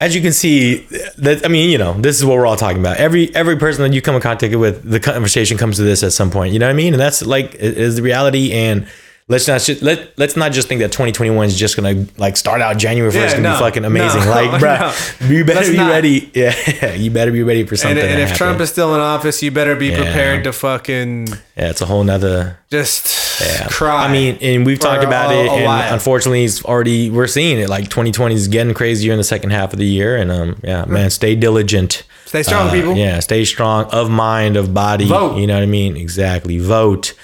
As 0.00 0.14
you 0.14 0.22
can 0.22 0.32
see, 0.32 0.86
that 1.18 1.44
I 1.44 1.48
mean, 1.48 1.70
you 1.70 1.78
know, 1.78 1.92
this 1.94 2.18
is 2.18 2.24
what 2.24 2.36
we're 2.36 2.46
all 2.46 2.56
talking 2.56 2.78
about. 2.78 2.98
Every 2.98 3.34
every 3.34 3.56
person 3.56 3.82
that 3.82 3.92
you 3.92 4.00
come 4.00 4.14
in 4.14 4.20
contact 4.20 4.54
with, 4.54 4.88
the 4.88 5.00
conversation 5.00 5.58
comes 5.58 5.76
to 5.76 5.82
this 5.82 6.04
at 6.04 6.12
some 6.12 6.30
point. 6.30 6.52
You 6.52 6.60
know 6.60 6.66
what 6.66 6.72
I 6.72 6.76
mean? 6.76 6.94
And 6.94 7.00
that's 7.00 7.20
like 7.22 7.56
is 7.56 7.96
the 7.96 8.02
reality. 8.02 8.52
And 8.52 8.86
let's 9.28 9.46
not 9.46 9.60
just, 9.60 9.82
let 9.82 10.18
let's 10.18 10.36
not 10.36 10.52
just 10.52 10.68
think 10.68 10.80
that 10.80 10.90
2021 10.92 11.46
is 11.46 11.56
just 11.58 11.76
gonna 11.76 12.06
like 12.16 12.36
start 12.36 12.60
out 12.60 12.76
January 12.78 13.10
1st 13.12 13.14
Yeah, 13.14 13.30
gonna 13.32 13.42
no, 13.42 13.54
be 13.54 13.58
fucking 13.60 13.84
amazing. 13.84 14.20
no, 14.24 14.30
like, 14.30 14.60
bro, 14.60 14.92
you 15.28 15.44
better 15.44 15.70
be 15.70 15.76
not. 15.76 15.90
ready. 15.90 16.30
Yeah, 16.34 16.94
you 16.94 17.10
better 17.10 17.30
be 17.32 17.42
ready 17.42 17.64
for 17.64 17.76
something. 17.76 17.98
And, 17.98 18.08
and 18.08 18.20
if 18.20 18.28
happen. 18.30 18.38
Trump 18.38 18.60
is 18.60 18.70
still 18.70 18.94
in 18.94 19.00
office, 19.00 19.42
you 19.42 19.50
better 19.50 19.76
be 19.76 19.88
Yeah. 19.88 19.96
prepared 19.96 20.44
to 20.44 20.52
fucking 20.52 21.28
yeah, 21.56 21.70
it's 21.70 21.80
a 21.80 21.86
whole 21.86 22.04
nother 22.04 22.58
just 22.70 23.40
Yeah. 23.40 23.66
cry. 23.68 24.06
I 24.06 24.12
mean, 24.12 24.38
and 24.40 24.64
we've 24.66 24.78
talked 24.78 25.04
about 25.04 25.30
a- 25.32 25.38
it, 25.44 25.46
a 25.46 25.50
and 25.52 25.64
while. 25.64 25.92
unfortunately, 25.92 26.44
it's 26.44 26.64
already 26.64 27.10
we're 27.10 27.26
seeing 27.26 27.58
it. 27.58 27.68
Like 27.68 27.84
2020 27.90 28.34
is 28.34 28.48
getting 28.48 28.74
crazier 28.74 29.12
in 29.12 29.18
the 29.18 29.24
second 29.24 29.50
half 29.50 29.72
of 29.72 29.78
the 29.78 29.86
year, 29.86 30.16
and 30.16 30.30
um, 30.32 30.56
yeah, 30.64 30.84
man, 30.86 31.10
stay 31.10 31.34
diligent, 31.34 32.02
Stay 32.26 32.42
strong, 32.42 32.68
Uh, 32.68 32.72
people. 32.72 32.94
Yeah, 32.96 33.20
stay 33.20 33.44
strong 33.46 33.84
of 33.86 34.10
mind, 34.10 34.56
of 34.58 34.74
body. 34.74 35.06
Vote. 35.06 35.38
You 35.38 35.46
know 35.46 35.54
what 35.54 35.62
I 35.62 35.66
mean? 35.66 35.96
Exactly. 35.96 36.58
Vote. 36.58 37.14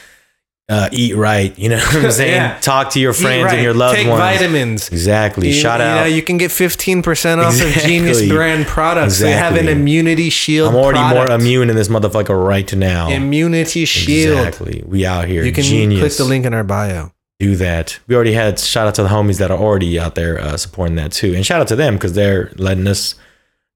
Uh, 0.67 0.89
eat 0.93 1.15
right. 1.15 1.59
You 1.59 1.69
know 1.69 1.77
what 1.93 1.97
I'm 2.07 2.11
saying? 2.11 2.33
Yeah. 2.33 2.59
Talk 2.61 2.91
to 2.93 3.01
your 3.01 3.13
friends 3.13 3.45
right. 3.45 3.55
and 3.55 3.63
your 3.63 3.75
loved 3.75 3.97
Take 3.97 4.07
ones. 4.09 4.19
vitamins. 4.19 4.89
Exactly. 4.89 5.49
You- 5.49 5.53
Shout 5.55 5.81
you 5.81 5.87
out. 5.87 6.01
Know, 6.01 6.07
you 6.07 6.23
can 6.23 6.39
get 6.39 6.51
15% 6.51 7.39
off 7.45 7.53
of 7.61 7.83
Genius 7.85 8.27
brand 8.29 8.67
products. 8.67 9.19
They 9.19 9.33
have 9.33 9.57
an 9.57 9.69
immunity 9.69 10.31
shield. 10.31 10.71
I'm 10.71 10.77
already 10.77 10.99
product. 11.01 11.29
more 11.29 11.37
immune 11.39 11.69
in 11.69 11.77
this 11.77 11.89
motherfucker 11.89 12.47
right 12.47 12.75
now. 12.75 13.11
Immunity 13.11 13.85
shield. 13.85 14.39
Exactly. 14.39 14.83
We 14.87 15.05
out 15.05 15.29
here. 15.29 15.45
You 15.45 15.53
can 15.53 15.65
Genius. 15.65 16.01
click 16.01 16.13
the 16.17 16.25
link 16.25 16.47
in 16.47 16.55
our 16.55 16.65
bio. 16.65 17.13
do 17.39 17.57
that. 17.57 17.99
We 18.07 18.15
already 18.15 18.33
had 18.33 18.59
shout 18.59 18.87
out 18.87 18.95
to 18.95 19.03
the 19.03 19.09
homies 19.11 19.39
that 19.41 19.51
are 19.51 19.59
already 19.59 19.99
out 20.01 20.15
there 20.15 20.41
uh, 20.41 20.57
supporting 20.57 20.97
that 20.97 21.13
too, 21.13 21.35
and 21.35 21.45
shout 21.45 21.61
out 21.61 21.69
to 21.69 21.77
them 21.77 21.95
because 21.95 22.15
they're 22.15 22.51
letting 22.57 22.87
us 22.87 23.17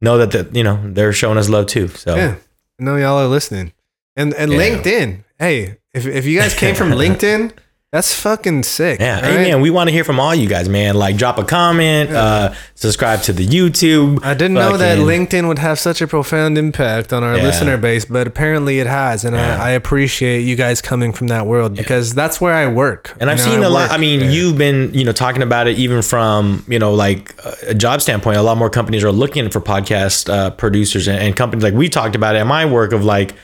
know 0.00 0.16
that 0.16 0.30
that 0.30 0.54
you 0.56 0.62
know 0.64 0.80
they're 0.84 1.12
showing 1.12 1.36
us 1.36 1.48
love 1.50 1.66
too. 1.66 1.88
So 1.88 2.16
Yeah. 2.16 2.36
I 2.80 2.82
know 2.84 2.96
y'all 2.96 3.18
are 3.18 3.26
listening. 3.26 3.72
And 4.16 4.32
and 4.34 4.52
Yeah. 4.52 4.58
LinkedIn. 4.58 5.24
Hey, 5.38 5.77
if, 5.94 6.06
if 6.06 6.26
you 6.26 6.38
guys 6.38 6.54
came 6.54 6.74
from 6.74 6.90
LinkedIn, 7.02 7.52
that's 7.90 8.12
fucking 8.12 8.64
sick. 8.64 9.00
yeah, 9.00 9.16
all 9.16 9.22
hey 9.22 9.50
man, 9.50 9.62
we 9.62 9.70
want 9.70 9.88
to 9.88 9.92
hear 9.92 10.04
from 10.04 10.20
all 10.20 10.34
you 10.34 10.46
guys, 10.46 10.68
man. 10.68 10.94
Like 10.94 11.16
drop 11.16 11.38
a 11.38 11.42
comment, 11.44 12.10
uh, 12.10 12.52
subscribe 12.74 13.22
to 13.22 13.32
the 13.32 13.46
YouTube. 13.46 14.22
I 14.22 14.34
didn't 14.34 14.52
know 14.52 14.76
that 14.76 14.98
LinkedIn 14.98 15.48
would 15.48 15.58
have 15.58 15.78
such 15.78 16.02
a 16.02 16.06
profound 16.06 16.58
impact 16.58 17.14
on 17.14 17.24
our 17.24 17.38
Yeah. 17.38 17.44
listener 17.44 17.78
base, 17.78 18.04
but 18.04 18.26
apparently 18.26 18.78
it 18.78 18.86
has, 18.86 19.24
and 19.24 19.34
Yeah. 19.34 19.56
I, 19.62 19.68
I 19.68 19.70
appreciate 19.70 20.40
you 20.42 20.54
guys 20.54 20.82
coming 20.82 21.14
from 21.14 21.28
that 21.28 21.46
world 21.46 21.76
because 21.76 22.12
that's 22.14 22.42
where 22.42 22.52
I 22.52 22.66
work. 22.66 23.16
And 23.20 23.30
I've 23.30 23.38
You 23.38 23.44
know, 23.46 23.50
seen 23.52 23.62
I 23.62 23.66
a 23.66 23.70
lot. 23.70 23.90
I 23.90 23.96
mean, 23.96 24.30
you've 24.30 24.58
been, 24.58 24.92
you 24.92 25.04
know, 25.04 25.12
talking 25.12 25.40
about 25.40 25.66
it 25.66 25.78
even 25.78 26.02
from, 26.02 26.66
you 26.68 26.78
know, 26.78 26.92
like 26.92 27.34
a 27.66 27.72
job 27.74 28.02
standpoint. 28.02 28.36
A 28.36 28.42
lot 28.42 28.58
more 28.58 28.68
companies 28.68 29.02
are 29.02 29.12
looking 29.12 29.48
for 29.48 29.62
podcast 29.62 30.28
uh, 30.28 30.50
producers 30.50 31.08
and, 31.08 31.18
and 31.18 31.34
companies. 31.34 31.62
Like 31.64 31.72
we 31.72 31.88
talked 31.88 32.14
about 32.16 32.34
it 32.36 32.40
at 32.40 32.46
my 32.46 32.66
work 32.66 32.92
of 32.92 33.02
like 33.02 33.34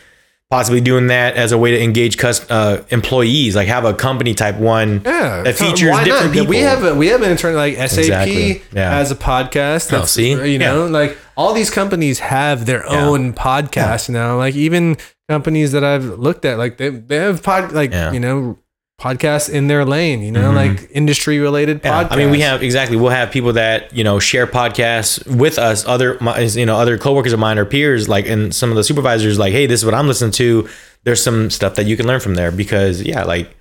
possibly 0.50 0.80
doing 0.80 1.08
that 1.08 1.34
as 1.36 1.52
a 1.52 1.58
way 1.58 1.70
to 1.72 1.82
engage 1.82 2.16
cus- 2.18 2.48
uh, 2.50 2.84
employees. 2.90 3.56
Like 3.56 3.68
have 3.68 3.84
a 3.84 3.94
company 3.94 4.34
type 4.34 4.56
one 4.56 5.02
Yeah, 5.04 5.42
that 5.42 5.54
features 5.56 5.96
different 6.04 6.32
people. 6.32 6.48
We 6.48 6.58
have 6.58 6.84
a, 6.84 6.94
we 6.94 7.08
have 7.08 7.22
an 7.22 7.30
intern 7.30 7.56
like 7.56 7.74
SAP 7.76 7.98
Exactly, 7.98 8.62
yeah. 8.72 8.90
has 8.90 9.10
a 9.10 9.16
podcast. 9.16 9.92
Oh, 9.92 9.98
That's, 9.98 10.12
see? 10.12 10.30
you 10.52 10.58
know, 10.58 10.86
like 10.86 11.16
all 11.36 11.54
these 11.54 11.70
companies 11.70 12.18
have 12.20 12.66
their 12.66 12.84
Yeah. 12.86 13.06
own 13.06 13.32
podcast 13.32 14.08
now. 14.08 14.36
Like 14.36 14.54
even 14.54 14.96
companies 15.28 15.72
that 15.72 15.82
I've 15.82 16.04
looked 16.04 16.44
at, 16.44 16.58
like 16.58 16.76
they 16.76 16.90
they 16.90 17.16
have 17.16 17.42
pod 17.42 17.72
like 17.72 17.90
Yeah. 17.92 18.12
you 18.12 18.20
know 18.20 18.58
podcasts 19.00 19.50
in 19.50 19.66
their 19.66 19.84
lane, 19.84 20.22
you 20.22 20.30
know, 20.30 20.52
like 20.52 20.88
industry 20.92 21.38
related 21.38 21.78
Mm-hmm. 21.78 21.86
Yeah, 21.86 22.04
podcasts. 22.04 22.12
I 22.12 22.16
mean, 22.16 22.30
we 22.30 22.40
have 22.40 22.62
exactly. 22.62 22.96
We'll 22.96 23.10
have 23.10 23.30
people 23.30 23.52
that 23.54 23.92
you 23.94 24.04
know 24.04 24.18
share 24.18 24.46
podcasts 24.46 25.26
with 25.26 25.58
us, 25.58 25.86
other 25.86 26.18
you 26.58 26.66
know 26.66 26.76
other 26.76 26.98
coworkers 26.98 27.32
of 27.32 27.40
mine 27.40 27.58
or 27.58 27.64
peers, 27.64 28.08
like 28.08 28.26
and 28.26 28.54
some 28.54 28.70
of 28.70 28.76
the 28.76 28.84
supervisors, 28.84 29.38
like, 29.38 29.52
hey, 29.52 29.66
this 29.66 29.80
is 29.80 29.84
what 29.84 29.94
I'm 29.94 30.06
listening 30.06 30.32
to. 30.32 30.68
There's 31.02 31.22
some 31.22 31.50
stuff 31.50 31.74
that 31.74 31.86
you 31.86 31.96
can 31.96 32.06
learn 32.06 32.20
from 32.20 32.34
there 32.34 32.50
because 32.50 33.02
yeah, 33.02 33.24
like 33.24 33.54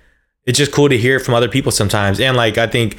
it's 0.46 0.58
just 0.58 0.72
cool 0.72 0.88
to 0.88 0.96
hear 0.96 1.18
from 1.18 1.34
other 1.34 1.48
people 1.48 1.72
sometimes, 1.72 2.20
and 2.20 2.36
like 2.36 2.58
I 2.58 2.66
think 2.66 2.98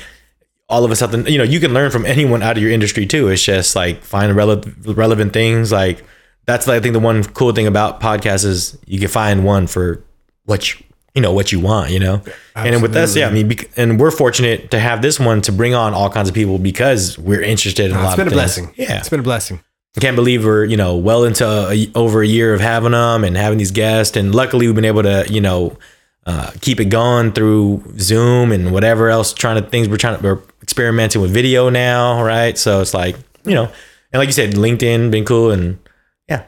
all 0.68 0.84
of 0.84 0.92
us 0.92 1.00
have 1.00 1.12
to, 1.12 1.32
you 1.32 1.38
know, 1.38 1.44
you 1.44 1.60
can 1.60 1.74
learn 1.74 1.92
from 1.92 2.06
anyone 2.06 2.42
out 2.42 2.58
of 2.58 2.64
your 2.64 2.72
industry 2.72 3.06
too. 3.06 3.28
It's 3.30 3.44
just 3.44 3.76
like 3.76 4.02
find 4.04 4.36
relevant 4.36 4.76
relevant 4.98 5.34
things. 5.34 5.72
Like 5.72 6.04
that's 6.46 6.68
I 6.68 6.80
think 6.80 6.94
the 6.94 7.00
one 7.00 7.24
cool 7.24 7.54
thing 7.54 7.68
about 7.68 8.02
podcasts 8.02 8.46
is 8.46 8.78
you 8.86 9.00
can 9.00 9.08
find 9.08 9.46
one 9.46 9.68
for 9.68 10.04
what 10.46 10.74
you 10.74 10.84
you 11.16 11.22
know 11.22 11.32
what 11.34 11.52
you 11.52 11.60
want, 11.60 11.92
you 11.92 12.00
know. 12.00 12.22
And 12.56 12.82
with 12.82 12.96
us, 12.96 13.16
yeah, 13.16 13.28
I 13.28 13.32
mean, 13.32 13.48
bec- 13.48 13.70
and 13.78 14.00
we're 14.00 14.12
fortunate 14.12 14.72
to 14.72 14.80
have 14.80 15.02
this 15.02 15.20
one 15.20 15.42
to 15.44 15.52
bring 15.52 15.74
on 15.74 15.94
all 15.94 16.10
kinds 16.10 16.28
of 16.30 16.36
people 16.36 16.60
because 16.60 17.18
we're 17.18 17.42
interested 17.42 17.86
in 17.90 17.92
a 17.98 18.00
it's 18.00 18.04
lot 18.04 18.18
been 18.18 18.28
of 18.28 18.34
a 18.34 18.36
things. 18.36 18.68
blessing. 18.68 18.74
Yeah, 18.76 18.98
It's 19.00 19.10
been 19.10 19.22
a 19.22 19.24
blessing. 19.24 19.62
I 19.98 20.02
can't 20.02 20.18
believe 20.18 20.44
we're 20.44 20.66
you 20.66 20.76
know 20.76 20.98
well 20.98 21.24
into 21.24 21.46
a, 21.48 21.90
over 21.96 22.22
a 22.22 22.28
year 22.28 22.54
of 22.54 22.60
having 22.60 22.92
them 22.92 23.24
and 23.24 23.38
having 23.38 23.58
these 23.58 23.72
guests, 23.72 24.18
and 24.18 24.36
luckily 24.36 24.68
we've 24.68 24.76
been 24.76 24.84
able 24.84 25.04
to 25.04 25.26
you 25.30 25.40
know 25.40 25.78
uh, 26.26 26.52
keep 26.60 26.80
it 26.82 26.86
going 26.86 27.32
through 27.32 27.82
Zoom 27.98 28.52
and 28.52 28.74
whatever 28.74 29.10
else 29.10 29.32
trying 29.32 29.64
to 29.64 29.70
things 29.70 29.88
we're 29.88 29.96
trying 29.96 30.18
to 30.18 30.24
we're 30.24 30.40
experimenting 30.62 31.22
with 31.22 31.32
video 31.32 31.70
now, 31.70 32.22
right? 32.24 32.58
So 32.58 32.82
it's 32.82 32.94
like 32.94 33.16
you 33.46 33.54
know, 33.54 33.72
and 34.12 34.20
like 34.20 34.28
you 34.28 34.34
said, 34.34 34.52
LinkedIn 34.56 35.12
been 35.12 35.24
cool, 35.24 35.52
and 35.52 35.80
yeah, 36.28 36.44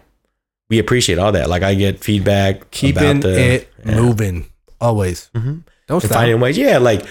we 0.69 0.79
appreciate 0.79 1.17
all 1.17 1.31
that. 1.31 1.47
Like 1.49 1.63
I 1.63 1.73
get 1.75 2.03
feedback, 2.03 2.69
Keeping 2.71 3.21
the, 3.21 3.39
it 3.39 3.73
yeah. 3.85 3.95
moving 3.95 4.47
always. 4.81 5.29
Mhm. 5.35 5.63
Don't 5.87 6.01
stop. 6.01 6.17
finding 6.17 6.39
ways. 6.39 6.57
Yeah, 6.57 6.77
like 6.79 7.05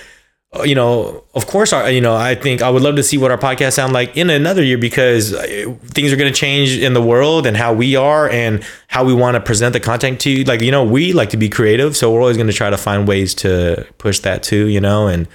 uh, 0.54 0.62
you 0.62 0.74
know, 0.74 1.24
of 1.34 1.46
course, 1.46 1.72
our 1.72 1.90
you 1.90 2.00
know, 2.00 2.14
I 2.14 2.34
think 2.34 2.62
I 2.62 2.70
would 2.70 2.82
love 2.82 2.96
to 2.96 3.02
see 3.02 3.18
what 3.18 3.30
our 3.30 3.38
podcast 3.38 3.72
sound 3.72 3.92
like 3.92 4.16
in 4.16 4.30
another 4.30 4.62
year 4.62 4.78
because 4.78 5.32
uh, 5.34 5.74
things 5.88 6.12
are 6.12 6.16
going 6.16 6.32
to 6.32 6.38
change 6.38 6.76
in 6.76 6.94
the 6.94 7.02
world 7.02 7.46
and 7.46 7.56
how 7.56 7.72
we 7.72 7.96
are 7.96 8.28
and 8.30 8.62
how 8.88 9.04
we 9.04 9.12
want 9.12 9.34
to 9.34 9.40
present 9.40 9.72
the 9.72 9.80
content 9.80 10.20
to 10.20 10.30
you. 10.30 10.44
Like 10.44 10.60
you 10.60 10.70
know, 10.70 10.84
we 10.84 11.12
like 11.12 11.30
to 11.30 11.36
be 11.36 11.48
creative, 11.48 11.96
so 11.96 12.12
we're 12.12 12.20
always 12.20 12.36
going 12.36 12.46
to 12.48 12.52
try 12.52 12.70
to 12.70 12.76
find 12.76 13.08
ways 13.08 13.34
to 13.36 13.86
push 13.98 14.20
that 14.20 14.42
too. 14.42 14.66
You 14.68 14.80
know, 14.80 15.08
and 15.08 15.26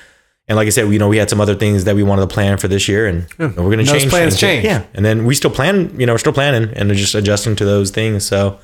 and 0.47 0.55
like 0.55 0.67
I 0.67 0.69
said, 0.69 0.91
you 0.91 0.99
know, 0.99 1.09
we 1.09 1.17
had 1.17 1.29
some 1.29 1.41
other 1.41 1.55
things 1.55 1.84
that 1.86 1.95
we 1.95 2.03
wanted 2.03 2.21
to 2.21 2.34
plan 2.34 2.57
for 2.57 2.67
this 2.67 2.88
year, 2.88 3.05
and, 3.07 3.27
and 3.38 3.55
we're 3.57 3.63
going 3.75 3.86
to 3.86 3.91
change. 3.91 4.09
plans 4.09 4.39
change. 4.39 4.63
Yeah, 4.65 4.84
and 4.93 5.03
then 5.03 5.25
we 5.25 5.36
still 5.36 5.51
plan. 5.51 5.93
You 5.99 6.05
know, 6.05 6.13
we're 6.13 6.19
still 6.19 6.34
planning 6.34 6.71
and 6.75 6.91
just 6.93 7.15
adjusting 7.15 7.55
to 7.57 7.65
those 7.65 7.91
things. 7.91 8.25
So 8.25 8.59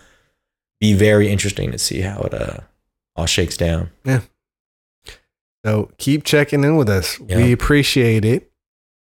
be 0.79 0.93
very 0.93 1.29
interesting 1.29 1.71
to 1.71 1.77
see 1.77 2.01
how 2.01 2.21
it 2.21 2.33
uh 2.33 2.57
all 3.17 3.25
shakes 3.25 3.57
down. 3.57 3.89
Yeah. 4.05 4.21
So 5.65 5.91
keep 5.97 6.23
checking 6.23 6.63
in 6.63 6.77
with 6.77 6.89
us. 6.89 7.19
Yeah. 7.27 7.37
We 7.37 7.51
appreciate 7.51 8.23
it. 8.25 8.49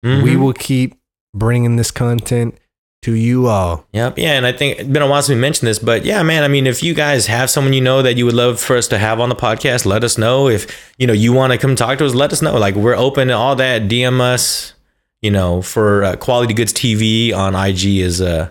We 0.03 0.09
Mhm. 0.35 0.39
will 0.39 0.53
keep 0.53 0.95
bringing 1.33 1.75
this 1.75 1.91
content 1.91 2.57
to 3.01 3.13
you 3.13 3.47
all. 3.47 3.85
Yep. 3.93 4.17
Yeah. 4.17 4.33
And 4.33 4.45
I 4.45 4.51
think 4.51 4.79
it's 4.79 4.87
been 4.89 5.01
a 5.01 5.07
while 5.07 5.21
since 5.21 5.35
we 5.35 5.41
mentioned 5.41 5.67
this, 5.67 5.79
but 5.79 6.05
yeah, 6.05 6.23
man, 6.23 6.43
I 6.43 6.47
mean, 6.47 6.65
if 6.65 6.81
you 6.81 6.93
guys 6.93 7.27
have 7.27 7.49
someone 7.49 7.73
you 7.73 7.81
know 7.81 8.01
that 8.01 8.15
you 8.17 8.25
would 8.25 8.33
love 8.35 8.59
for 8.59 8.77
us 8.77 8.87
to 8.89 8.97
have 8.97 9.19
on 9.19 9.29
the 9.29 9.35
podcast, 9.35 9.85
let 9.85 10.03
us 10.03 10.17
know. 10.17 10.47
If, 10.47 10.65
you 10.97 11.05
know, 11.07 11.13
you 11.13 11.33
want 11.33 11.51
to 11.53 11.57
come 11.59 11.75
talk 11.75 11.97
to 11.99 12.05
us, 12.05 12.13
let 12.15 12.31
us 12.33 12.41
know. 12.41 12.57
Like 12.57 12.75
we're 12.75 12.95
open 12.95 13.27
to 13.27 13.33
all 13.35 13.55
that. 13.57 13.83
DM 13.87 14.21
us, 14.21 14.73
you 15.21 15.29
know, 15.31 15.61
for 15.61 16.03
uh, 16.03 16.15
Quality 16.15 16.53
Goods 16.53 16.73
TV 16.73 17.31
on 17.33 17.53
IG 17.55 17.99
is 17.99 18.21
uh, 18.21 18.49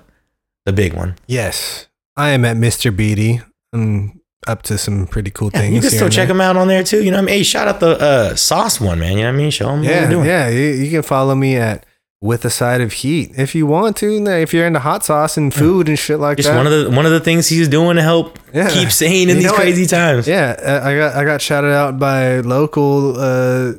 the 0.66 0.72
big 0.72 0.92
one. 0.94 1.16
Yes, 1.26 1.86
I 2.16 2.30
am 2.30 2.44
at 2.44 2.56
Mr. 2.56 2.94
Beatty. 2.94 3.40
I'm 3.72 4.20
up 4.46 4.62
to 4.62 4.76
some 4.78 5.06
pretty 5.06 5.30
cool 5.30 5.50
Yeah, 5.52 5.60
things. 5.60 5.74
you 5.74 5.80
can 5.80 5.90
still 5.90 6.08
check 6.08 6.26
there. 6.28 6.36
them 6.36 6.40
out 6.40 6.56
on 6.56 6.68
there 6.68 6.82
too. 6.82 7.02
You 7.02 7.10
know 7.10 7.18
what 7.18 7.22
I 7.24 7.26
mean? 7.26 7.34
Hey, 7.36 7.42
shout 7.42 7.68
out 7.68 7.80
the 7.80 7.98
uh, 7.98 8.34
sauce 8.36 8.80
one, 8.80 8.98
man. 8.98 9.12
You 9.12 9.18
know 9.24 9.30
what 9.30 9.34
I 9.34 9.38
mean? 9.38 9.50
Show 9.50 9.66
them 9.68 9.80
what 9.80 9.88
Yeah, 9.88 10.04
we're 10.04 10.10
doing. 10.10 10.26
yeah. 10.26 10.48
You, 10.48 10.60
you 10.60 10.90
can 10.90 11.02
follow 11.02 11.34
me 11.34 11.56
at 11.56 11.86
with 12.20 12.42
a 12.46 12.50
side 12.50 12.80
of 12.80 12.90
heat 12.92 13.32
if 13.36 13.54
you 13.54 13.66
want 13.66 13.96
to. 13.98 14.24
If 14.26 14.54
you're 14.54 14.66
into 14.66 14.78
hot 14.78 15.04
sauce 15.04 15.36
and 15.36 15.52
food 15.52 15.88
and 15.88 15.98
shit 15.98 16.18
like 16.18 16.38
Just 16.38 16.48
that. 16.48 16.56
one 16.56 16.66
of 16.66 16.72
the 16.72 16.90
one 16.90 17.04
of 17.04 17.12
the 17.12 17.20
things 17.20 17.48
he's 17.48 17.68
doing 17.68 17.96
to 17.96 18.02
help 18.02 18.38
Yeah. 18.54 18.70
keep 18.70 18.90
sane 18.90 19.28
in 19.28 19.28
You 19.28 19.34
these 19.34 19.44
know 19.44 19.52
what? 19.52 19.60
crazy 19.60 19.84
times. 19.86 20.26
yeah, 20.26 20.56
uh, 20.58 20.86
I 20.88 20.96
got 20.96 21.14
I 21.16 21.24
got 21.24 21.42
shouted 21.42 21.72
out 21.72 21.98
by 21.98 22.40
local 22.40 23.18
uh, 23.20 23.72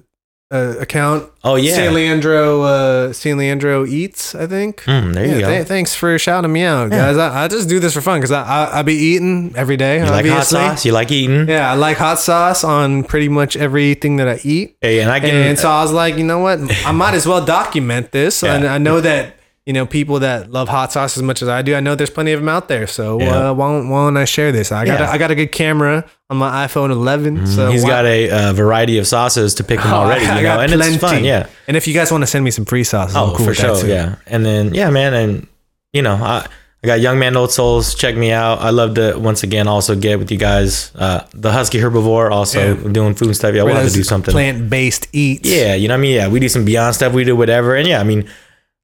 uh, 0.51 0.75
account 0.79 1.29
Oh 1.43 1.55
yeah. 1.55 1.73
San 1.73 1.93
Leandro 1.93 2.61
uh, 2.61 3.13
San 3.13 3.37
Leandro 3.37 3.85
eats. 3.85 4.35
I 4.35 4.45
think. 4.47 4.83
Mm, 4.83 5.13
there 5.13 5.25
you 5.25 5.39
go. 5.41 5.47
th- 5.49 5.67
thanks 5.67 5.95
for 5.95 6.17
shouting 6.19 6.51
me 6.53 6.61
out, 6.63 6.91
Yeah. 6.91 6.97
guys. 7.13 7.17
I, 7.17 7.43
I 7.43 7.47
just 7.47 7.67
do 7.67 7.79
this 7.79 7.93
for 7.93 8.01
fun 8.01 8.19
because 8.19 8.31
I, 8.31 8.43
I 8.43 8.79
I 8.79 8.81
be 8.83 8.93
eating 8.93 9.53
every 9.55 9.75
day. 9.77 9.99
you 9.99 10.05
like 10.05 10.25
hot 10.25 10.45
sauce? 10.45 10.85
You 10.85 10.91
like 10.91 11.11
eating? 11.11 11.47
Yeah, 11.49 11.71
I 11.71 11.75
like 11.75 11.97
hot 11.97 12.19
sauce 12.19 12.63
on 12.63 13.03
pretty 13.03 13.27
much 13.29 13.55
everything 13.57 14.17
that 14.17 14.27
I 14.27 14.39
eat. 14.43 14.77
Hey, 14.81 14.99
and 15.01 15.09
I 15.09 15.19
can 15.19 15.29
And 15.29 15.57
so 15.59 15.69
I 15.69 15.81
was 15.81 15.91
like, 15.91 16.15
you 16.17 16.23
know 16.23 16.39
what? 16.39 16.59
I 16.85 16.91
might 16.91 17.15
as 17.15 17.25
well 17.27 17.43
document 17.43 18.11
this. 18.11 18.43
Yeah. 18.43 18.53
And 18.55 18.67
I 18.67 18.77
know 18.77 19.01
that, 19.01 19.37
you 19.65 19.73
know, 19.73 19.85
people 19.85 20.19
that 20.19 20.51
love 20.51 20.69
hot 20.69 20.91
sauce 20.91 21.17
as 21.17 21.23
much 21.23 21.41
as 21.41 21.47
I 21.47 21.61
do, 21.63 21.73
I 21.75 21.79
know 21.79 21.95
there's 21.95 22.09
plenty 22.11 22.31
of 22.33 22.39
them 22.39 22.49
out 22.49 22.67
there. 22.67 22.85
So 22.87 23.19
Yeah. 23.19 23.49
uh, 23.49 23.53
why, 23.53 23.67
don't, 23.71 23.89
why 23.89 24.05
don't 24.05 24.15
I 24.17 24.25
share 24.25 24.51
this? 24.51 24.71
I 24.71 24.85
got, 24.85 24.99
Yeah. 24.99 25.09
a, 25.09 25.13
I 25.13 25.17
got 25.17 25.31
a 25.31 25.35
good 25.35 25.51
camera 25.51 26.05
on 26.29 26.37
my 26.37 26.67
iPhone 26.67 26.91
11. 26.91 27.47
So 27.47 27.71
He's 27.71 27.81
why- 27.83 27.89
got 27.89 28.05
a 28.05 28.29
uh, 28.29 28.53
variety 28.53 28.97
of 28.99 29.07
sauces 29.07 29.55
to 29.55 29.63
pick 29.63 29.79
from 29.81 29.91
Oh, 29.93 29.95
already, 30.01 30.25
I 30.25 30.37
you 30.37 30.43
know, 30.43 30.59
and 30.59 30.71
it's 30.73 30.97
fun, 30.97 31.23
yeah. 31.23 31.47
And 31.67 31.75
if 31.75 31.87
you 31.87 31.93
guys 31.95 32.11
want 32.11 32.21
to 32.21 32.27
send 32.27 32.45
me 32.45 32.51
some 32.51 32.65
free 32.65 32.83
sauces, 32.83 33.15
I'm 33.15 33.29
Oh, 33.29 33.35
cool 33.35 33.45
for 33.47 33.53
sure, 33.55 33.81
too. 33.81 33.87
yeah. 33.87 34.15
And 34.27 34.45
then, 34.45 34.73
yeah, 34.75 34.89
man, 34.91 35.13
and 35.15 35.47
you 35.93 36.01
know, 36.03 36.13
I, 36.13 36.45
I 36.83 36.87
got 36.87 36.99
Young 36.99 37.17
Man 37.17 37.35
Old 37.35 37.51
Souls. 37.51 37.95
Check 37.95 38.15
me 38.15 38.31
out. 38.31 38.59
I 38.59 38.69
love 38.69 38.93
to 38.95 39.17
once 39.17 39.41
again 39.41 39.67
also 39.67 39.95
get 39.95 40.19
with 40.19 40.29
you 40.29 40.37
guys. 40.37 40.91
Uh, 40.93 41.21
the 41.33 41.51
Husky 41.51 41.79
Herbivore 41.79 42.29
also 42.29 42.75
Yeah. 42.75 42.91
doing 42.91 43.15
food 43.15 43.33
stuff. 43.35 43.55
Yeah, 43.55 43.63
we'll 43.63 43.73
have 43.75 43.87
to 43.87 43.93
do 43.93 44.03
something. 44.03 44.31
Plant 44.31 44.69
based 44.69 45.07
eats. 45.11 45.49
Yeah, 45.49 45.73
you 45.73 45.87
know 45.87 45.95
what 45.95 45.99
I 45.99 46.01
mean. 46.01 46.15
Yeah, 46.15 46.27
we 46.27 46.39
do 46.39 46.49
some 46.49 46.63
Beyond 46.65 46.93
stuff. 46.93 47.13
We 47.13 47.23
do 47.23 47.35
whatever, 47.35 47.73
and 47.75 47.87
yeah, 47.87 47.99
I 47.99 48.03
mean, 48.03 48.29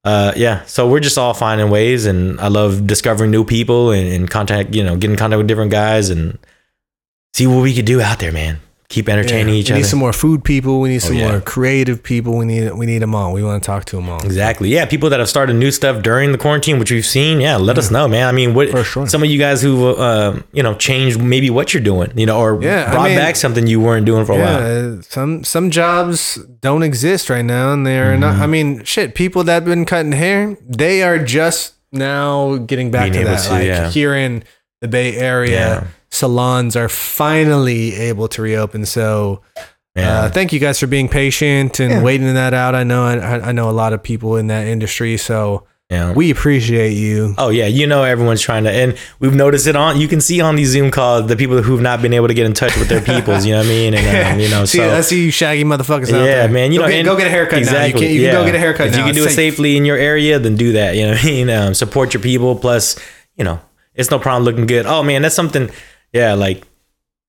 uh, 0.04 0.32
yeah. 0.36 0.64
So 0.64 0.88
we're 0.88 1.00
just 1.00 1.18
all 1.18 1.34
finding 1.34 1.70
ways, 1.70 2.06
and 2.06 2.40
I 2.40 2.48
love 2.48 2.86
discovering 2.86 3.30
new 3.30 3.44
people 3.44 3.90
and, 3.90 4.08
and 4.08 4.30
contact. 4.30 4.74
You 4.74 4.84
know, 4.84 4.96
getting 4.96 5.12
in 5.12 5.16
contact 5.16 5.38
with 5.38 5.46
different 5.46 5.70
guys 5.70 6.10
and 6.10 6.38
see 7.34 7.46
what 7.46 7.62
we 7.62 7.74
could 7.74 7.84
do 7.84 8.00
out 8.00 8.18
there, 8.18 8.32
man. 8.32 8.60
Keep 8.92 9.08
entertaining 9.08 9.54
Yeah. 9.54 9.60
each 9.60 9.68
we 9.70 9.72
other. 9.72 9.78
We 9.78 9.82
need 9.82 9.88
some 9.88 9.98
more 9.98 10.12
food 10.12 10.44
people. 10.44 10.80
We 10.80 10.90
need 10.90 11.00
some 11.02 11.16
yeah. 11.16 11.30
more 11.30 11.40
creative 11.40 12.02
people. 12.02 12.36
We 12.36 12.44
need 12.44 12.72
we 12.74 12.84
need 12.86 12.98
them 13.00 13.14
all. 13.14 13.32
We 13.32 13.42
want 13.42 13.62
to 13.62 13.66
talk 13.66 13.86
to 13.86 13.96
them 13.96 14.08
all. 14.08 14.22
Exactly. 14.22 14.68
Yeah, 14.68 14.84
people 14.84 15.08
that 15.10 15.18
have 15.18 15.28
started 15.30 15.54
new 15.54 15.70
stuff 15.70 16.02
during 16.02 16.32
the 16.32 16.38
quarantine, 16.38 16.78
which 16.78 16.90
we've 16.90 17.06
seen. 17.06 17.40
Yeah, 17.40 17.56
let 17.56 17.78
us 17.78 17.90
know, 17.90 18.06
man. 18.06 18.28
I 18.28 18.32
mean, 18.32 18.52
what 18.54 18.68
For 18.70 18.84
sure. 18.84 19.06
some 19.08 19.22
of 19.22 19.30
you 19.30 19.38
guys 19.38 19.62
who 19.62 19.94
uh, 19.94 20.40
you 20.52 20.62
know 20.62 20.74
changed 20.74 21.20
maybe 21.22 21.48
what 21.50 21.72
you're 21.72 21.82
doing, 21.82 22.12
you 22.16 22.26
know, 22.26 22.38
or 22.38 22.62
Yeah, 22.62 22.84
I 22.88 22.92
brought 22.92 23.08
mean- 23.08 23.18
back 23.18 23.36
something 23.36 23.66
you 23.66 23.80
weren't 23.80 24.04
doing 24.06 24.24
for 24.26 24.32
a 24.32 24.38
while. 24.38 25.02
Some 25.02 25.42
some 25.42 25.70
jobs 25.70 26.38
don't 26.60 26.82
exist 26.82 27.30
right 27.30 27.44
now, 27.44 27.72
and 27.72 27.86
they're 27.86 28.16
not. 28.18 28.34
Mm-hmm. 28.34 28.42
I 28.42 28.46
mean, 28.46 28.84
shit. 28.84 29.14
People 29.14 29.42
that 29.44 29.54
have 29.54 29.64
been 29.64 29.84
cutting 29.86 30.12
hair, 30.12 30.56
they 30.68 31.02
are 31.02 31.18
just 31.18 31.74
now 31.92 32.56
getting 32.58 32.90
back 32.90 33.12
Being 33.12 33.24
to 33.24 33.30
that. 33.30 33.44
to, 33.44 33.50
like 33.50 33.64
yeah. 33.66 33.88
here 33.90 34.14
in 34.14 34.44
the 34.82 34.88
Bay 34.88 35.16
Area, 35.16 35.50
Yeah. 35.50 35.86
Salons 36.12 36.76
are 36.76 36.88
finally 36.90 37.94
able 37.94 38.28
to 38.28 38.42
reopen. 38.42 38.84
So, 38.84 39.40
Yeah. 39.96 40.24
uh, 40.24 40.30
thank 40.30 40.52
you 40.52 40.60
guys 40.60 40.78
for 40.78 40.86
being 40.86 41.08
patient 41.08 41.80
and 41.80 41.90
Yeah. 41.90 42.02
waiting 42.02 42.32
that 42.34 42.52
out. 42.54 42.74
I 42.74 42.84
know 42.84 43.04
I, 43.04 43.48
I 43.48 43.52
know 43.52 43.70
a 43.70 43.72
lot 43.72 43.92
of 43.94 44.02
people 44.02 44.36
in 44.36 44.48
that 44.48 44.66
industry, 44.66 45.16
so 45.16 45.64
yeah. 45.90 46.12
we 46.12 46.30
appreciate 46.30 46.92
you. 46.92 47.34
Oh 47.38 47.48
yeah, 47.48 47.66
you 47.66 47.86
know 47.86 48.02
everyone's 48.02 48.42
trying 48.42 48.64
to, 48.64 48.70
and 48.70 48.94
we've 49.20 49.34
noticed 49.34 49.66
it 49.66 49.74
on. 49.76 49.98
You 50.00 50.06
can 50.08 50.20
see 50.20 50.40
on 50.42 50.54
these 50.56 50.68
Zoom 50.68 50.90
calls 50.90 51.28
the 51.28 51.36
people 51.36 51.60
who've 51.62 51.80
not 51.80 52.02
been 52.02 52.12
able 52.12 52.28
to 52.28 52.34
get 52.34 52.44
in 52.44 52.52
touch 52.52 52.76
with 52.76 52.88
their 52.88 53.00
peoples. 53.00 53.44
You 53.46 53.52
know 53.52 53.58
what 53.60 53.66
I 53.66 53.70
mean? 53.70 53.94
And 53.94 54.34
um, 54.34 54.40
you 54.40 54.48
know, 54.50 54.64
see, 54.72 54.78
so 54.78 54.94
I 54.96 55.00
see 55.00 55.24
you 55.26 55.30
shaggy 55.30 55.64
motherfuckers 55.64 56.12
out 56.12 56.24
yeah, 56.24 56.44
there. 56.44 56.48
man. 56.48 56.72
You 56.72 56.78
go 56.80 56.84
know, 56.84 56.90
get, 56.90 56.98
and- 57.00 57.06
go 57.06 57.16
get 57.16 57.26
a 57.26 57.30
haircut 57.30 57.62
now. 57.64 57.84
You 57.84 57.92
can, 57.94 58.02
you 58.02 58.20
can 58.22 58.32
go 58.34 58.44
get 58.44 58.54
a 58.54 58.58
haircut 58.58 58.88
If 58.88 58.92
now. 58.92 58.98
you 58.98 59.04
can 59.06 59.14
do 59.14 59.24
It's 59.24 59.32
it 59.32 59.36
safe. 59.36 59.54
safely 59.54 59.76
in 59.78 59.84
your 59.86 59.96
area, 59.96 60.38
then 60.38 60.56
do 60.56 60.72
that. 60.72 60.94
You 60.96 61.06
know 61.06 61.12
what 61.12 61.22
I 61.24 61.26
mean? 61.26 61.50
Um, 61.50 61.74
support 61.74 62.12
your 62.14 62.22
people. 62.22 62.54
Plus, 62.56 62.98
you 63.36 63.44
know, 63.44 63.60
it's 63.94 64.10
no 64.10 64.18
problem 64.18 64.44
looking 64.44 64.66
good. 64.66 64.84
Oh 64.86 65.02
man, 65.02 65.20
that's 65.22 65.34
something. 65.34 65.70
Yeah, 66.12 66.34
like 66.34 66.66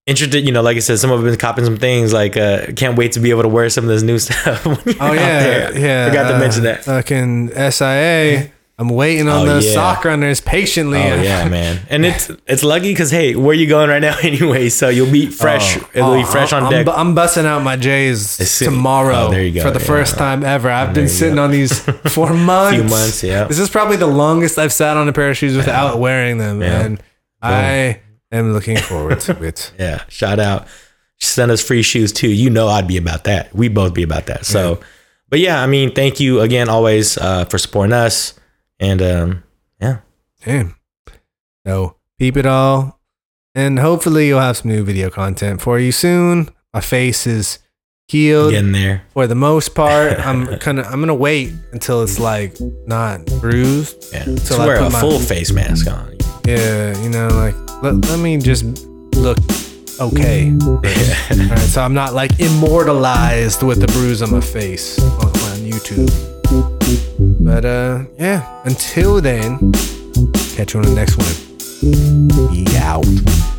interested. 0.06 0.46
You 0.46 0.52
know, 0.52 0.62
like 0.62 0.78
I 0.78 0.82
said, 0.82 1.00
some 1.00 1.12
of 1.12 1.22
them 1.22 1.30
been 1.30 1.40
copping 1.40 1.66
some 1.66 1.78
things. 1.78 2.14
Like, 2.14 2.36
uh, 2.38 2.72
can't 2.76 2.98
wait 2.98 3.14
to 3.14 3.20
be 3.20 3.30
able 3.30 3.44
to 3.44 3.48
wear 3.50 3.70
some 3.70 3.86
of 3.86 3.90
this 3.90 4.04
new 4.04 4.20
stuff. 4.20 4.66
Oh 4.66 5.14
yeah, 5.14 5.72
yeah. 5.72 6.08
Forgot 6.10 6.30
to 6.30 6.36
uh, 6.36 6.40
mention 6.40 6.64
that. 6.64 6.84
Fucking 6.86 7.50
SIA. 7.72 8.52
I'm 8.80 8.90
waiting 8.90 9.30
on 9.30 9.44
Oh, 9.44 9.46
those 9.46 9.68
yeah. 9.68 9.74
sock 9.74 10.04
runners 10.04 10.42
patiently. 10.42 10.98
Oh 10.98 11.22
yeah, 11.22 11.48
man, 11.58 11.80
and 11.92 12.04
it's 12.04 12.32
it's 12.48 12.64
lucky 12.64 12.92
because 12.92 13.12
hey, 13.12 13.36
where 13.36 13.54
you 13.54 13.68
going 13.68 13.88
right 13.88 14.02
now 14.02 14.18
anyway? 14.24 14.68
So 14.70 14.90
you'll 14.90 15.12
be 15.12 15.28
fresh. 15.28 15.78
Oh, 15.78 15.90
It'll 15.94 16.16
be 16.16 16.24
oh, 16.24 16.26
fresh 16.26 16.52
on 16.54 16.64
I'm, 16.64 16.72
deck. 16.72 16.88
I'm, 16.98 17.14
busting 17.14 17.46
out 17.46 17.62
my 17.64 17.76
J's 17.78 18.58
tomorrow 18.60 19.28
Oh, 19.28 19.30
there 19.30 19.44
you 19.44 19.54
go, 19.54 19.62
for 19.62 19.70
the 19.72 19.80
yeah. 19.80 19.86
first 19.86 20.18
time 20.18 20.44
ever. 20.44 20.72
I've 20.72 20.94
been 20.96 21.08
sitting 21.08 21.36
go. 21.36 21.44
on 21.44 21.52
these 21.52 21.80
for 21.82 22.34
months. 22.34 22.76
Few 22.76 22.84
months, 22.84 23.24
yeah. 23.24 23.44
This 23.44 23.60
is 23.60 23.70
probably 23.70 23.98
the 23.98 24.08
longest 24.08 24.58
I've 24.58 24.74
sat 24.74 24.98
on 24.98 25.08
a 25.08 25.14
pair 25.14 25.30
of 25.30 25.38
shoes 25.38 25.56
without 25.56 26.00
wearing 26.00 26.40
them, 26.40 26.62
Yeah. 26.64 26.82
and 26.82 27.04
I 27.44 28.00
am 28.38 28.54
looking 28.54 28.78
forward 28.78 29.20
to 29.22 29.44
it. 29.44 29.72
Yeah, 29.80 30.04
shout 30.10 30.40
out. 30.40 30.68
Send 31.20 31.52
us 31.52 31.62
free 31.66 31.84
shoes 31.84 32.12
too. 32.12 32.30
You 32.30 32.50
know 32.50 32.68
I'd 32.68 32.88
be 32.88 32.98
about 32.98 33.24
that. 33.26 33.54
We'd 33.56 33.74
both 33.74 33.94
be 33.94 34.04
about 34.04 34.26
that. 34.26 34.46
So, 34.46 34.80
but 35.30 35.40
yeah, 35.40 35.62
I 35.62 35.68
mean, 35.68 35.94
thank 35.94 36.20
you 36.20 36.42
again 36.42 36.68
always 36.70 37.18
uh, 37.18 37.46
for 37.46 37.58
supporting 37.58 37.94
us. 37.94 38.34
And 38.80 39.02
um, 39.02 39.44
yeah, 39.80 40.00
Damn. 40.44 40.76
So 41.66 41.96
keep 42.20 42.36
it 42.36 42.46
all, 42.46 43.00
and 43.56 43.80
hopefully 43.80 44.28
you'll 44.28 44.42
have 44.42 44.58
some 44.58 44.72
new 44.72 44.84
video 44.84 45.10
content 45.10 45.62
for 45.62 45.80
you 45.80 45.92
soon. 45.94 46.50
My 46.74 46.82
face 46.82 47.26
is 47.26 47.60
healed 48.10 48.52
Getting 48.52 48.74
there. 48.74 49.04
for 49.14 49.28
the 49.28 49.36
most 49.36 49.74
part. 49.76 50.20
I'm 50.26 50.58
kind 50.60 50.80
of 50.80 50.88
I'm 50.88 51.00
gonna 51.00 51.16
wait 51.16 51.54
until 51.72 52.02
it's 52.04 52.20
like 52.20 52.58
not 52.86 53.26
bruised. 53.40 54.12
Yeah. 54.12 54.26
Just 54.26 54.58
wear 54.60 54.76
a 54.76 54.90
my- 54.90 55.00
full 55.00 55.20
face 55.20 55.52
mask 55.54 55.88
on. 55.90 56.13
Yeah, 56.46 56.98
you 57.02 57.10
know, 57.10 57.28
like 57.30 57.56
let, 57.82 57.96
let 58.10 58.20
me 58.20 58.38
just 58.38 58.64
look 59.16 59.38
okay. 60.00 60.52
All 60.70 60.80
right, 60.82 61.60
so 61.60 61.82
I'm 61.82 61.94
not 61.94 62.14
like 62.14 62.40
immortalized 62.40 63.64
with 63.64 63.80
the 63.80 63.88
bruise 63.88 64.22
on 64.22 64.32
my 64.32 64.42
face 64.42 65.00
on, 65.00 65.28
on 65.28 65.58
YouTube. 65.60 66.12
But 67.44 67.66
uh, 67.66 68.04
yeah. 68.18 68.62
Until 68.66 69.22
then, 69.22 69.72
catch 70.56 70.74
you 70.74 70.82
on 70.82 70.86
the 70.86 70.94
next 70.96 71.18
one. 71.18 72.52
Be 72.52 72.66
out. 72.78 73.53